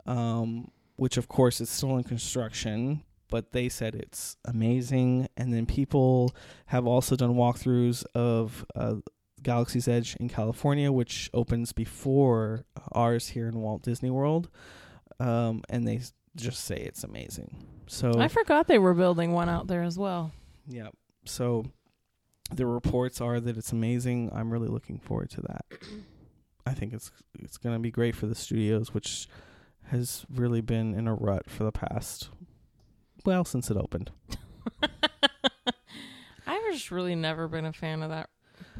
um, 0.06 0.70
which 0.96 1.16
of 1.16 1.28
course 1.28 1.60
is 1.60 1.70
still 1.70 1.96
in 1.96 2.04
construction, 2.04 3.02
but 3.34 3.50
they 3.50 3.68
said 3.68 3.96
it's 3.96 4.36
amazing. 4.44 5.26
And 5.36 5.52
then 5.52 5.66
people 5.66 6.36
have 6.66 6.86
also 6.86 7.16
done 7.16 7.34
walkthroughs 7.34 8.04
of 8.14 8.64
uh, 8.76 8.98
Galaxy's 9.42 9.88
Edge 9.88 10.14
in 10.20 10.28
California, 10.28 10.92
which 10.92 11.30
opens 11.34 11.72
before 11.72 12.64
ours 12.92 13.30
here 13.30 13.48
in 13.48 13.58
Walt 13.58 13.82
Disney 13.82 14.08
World. 14.08 14.50
Um, 15.18 15.62
and 15.68 15.84
they 15.84 16.00
just 16.36 16.64
say 16.64 16.76
it's 16.76 17.02
amazing. 17.02 17.56
So 17.88 18.20
I 18.20 18.28
forgot 18.28 18.68
they 18.68 18.78
were 18.78 18.94
building 18.94 19.32
one 19.32 19.48
out 19.48 19.66
there 19.66 19.82
as 19.82 19.98
well. 19.98 20.30
yeah. 20.68 20.90
So 21.24 21.64
the 22.54 22.66
reports 22.66 23.20
are 23.20 23.40
that 23.40 23.56
it's 23.56 23.72
amazing. 23.72 24.30
I'm 24.32 24.52
really 24.52 24.68
looking 24.68 25.00
forward 25.00 25.30
to 25.30 25.40
that. 25.40 25.64
I 26.64 26.72
think 26.72 26.92
it's 26.92 27.10
it's 27.40 27.56
going 27.56 27.74
to 27.74 27.80
be 27.80 27.90
great 27.90 28.14
for 28.14 28.26
the 28.26 28.36
studios 28.36 28.94
which 28.94 29.26
has 29.86 30.24
really 30.32 30.60
been 30.60 30.94
in 30.94 31.08
a 31.08 31.14
rut 31.14 31.50
for 31.50 31.64
the 31.64 31.72
past 31.72 32.28
well, 33.24 33.44
since 33.44 33.70
it 33.70 33.76
opened. 33.76 34.10
I've 36.46 36.72
just 36.72 36.90
really 36.90 37.14
never 37.14 37.48
been 37.48 37.64
a 37.64 37.72
fan 37.72 38.02
of 38.02 38.10
that 38.10 38.28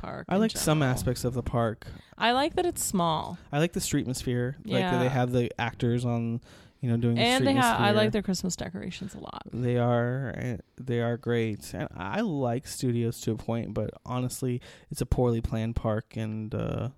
park. 0.00 0.26
I 0.28 0.34
in 0.34 0.40
like 0.40 0.50
some 0.52 0.78
general. 0.80 0.92
aspects 0.94 1.24
of 1.24 1.34
the 1.34 1.42
park. 1.42 1.86
I 2.18 2.32
like 2.32 2.54
that 2.56 2.66
it's 2.66 2.84
small, 2.84 3.38
I 3.52 3.58
like 3.58 3.72
the 3.72 3.80
street 3.80 4.02
atmosphere. 4.02 4.56
Like 4.64 4.82
that 4.82 4.92
Yeah. 4.92 4.98
they 4.98 5.08
have 5.08 5.32
the 5.32 5.50
actors 5.58 6.04
on, 6.04 6.40
you 6.80 6.90
know, 6.90 6.96
doing 6.96 7.14
the 7.16 7.22
and 7.22 7.46
they 7.46 7.54
have. 7.54 7.80
I 7.80 7.92
like 7.92 8.12
their 8.12 8.22
Christmas 8.22 8.54
decorations 8.56 9.14
a 9.14 9.18
lot. 9.20 9.42
They 9.52 9.78
are 9.78 10.34
eh, 10.36 10.56
they 10.80 11.00
are 11.00 11.16
great, 11.16 11.72
and 11.74 11.88
I 11.96 12.20
like 12.20 12.66
studios 12.66 13.20
to 13.22 13.32
a 13.32 13.36
point. 13.36 13.72
But 13.74 13.90
honestly, 14.04 14.60
it's 14.90 15.00
a 15.00 15.06
poorly 15.06 15.40
planned 15.40 15.76
park, 15.76 16.16
and 16.16 16.54
uh, 16.54 16.90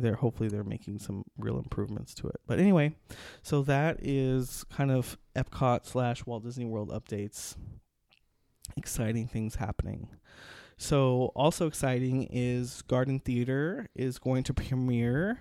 they're 0.00 0.14
hopefully 0.14 0.48
they're 0.48 0.64
making 0.64 0.98
some 0.98 1.24
real 1.38 1.58
improvements 1.58 2.14
to 2.14 2.28
it. 2.28 2.40
But 2.46 2.58
anyway, 2.58 2.94
so 3.42 3.62
that 3.62 3.98
is 4.00 4.64
kind 4.70 4.90
of 4.90 5.18
Epcot 5.36 5.86
slash 5.86 6.24
Walt 6.26 6.44
Disney 6.44 6.64
World 6.64 6.90
updates. 6.90 7.56
Exciting 8.76 9.26
things 9.26 9.56
happening. 9.56 10.08
So 10.76 11.32
also 11.34 11.66
exciting 11.66 12.28
is 12.30 12.82
Garden 12.82 13.18
Theater 13.18 13.88
is 13.94 14.18
going 14.18 14.42
to 14.44 14.54
premiere, 14.54 15.40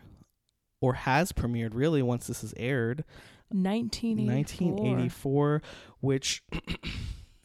or 0.82 0.94
has 0.94 1.32
premiered 1.32 1.72
really 1.74 2.02
once 2.02 2.28
this 2.28 2.44
is 2.44 2.54
aired. 2.58 3.04
1984. 3.50 4.36
1984 4.36 5.62
which 6.00 6.44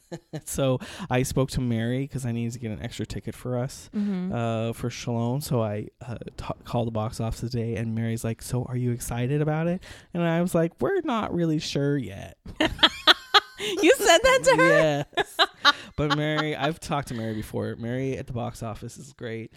so 0.45 0.79
i 1.09 1.23
spoke 1.23 1.49
to 1.51 1.61
mary 1.61 2.01
because 2.01 2.25
i 2.25 2.31
needed 2.31 2.53
to 2.53 2.59
get 2.59 2.71
an 2.71 2.81
extra 2.81 3.05
ticket 3.05 3.35
for 3.35 3.57
us 3.57 3.89
Mm-hmm. 3.95 4.31
uh, 4.33 4.73
for 4.73 4.89
Shalom. 4.89 5.41
So 5.41 5.61
I 5.61 5.87
uh, 6.05 6.15
t- 6.37 6.45
called 6.65 6.87
the 6.87 6.91
box 6.91 7.19
office 7.19 7.39
today, 7.39 7.75
and 7.75 7.95
Mary's 7.95 8.23
like, 8.23 8.41
"So 8.41 8.63
are 8.65 8.75
you 8.77 8.91
excited 8.91 9.41
about 9.41 9.67
it?" 9.67 9.83
And 10.13 10.23
I 10.23 10.41
was 10.41 10.53
like, 10.53 10.73
"We're 10.81 11.01
not 11.01 11.33
really 11.33 11.59
sure 11.59 11.97
yet." 11.97 12.37
you 12.59 13.93
said 13.97 14.19
that 14.23 14.39
to 14.43 14.55
her. 14.57 15.05
yes, 15.17 15.37
but 15.95 16.15
Mary, 16.15 16.55
I've 16.55 16.79
talked 16.79 17.07
to 17.09 17.13
Mary 17.13 17.33
before. 17.33 17.75
Mary 17.77 18.17
at 18.17 18.27
the 18.27 18.33
box 18.33 18.61
office 18.63 18.97
is 18.97 19.13
great. 19.13 19.51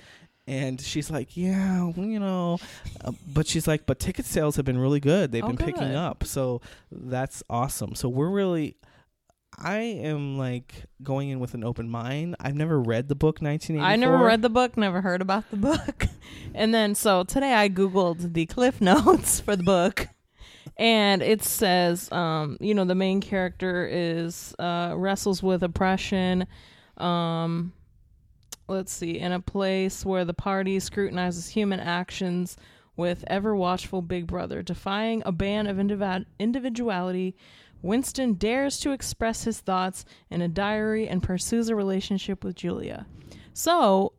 And 0.46 0.80
she's 0.80 1.10
like, 1.10 1.36
yeah, 1.36 1.84
well, 1.94 2.06
you 2.06 2.18
know, 2.18 2.58
uh, 3.04 3.12
but 3.32 3.46
she's 3.46 3.68
like, 3.68 3.86
but 3.86 4.00
ticket 4.00 4.24
sales 4.24 4.56
have 4.56 4.64
been 4.64 4.78
really 4.78 4.98
good. 4.98 5.30
They've 5.30 5.44
Oh, 5.44 5.48
been 5.48 5.56
picking 5.58 5.94
up, 5.94 6.24
so 6.24 6.60
that's 6.90 7.42
awesome. 7.48 7.94
So 7.94 8.08
we're 8.08 8.30
really, 8.30 8.76
I 9.60 9.78
am 9.78 10.38
like 10.38 10.86
going 11.02 11.28
in 11.28 11.38
with 11.40 11.54
an 11.54 11.64
open 11.64 11.88
mind. 11.90 12.36
I've 12.40 12.54
never 12.54 12.80
read 12.80 13.08
the 13.08 13.14
book 13.14 13.40
1984. 13.42 13.84
I 13.86 13.96
never 13.96 14.24
read 14.24 14.42
the 14.42 14.48
book, 14.48 14.76
never 14.76 15.00
heard 15.00 15.20
about 15.20 15.50
the 15.50 15.56
book. 15.56 16.06
And 16.52 16.74
then 16.74 16.96
so 16.96 17.22
today 17.22 17.54
I 17.54 17.68
googled 17.68 18.32
the 18.32 18.46
cliff 18.46 18.80
notes 18.80 19.38
for 19.38 19.54
the 19.54 19.62
book. 19.62 20.08
And 20.76 21.22
it 21.22 21.42
says 21.44 22.10
um, 22.10 22.56
you 22.60 22.74
know, 22.74 22.84
the 22.84 22.94
main 22.94 23.20
character 23.20 23.88
is 23.90 24.54
uh 24.58 24.94
wrestles 24.96 25.42
with 25.42 25.62
oppression. 25.62 26.46
Um 26.96 27.72
let's 28.68 28.92
see, 28.92 29.18
in 29.18 29.32
a 29.32 29.40
place 29.40 30.04
where 30.04 30.24
the 30.24 30.34
party 30.34 30.80
scrutinizes 30.80 31.48
human 31.48 31.80
actions 31.80 32.56
with 32.96 33.24
ever 33.26 33.54
watchful 33.56 34.02
Big 34.02 34.26
Brother, 34.26 34.62
defying 34.62 35.22
a 35.24 35.32
ban 35.32 35.66
of 35.66 35.76
individ- 35.76 36.26
individuality. 36.38 37.34
Winston 37.82 38.34
dares 38.34 38.78
to 38.80 38.92
express 38.92 39.44
his 39.44 39.60
thoughts 39.60 40.04
in 40.30 40.42
a 40.42 40.48
diary 40.48 41.08
and 41.08 41.22
pursues 41.22 41.68
a 41.68 41.76
relationship 41.76 42.44
with 42.44 42.56
Julia. 42.56 43.06
So, 43.52 44.12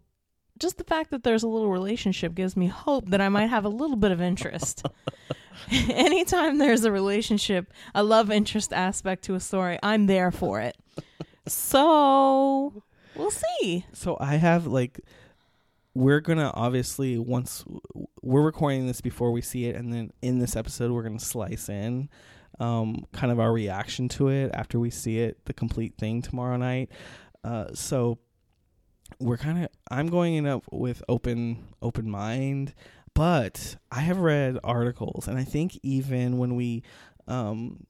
just 0.60 0.78
the 0.78 0.84
fact 0.84 1.12
that 1.12 1.24
there's 1.24 1.44
a 1.44 1.48
little 1.48 1.72
relationship 1.72 2.36
gives 2.36 2.56
me 2.56 2.68
hope 2.68 3.10
that 3.10 3.22
I 3.22 3.30
might 3.30 3.48
have 3.48 3.66
a 3.66 3.70
little 3.70 3.96
bit 3.96 4.12
of 4.12 4.22
interest. 4.22 4.86
Anytime 5.72 6.58
there's 6.58 6.84
a 6.84 6.92
relationship, 6.92 7.72
a 7.96 8.04
love 8.04 8.32
interest 8.32 8.72
aspect 8.74 9.24
to 9.26 9.36
a 9.36 9.40
story, 9.40 9.80
I'm 9.82 10.08
there 10.08 10.32
for 10.32 10.60
it. 10.62 10.78
So, 11.48 12.84
we'll 13.16 13.32
see. 13.32 13.86
So 13.94 14.18
I 14.20 14.36
have 14.36 14.68
like 14.68 15.02
we're 15.94 16.22
gonna 16.22 16.52
obviously 16.54 17.18
once 17.18 17.66
we're 18.22 18.44
recording 18.44 18.88
this 18.88 19.02
before 19.02 19.32
we 19.32 19.42
see 19.42 19.66
it, 19.66 19.76
and 19.76 19.92
then 19.92 20.12
in 20.22 20.40
this 20.40 20.56
episode 20.56 20.92
we're 20.92 21.04
gonna 21.04 21.20
slice 21.20 21.70
in 21.70 22.10
um, 22.62 23.08
kind 23.12 23.32
of 23.32 23.40
our 23.40 23.52
reaction 23.52 24.08
to 24.08 24.28
it 24.28 24.52
after 24.54 24.80
we 24.80 24.92
see 24.92 25.18
it, 25.20 25.44
the 25.46 25.54
complete 25.54 25.96
thing 25.98 26.22
tomorrow 26.22 26.58
night. 26.58 26.92
Uh, 27.44 27.74
so 27.74 28.20
we're 29.20 29.38
kind 29.38 29.64
of 29.64 29.70
I'm 29.90 30.08
going 30.08 30.36
in 30.36 30.46
up 30.46 30.64
with 30.72 31.02
open 31.10 31.68
open 31.82 32.10
mind, 32.10 32.76
but 33.16 33.78
I 33.92 34.02
have 34.02 34.20
read 34.20 34.60
articles, 34.64 35.28
and 35.28 35.40
I 35.40 35.44
think 35.44 35.80
even 35.82 36.38
when 36.38 36.56
we 36.56 36.84
um, 37.28 37.88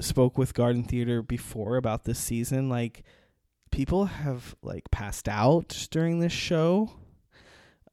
spoke 0.00 0.38
with 0.38 0.54
Garden 0.54 0.84
Theater 0.84 1.20
before 1.20 1.76
about 1.76 2.04
this 2.04 2.20
season, 2.20 2.68
like 2.68 3.02
people 3.72 4.04
have 4.04 4.54
like 4.62 4.88
passed 4.92 5.28
out 5.28 5.88
during 5.90 6.20
this 6.20 6.32
show. 6.32 6.92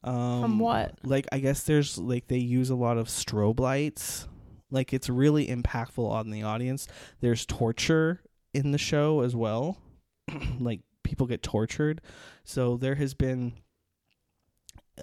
Um, 0.04 0.42
From 0.42 0.58
what? 0.60 0.94
Like 1.02 1.26
I 1.32 1.40
guess 1.40 1.64
there's 1.64 1.98
like 1.98 2.28
they 2.28 2.38
use 2.38 2.70
a 2.70 2.76
lot 2.76 2.98
of 2.98 3.08
strobe 3.08 3.58
lights. 3.58 4.28
Like 4.70 4.92
it's 4.92 5.08
really 5.08 5.46
impactful 5.46 6.08
on 6.08 6.30
the 6.30 6.42
audience. 6.42 6.86
There's 7.20 7.44
torture 7.46 8.20
in 8.54 8.72
the 8.72 8.78
show 8.78 9.20
as 9.20 9.34
well. 9.34 9.78
like 10.58 10.80
people 11.02 11.26
get 11.26 11.42
tortured. 11.42 12.00
So 12.44 12.76
there 12.76 12.94
has 12.94 13.14
been 13.14 13.52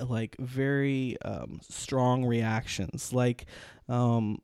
like 0.01 0.35
very 0.39 1.17
um 1.23 1.59
strong 1.69 2.25
reactions. 2.25 3.13
Like 3.13 3.45
um 3.89 4.41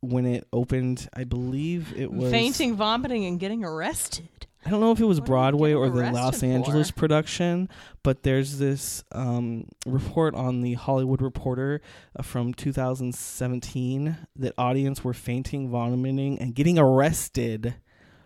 when 0.00 0.24
it 0.26 0.46
opened, 0.52 1.08
I 1.12 1.24
believe 1.24 1.92
it 1.96 2.10
was 2.10 2.30
Fainting, 2.30 2.74
vomiting, 2.74 3.26
and 3.26 3.38
getting 3.38 3.64
arrested. 3.64 4.46
I 4.64 4.70
don't 4.70 4.80
know 4.80 4.92
if 4.92 5.00
it 5.00 5.06
was 5.06 5.20
What 5.20 5.26
Broadway 5.26 5.72
or 5.72 5.88
the 5.88 6.10
Los 6.12 6.40
for? 6.40 6.46
Angeles 6.46 6.90
production, 6.90 7.68
but 8.02 8.22
there's 8.22 8.58
this 8.58 9.04
um, 9.12 9.66
report 9.86 10.34
on 10.34 10.60
the 10.60 10.74
Hollywood 10.74 11.22
Reporter 11.22 11.80
uh, 12.18 12.22
from 12.22 12.52
2017 12.52 14.16
that 14.36 14.54
audience 14.58 15.02
were 15.02 15.14
fainting, 15.14 15.70
vomiting, 15.70 16.38
and 16.38 16.54
getting 16.54 16.78
arrested 16.78 17.74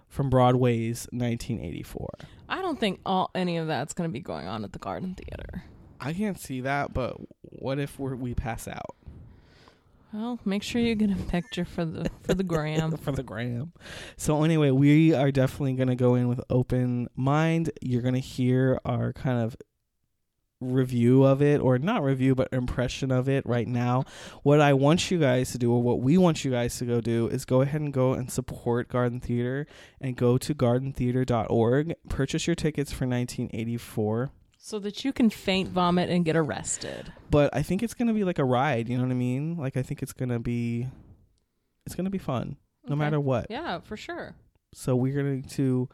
from 0.09 0.28
Broadway's 0.28 1.07
1984. 1.12 2.09
I 2.49 2.62
don't 2.62 2.78
think 2.80 3.01
all 3.07 3.30
any 3.35 3.57
of 3.57 3.66
that's 3.66 3.95
going 3.95 4.09
to 4.09 4.12
be 4.12 4.20
going 4.20 4.47
on 4.47 4.64
at 4.64 4.72
the 4.72 4.78
Garden 4.78 5.14
Theater. 5.14 5.64
I 6.01 6.12
can't 6.12 6.39
see 6.39 6.61
that, 6.62 6.93
but 6.93 7.16
what 7.43 7.78
if 7.78 7.99
we're, 7.99 8.16
we 8.16 8.35
pass 8.35 8.68
out 8.68 8.97
Well, 10.15 10.39
make 10.45 10.62
sure 10.62 10.81
you 10.81 10.95
get 10.95 11.11
a 11.11 11.17
picture 11.17 11.65
for 11.65 11.85
the 11.85 12.09
for 12.23 12.35
the 12.35 12.45
gram. 12.45 12.97
for 12.99 13.11
the 13.11 13.25
gram? 13.25 13.73
So 14.17 14.45
anyway, 14.45 14.71
we 14.71 15.12
are 15.12 15.33
definitely 15.33 15.73
going 15.73 15.89
to 15.89 15.97
go 15.97 16.15
in 16.15 16.29
with 16.29 16.41
open 16.49 17.09
mind. 17.17 17.73
You're 17.83 18.01
going 18.01 18.15
to 18.15 18.21
hear 18.21 18.79
our 18.85 19.12
kind 19.12 19.41
of 19.41 19.57
review 20.61 21.25
of 21.25 21.43
it 21.43 21.61
or 21.61 21.79
not 21.79 22.03
review 22.03 22.35
but 22.35 22.49
impression 22.51 23.11
of 23.11 23.29
it 23.29 23.45
right 23.45 23.69
now 23.69 24.03
what 24.45 24.62
i 24.62 24.73
want 24.73 25.11
you 25.11 25.19
guys 25.19 25.53
to 25.53 25.59
do 25.59 25.71
or 25.71 25.83
what 25.83 26.01
we 26.01 26.17
want 26.17 26.43
you 26.43 26.51
guys 26.51 26.79
to 26.79 26.87
go 26.87 27.03
do 27.03 27.27
is 27.29 27.45
go 27.45 27.61
ahead 27.61 27.83
and 27.83 27.93
go 27.93 28.15
and 28.15 28.31
support 28.31 28.89
garden 28.89 29.21
theater 29.21 29.67
and 30.01 30.17
go 30.17 30.39
to 30.39 30.55
gardentheater.org 30.55 31.95
purchase 32.09 32.47
your 32.47 32.55
tickets 32.55 32.93
for 32.93 33.05
1984 33.07 34.31
So 34.67 34.79
that 34.79 35.05
you 35.05 35.12
can 35.12 35.29
faint 35.29 35.69
vomit 35.69 36.09
and 36.09 36.25
get 36.25 36.37
arrested. 36.37 37.12
But 37.29 37.55
I 37.55 37.62
think 37.62 37.83
it's 37.83 37.93
gonna 37.93 38.15
be 38.15 38.25
like 38.25 38.39
a 38.39 38.45
ride. 38.47 38.89
You 38.89 38.97
know 38.97 39.03
what 39.05 39.11
I 39.11 39.15
mean? 39.15 39.59
Like 39.59 39.77
I 39.77 39.83
think 39.83 40.03
it's 40.03 40.15
gonna 40.15 40.39
be, 40.39 40.87
it's 41.85 41.95
gonna 41.95 42.09
be 42.09 42.17
fun 42.17 42.57
no 42.89 42.95
Okay. 42.95 42.99
matter 42.99 43.21
what. 43.21 43.49
Yeah, 43.51 43.81
for 43.81 43.99
sure. 43.99 44.35
So 44.73 44.97
we're 44.97 45.12
going 45.23 45.43
to 45.43 45.91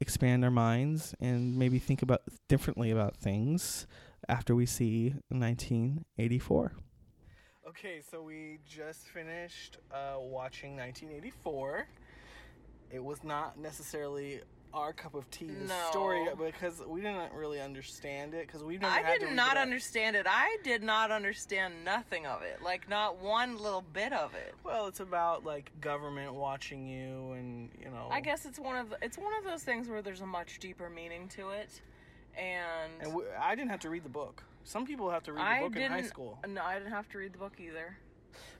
expand 0.00 0.46
our 0.46 0.50
minds 0.50 1.14
and 1.20 1.58
maybe 1.58 1.78
think 1.78 2.00
about 2.00 2.22
differently 2.48 2.90
about 2.90 3.18
things 3.18 3.86
after 4.30 4.54
we 4.54 4.64
see 4.64 5.16
1984. 5.28 6.72
Okay, 7.68 8.00
so 8.10 8.22
we 8.22 8.60
just 8.66 9.08
finished 9.08 9.76
uh, 9.90 10.14
watching 10.18 10.74
1984. 10.78 11.86
It 12.90 13.04
was 13.04 13.22
not 13.22 13.58
necessarily 13.58 14.40
our 14.74 14.92
cup 14.92 15.14
of 15.14 15.30
tea, 15.30 15.46
the 15.46 15.66
No. 15.68 15.86
story, 15.90 16.26
because 16.36 16.82
we 16.86 17.00
didn't 17.00 17.32
really 17.32 17.60
understand 17.60 18.34
it. 18.34 18.46
Because 18.46 18.62
we've 18.62 18.80
never 18.80 18.92
I 18.92 19.00
had 19.02 19.20
to 19.20 19.26
did 19.26 19.34
not 19.36 19.56
it. 19.56 19.60
understand 19.60 20.16
it. 20.16 20.26
I 20.28 20.58
did 20.64 20.82
not 20.82 21.10
understand 21.10 21.84
nothing 21.84 22.26
of 22.26 22.42
it. 22.42 22.62
Like 22.62 22.88
not 22.88 23.18
one 23.18 23.56
little 23.58 23.84
bit 23.92 24.12
of 24.12 24.34
it. 24.34 24.54
Well, 24.64 24.86
it's 24.88 25.00
about 25.00 25.44
like 25.44 25.70
government 25.80 26.34
watching 26.34 26.86
you, 26.86 27.32
and 27.32 27.70
you 27.80 27.90
know. 27.90 28.08
I 28.10 28.20
guess 28.20 28.44
it's 28.44 28.58
one 28.58 28.76
of 28.76 28.90
the, 28.90 28.98
it's 29.00 29.16
one 29.16 29.32
of 29.38 29.44
those 29.44 29.62
things 29.62 29.88
where 29.88 30.02
there's 30.02 30.20
a 30.20 30.26
much 30.26 30.58
deeper 30.58 30.90
meaning 30.90 31.28
to 31.28 31.50
it, 31.50 31.70
and, 32.36 32.90
And 33.00 33.14
we, 33.14 33.22
I 33.40 33.54
didn't 33.54 33.70
have 33.70 33.80
to 33.80 33.90
read 33.90 34.04
the 34.04 34.08
book. 34.08 34.42
Some 34.64 34.86
people 34.86 35.10
have 35.10 35.22
to 35.24 35.32
read 35.32 35.40
the 35.42 35.46
I 35.46 35.60
book 35.60 35.76
in 35.76 35.90
high 35.92 36.02
school. 36.02 36.38
No, 36.48 36.62
I 36.62 36.78
didn't 36.78 36.92
have 36.92 37.08
to 37.10 37.18
read 37.18 37.32
the 37.34 37.38
book 37.38 37.54
either. 37.60 37.96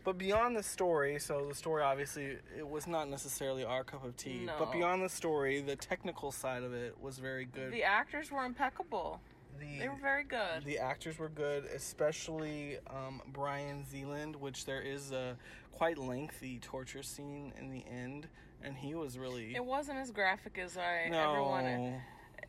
But 0.05 0.19
beyond 0.19 0.57
the 0.57 0.63
story, 0.63 1.19
so 1.19 1.47
the 1.49 1.55
story 1.55 1.83
obviously 1.83 2.37
it 2.57 2.69
was 2.69 2.87
not 2.87 3.09
necessarily 3.09 3.65
our 3.65 3.85
cup 3.85 4.05
of 4.05 4.17
tea. 4.17 4.47
But 4.59 4.73
beyond 4.73 5.03
the 5.03 5.09
story, 5.09 5.61
the 5.61 5.77
technical 5.77 6.31
side 6.33 6.63
of 6.63 6.73
it 6.75 6.97
was 7.01 7.19
very 7.19 7.45
good. 7.47 7.73
The 7.73 7.85
actors 7.85 8.31
were 8.31 8.45
impeccable. 8.45 9.21
The 9.59 9.79
They 9.79 9.89
were 9.89 9.97
very 10.03 10.25
good. 10.25 10.65
the 10.65 10.79
actors 10.79 11.19
were 11.19 11.29
good, 11.29 11.65
especially 11.67 12.79
um, 12.91 13.23
Brian 13.33 13.85
Zealand, 13.85 14.37
which 14.37 14.65
there 14.67 14.83
is 14.83 15.13
a 15.13 15.37
quite 15.73 15.97
lengthy 15.97 16.59
torture 16.61 17.03
scene 17.03 17.53
in 17.59 17.71
the 17.71 17.85
end, 17.91 18.27
and 18.63 18.77
he 18.77 18.95
was 18.95 19.17
really 19.17 19.55
It 19.55 19.65
wasn't 19.65 19.99
as 19.99 20.11
graphic 20.11 20.59
as 20.59 20.77
I 20.77 21.09
ever 21.13 21.43
wanted. 21.43 21.79
no. 21.79 22.01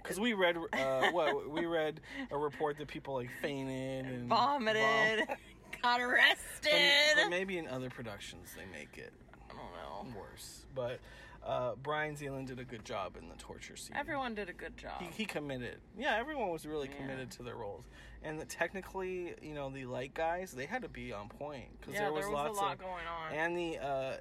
Because 0.02 0.20
we 0.20 0.34
read, 0.34 0.56
uh, 0.74 1.10
what 1.12 1.50
we 1.50 1.66
read 1.66 2.00
a 2.30 2.38
report 2.38 2.78
that 2.78 2.88
people 2.88 3.16
like 3.16 3.30
fainted 3.42 4.06
and 4.06 4.30
Vomited, 4.30 5.26
vom- 5.28 5.38
got 5.86 6.00
But, 6.00 6.06
arrested. 6.06 7.16
but 7.16 7.30
maybe 7.30 7.58
in 7.58 7.68
other 7.68 7.90
productions 7.90 8.50
they 8.58 8.66
make 8.78 8.98
it 8.98 9.14
I 9.50 9.54
don't 9.54 10.14
know. 10.14 10.20
worse. 10.20 10.66
But 10.76 11.00
uh, 11.46 11.74
Brian 11.82 12.16
Zealand 12.16 12.48
did 12.48 12.60
a 12.60 12.64
good 12.64 12.84
job 12.84 13.16
in 13.22 13.30
the 13.30 13.36
torture 13.36 13.76
scene. 13.76 13.96
Everyone 13.96 14.34
did 14.34 14.50
a 14.50 14.54
good 14.54 14.76
job. 14.78 15.00
he, 15.00 15.08
he 15.16 15.26
committed. 15.26 15.78
Yeah, 15.98 16.16
everyone 16.18 16.50
was 16.50 16.66
really 16.66 16.90
Yeah. 16.90 16.98
committed 17.02 17.32
to 17.32 17.44
their 17.44 17.56
roles. 17.56 17.86
And 18.24 18.40
the, 18.40 18.46
technically, 18.46 19.36
you 19.42 19.54
know, 19.54 19.70
the 19.70 19.86
light 19.86 20.14
guys 20.16 20.52
they 20.52 20.66
had 20.66 20.82
to 20.82 20.90
be 20.90 21.14
on 21.14 21.30
point 21.30 21.68
because 21.80 21.94
yeah, 21.94 22.02
there 22.02 22.14
was, 22.14 22.26
there 22.26 22.32
was 22.32 22.46
lots 22.48 22.58
lot 22.60 22.74
of 22.74 22.80
going 22.80 23.06
on. 23.08 23.34
and 23.34 23.56
the 23.58 23.78
uh, 23.78 24.18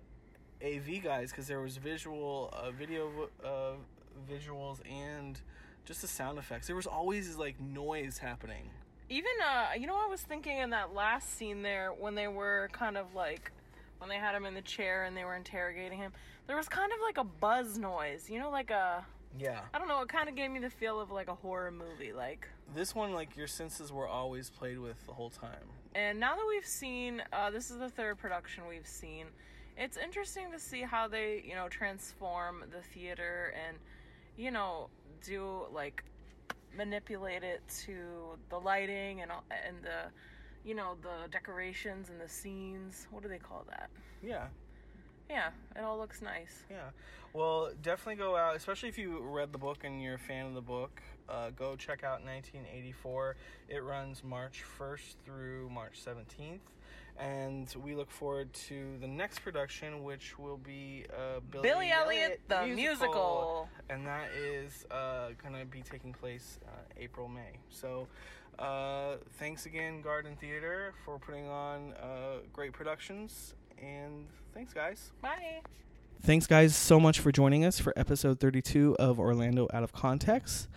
AV 0.62 1.03
guys 1.03 1.31
because 1.31 1.47
there 1.47 1.61
was 1.61 1.79
visual, 1.79 2.53
uh, 2.53 2.71
video 2.71 3.11
uh, 3.45 3.73
visuals 4.31 4.79
and 4.91 5.41
just 5.87 6.03
the 6.03 6.09
sound 6.09 6.39
effects. 6.39 6.67
There 6.67 6.77
was 6.77 6.87
always 6.87 7.37
like 7.37 7.59
noise 7.61 8.19
happening. 8.19 8.71
Even 9.09 9.31
uh, 9.45 9.75
you 9.79 9.87
know, 9.87 9.97
I 9.97 10.07
was 10.09 10.23
thinking 10.23 10.59
in 10.59 10.71
that 10.71 10.95
last 10.95 11.37
scene 11.37 11.63
there 11.63 11.91
when 11.91 12.15
they 12.15 12.29
were 12.29 12.71
kind 12.73 12.97
of 12.97 13.15
like 13.15 13.53
when 13.99 14.09
they 14.09 14.17
had 14.17 14.35
him 14.35 14.45
in 14.45 14.55
the 14.55 14.63
chair 14.63 15.05
and 15.05 15.17
they 15.17 15.25
were 15.25 15.35
interrogating 15.35 15.99
him. 15.99 16.13
There 16.47 16.57
was 16.57 16.69
kind 16.69 16.93
of 16.93 16.99
like 17.03 17.19
a 17.19 17.25
buzz 17.25 17.79
noise, 17.79 18.29
you 18.29 18.39
know, 18.39 18.51
like 18.51 18.71
a 18.71 19.05
Yeah. 19.39 19.61
I 19.73 19.79
don't 19.79 19.89
know. 19.89 20.01
It 20.03 20.09
kind 20.09 20.29
of 20.29 20.35
gave 20.35 20.51
me 20.51 20.59
the 20.59 20.71
feel 20.71 21.01
of 21.01 21.11
like 21.11 21.29
a 21.29 21.35
horror 21.35 21.71
movie, 21.71 22.13
like. 22.13 22.49
This 22.75 22.95
one, 22.95 23.13
like 23.13 23.37
your 23.37 23.47
senses 23.47 23.93
were 23.93 24.09
always 24.09 24.51
played 24.51 24.79
with 24.79 25.05
the 25.07 25.13
whole 25.13 25.31
time. 25.31 25.69
And 25.95 26.19
now 26.19 26.35
that 26.35 26.45
we've 26.49 26.67
seen, 26.67 27.23
uh, 27.33 27.51
this 27.51 27.71
is 27.71 27.79
the 27.79 27.89
third 27.89 28.19
production 28.19 28.65
we've 28.69 28.87
seen. 28.87 29.27
It's 29.77 29.97
interesting 29.97 30.51
to 30.53 30.59
see 30.59 30.83
how 30.83 31.09
they, 31.09 31.43
you 31.47 31.55
know, 31.55 31.69
transform 31.69 32.65
the 32.71 32.81
theater 32.81 33.55
and, 33.67 33.77
you 34.37 34.51
know, 34.51 34.89
do 35.23 35.63
like 35.73 36.05
manipulate 36.77 37.43
it 37.43 37.62
to 37.85 38.39
the 38.51 38.59
lighting 38.59 39.20
and 39.22 39.31
all- 39.31 39.45
and 39.51 39.83
the, 39.83 40.11
you 40.64 40.75
know, 40.75 40.97
the 41.03 41.29
decorations 41.31 42.09
and 42.11 42.20
the 42.20 42.29
scenes. 42.29 43.07
What 43.11 43.22
do 43.22 43.29
they 43.29 43.39
call 43.39 43.64
that? 43.68 43.91
Yeah. 44.22 44.49
Yeah, 45.31 45.51
it 45.75 45.81
all 45.83 45.99
looks 45.99 46.20
nice. 46.20 46.64
Yeah. 46.70 46.91
Well, 47.33 47.72
definitely 47.83 48.16
go 48.16 48.37
out, 48.37 48.57
especially 48.57 48.89
if 48.91 48.99
you 48.99 49.18
read 49.20 49.53
the 49.53 49.59
book 49.59 49.85
and 49.85 50.03
you're 50.03 50.14
a 50.14 50.18
fan 50.18 50.47
of 50.47 50.55
the 50.55 50.61
book. 50.61 51.03
Uh, 51.29 51.51
go 51.51 51.75
check 51.77 52.05
out 52.05 52.22
1984. 52.22 53.37
It 53.68 53.83
runs 53.83 54.22
March 54.22 54.62
1st 54.79 55.16
through 55.25 55.70
March 55.70 55.99
17th. 56.05 56.61
And 57.19 57.73
we 57.83 57.95
look 57.95 58.11
forward 58.11 58.53
to 58.69 58.97
the 59.01 59.07
next 59.07 59.41
production, 59.41 60.03
which 60.03 60.37
will 60.39 60.57
be 60.57 61.07
uh, 61.11 61.41
Billy, 61.51 61.62
Billy 61.62 61.91
Elliot, 61.91 62.41
the 62.49 62.67
musical. 62.67 63.69
And 63.89 64.05
that 64.07 64.31
is 64.37 64.85
uh, 64.91 65.29
going 65.41 65.55
to 65.59 65.65
be 65.65 65.83
taking 65.83 66.12
place 66.12 66.59
uh, 66.67 66.71
April, 66.99 67.29
May. 67.29 67.59
So 67.71 68.09
uh, 68.59 69.17
thanks 69.39 69.67
again, 69.67 70.03
Garden 70.03 70.37
Theater, 70.41 70.93
for 71.05 71.19
putting 71.19 71.49
on 71.49 71.93
uh, 71.95 72.39
great 72.53 72.73
productions. 72.73 73.55
And 73.81 74.27
thanks, 74.53 74.73
guys. 74.73 75.12
Bye. 75.23 75.61
Thanks, 76.23 76.47
guys, 76.47 76.75
so 76.75 76.99
much 76.99 77.21
for 77.21 77.31
joining 77.31 77.65
us 77.65 77.79
for 77.79 77.93
episode 77.97 78.41
32 78.41 78.97
of 78.99 79.21
Orlando 79.21 79.69
Out 79.75 79.83
of 79.83 79.93
Context. 79.93 80.69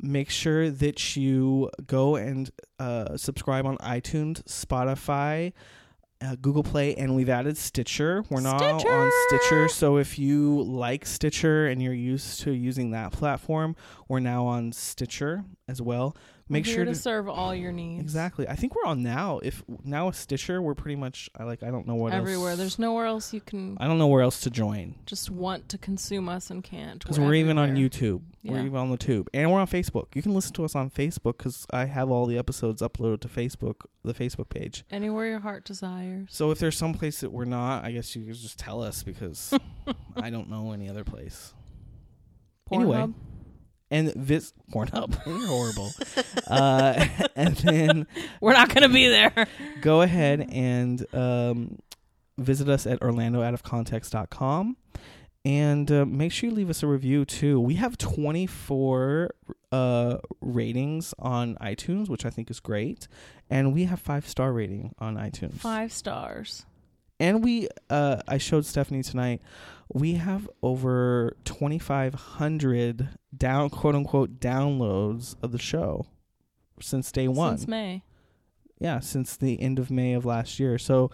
Make 0.00 0.30
sure 0.30 0.70
that 0.70 1.16
you 1.16 1.70
go 1.86 2.16
and 2.16 2.50
uh, 2.78 3.16
subscribe 3.16 3.66
on 3.66 3.76
iTunes, 3.78 4.42
Spotify, 4.44 5.52
uh, 6.20 6.36
Google 6.40 6.62
Play, 6.62 6.94
and 6.96 7.14
we've 7.14 7.28
added 7.28 7.56
Stitcher. 7.56 8.24
We're 8.30 8.40
now 8.40 8.58
on 8.58 8.80
Stitcher! 8.80 9.08
Stitcher, 9.28 9.68
so 9.68 9.96
if 9.96 10.18
you 10.18 10.62
like 10.62 11.06
Stitcher 11.06 11.66
and 11.66 11.82
you're 11.82 11.92
used 11.92 12.40
to 12.40 12.52
using 12.52 12.90
that 12.92 13.12
platform, 13.12 13.76
we're 14.08 14.20
now 14.20 14.46
on 14.46 14.72
Stitcher 14.72 15.44
as 15.68 15.80
well. 15.80 16.16
Make 16.50 16.64
We're 16.66 16.72
sure 16.72 16.84
to 16.86 16.92
to 16.92 16.96
serve 16.96 17.28
all 17.28 17.54
your 17.54 17.72
needs. 17.72 18.02
exactly. 18.02 18.48
I 18.48 18.54
think 18.54 18.74
we're 18.74 18.86
on 18.86 19.02
now. 19.02 19.38
If 19.42 19.62
now 19.84 20.06
with 20.06 20.16
Stitcher, 20.16 20.62
we're 20.62 20.74
pretty 20.74 20.96
much 20.96 21.28
I 21.36 21.44
like. 21.44 21.62
I 21.62 21.70
don't 21.70 21.86
know 21.86 21.94
what 21.94 22.14
Everywhere. 22.14 22.50
Else. 22.50 22.58
There's 22.58 22.78
nowhere 22.78 23.04
else 23.04 23.34
you 23.34 23.40
can 23.40 23.76
I 23.78 23.86
don't 23.86 23.98
know 23.98 24.06
where 24.06 24.22
else 24.22 24.40
to 24.40 24.50
join. 24.50 24.94
just 25.04 25.30
want 25.30 25.68
to 25.68 25.78
consume 25.78 26.28
us 26.28 26.50
and 26.50 26.64
can't. 26.64 27.00
Because 27.00 27.20
we're 27.20 27.34
even 27.34 27.58
on. 27.58 27.76
YouTube. 27.76 28.22
We're 28.44 28.60
even 28.60 28.76
on 28.76 28.90
the 28.90 28.96
tube. 28.96 29.28
And 29.34 29.52
we're 29.52 29.60
on 29.60 29.66
Facebook. 29.66 30.06
You 30.14 30.22
can 30.22 30.32
listen 30.32 30.54
to 30.54 30.64
us 30.64 30.74
on 30.74 30.88
Facebook 30.90 31.36
because 31.36 31.66
I 31.70 31.84
have 31.84 32.10
all 32.10 32.24
the 32.24 32.38
episodes 32.38 32.80
uploaded 32.80 33.20
to 33.20 33.28
Facebook, 33.28 33.82
the 34.04 34.14
Facebook 34.14 34.48
page. 34.48 34.84
Anywhere 34.90 35.26
your 35.26 35.40
heart 35.40 35.64
desires. 35.64 36.28
So 36.30 36.50
if 36.50 36.58
there's 36.58 36.76
some 36.78 36.94
place 36.94 37.20
that 37.20 37.30
we're 37.30 37.44
not, 37.44 37.84
I 37.84 37.92
guess 37.92 38.16
you 38.16 38.24
could 38.24 38.34
just 38.36 38.58
tell 38.58 38.82
us 38.82 39.02
because 39.02 39.52
I 40.16 40.30
don't 40.30 40.48
know 40.48 40.72
any 40.72 40.88
other 40.88 41.04
place. 41.04 41.52
Anyway. 42.72 42.96
Pornhub. 42.96 43.14
And 43.90 44.08
this 44.14 44.52
Pornhub. 44.72 45.18
You're 45.26 45.46
horrible. 45.46 45.90
uh, 46.46 47.06
and 47.34 47.56
then 47.56 48.06
We're 48.40 48.52
not 48.52 48.68
going 48.68 48.82
to 48.82 48.88
be 48.94 49.08
there. 49.08 49.46
go 49.80 50.02
ahead 50.02 50.46
and 50.50 51.06
um, 51.14 51.78
visit 52.36 52.68
us 52.68 52.86
at 52.86 53.00
orlandooutofcontext.com 53.00 54.76
and 55.44 55.90
uh, 55.90 56.04
make 56.04 56.32
sure 56.32 56.50
you 56.50 56.54
leave 56.56 56.68
us 56.68 56.82
a 56.82 56.86
review 56.86 57.24
too 57.24 57.60
we 57.60 57.74
have 57.74 57.96
24 57.96 59.30
uh, 59.70 60.16
ratings 60.40 61.14
on 61.18 61.54
itunes 61.56 62.08
which 62.08 62.26
i 62.26 62.30
think 62.30 62.50
is 62.50 62.58
great 62.58 63.06
and 63.48 63.72
we 63.72 63.84
have 63.84 64.00
five 64.00 64.26
star 64.28 64.52
rating 64.52 64.92
on 64.98 65.16
itunes 65.16 65.54
Five 65.54 65.92
stars. 65.92 66.66
And 67.20 67.44
we 67.44 67.68
uh, 67.90 68.20
i 68.26 68.38
showed 68.38 68.64
stephanie 68.64 69.02
tonight 69.02 69.40
we 69.92 70.14
have 70.14 70.48
over 70.62 71.36
2500 71.44 73.08
down 73.36 73.70
quote 73.70 73.94
unquote 73.94 74.38
downloads 74.40 75.36
of 75.42 75.52
the 75.52 75.58
show 75.58 76.06
since 76.80 77.10
day 77.10 77.28
one 77.28 77.58
Since 77.58 77.68
May. 77.68 78.02
Yeah, 78.80 79.00
since 79.00 79.36
the 79.36 79.60
end 79.60 79.78
of 79.78 79.90
May 79.90 80.14
of 80.14 80.24
last 80.24 80.60
year. 80.60 80.78
So 80.78 81.10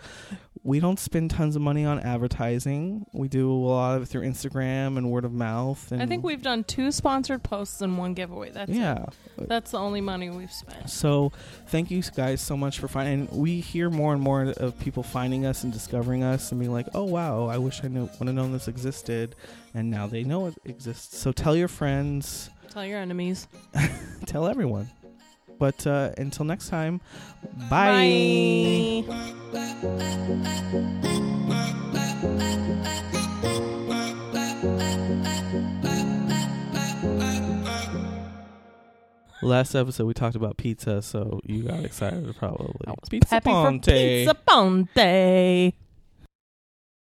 we 0.62 0.80
don't 0.80 0.98
spend 0.98 1.30
tons 1.30 1.56
of 1.56 1.62
money 1.62 1.84
on 1.84 2.00
advertising. 2.00 3.04
We 3.12 3.28
do 3.28 3.50
a 3.50 3.52
lot 3.52 3.96
of 3.96 4.02
it 4.02 4.06
through 4.06 4.22
Instagram 4.22 4.96
and 4.96 5.10
word 5.10 5.24
of 5.24 5.32
mouth. 5.32 5.92
And 5.92 6.02
I 6.02 6.06
think 6.06 6.24
we've 6.24 6.40
done 6.42 6.64
two 6.64 6.90
sponsored 6.90 7.42
posts 7.42 7.82
and 7.82 7.98
one 7.98 8.14
giveaway. 8.14 8.50
That's 8.50 8.70
it. 8.70 8.76
yeah. 8.76 9.04
That's 9.36 9.72
the 9.72 9.78
only 9.78 10.00
money 10.00 10.30
we've 10.30 10.52
spent. 10.52 10.88
So 10.88 11.32
thank 11.66 11.90
you 11.90 12.02
guys 12.16 12.40
so 12.40 12.56
much 12.56 12.78
for 12.78 12.88
finding. 12.88 13.28
We 13.30 13.60
hear 13.60 13.90
more 13.90 14.14
and 14.14 14.22
more 14.22 14.42
of 14.56 14.78
people 14.78 15.02
finding 15.02 15.44
us 15.44 15.64
and 15.64 15.72
discovering 15.72 16.22
us 16.22 16.50
and 16.50 16.60
being 16.60 16.72
like, 16.72 16.86
"Oh 16.94 17.04
wow, 17.04 17.46
I 17.46 17.58
wish 17.58 17.82
I 17.84 17.88
knew 17.88 18.08
would 18.18 18.26
have 18.28 18.34
known 18.34 18.52
this 18.52 18.68
existed," 18.68 19.34
and 19.74 19.90
now 19.90 20.06
they 20.06 20.22
know 20.24 20.46
it 20.46 20.54
exists. 20.64 21.18
So 21.18 21.32
tell 21.32 21.56
your 21.56 21.68
friends, 21.68 22.48
Tell 22.70 22.84
your 22.84 22.98
enemies. 22.98 23.46
tell 24.26 24.46
everyone. 24.48 24.90
But 25.58 25.86
uh, 25.86 26.10
until 26.18 26.44
next 26.44 26.68
time, 26.68 27.00
bye. 27.70 29.04
Bye. 29.06 29.34
Last 39.42 39.74
episode 39.74 40.06
we 40.06 40.14
talked 40.14 40.36
about 40.36 40.56
pizza, 40.56 41.02
so 41.02 41.40
you 41.44 41.64
got 41.64 41.84
excited 41.84 42.34
probably. 42.36 42.74
I 42.86 42.90
was 42.92 43.10
Pizza 43.10 43.28
peppy 43.28 43.50
for 43.50 43.78
Pizza 43.78 44.34
Ponte. 44.34 45.74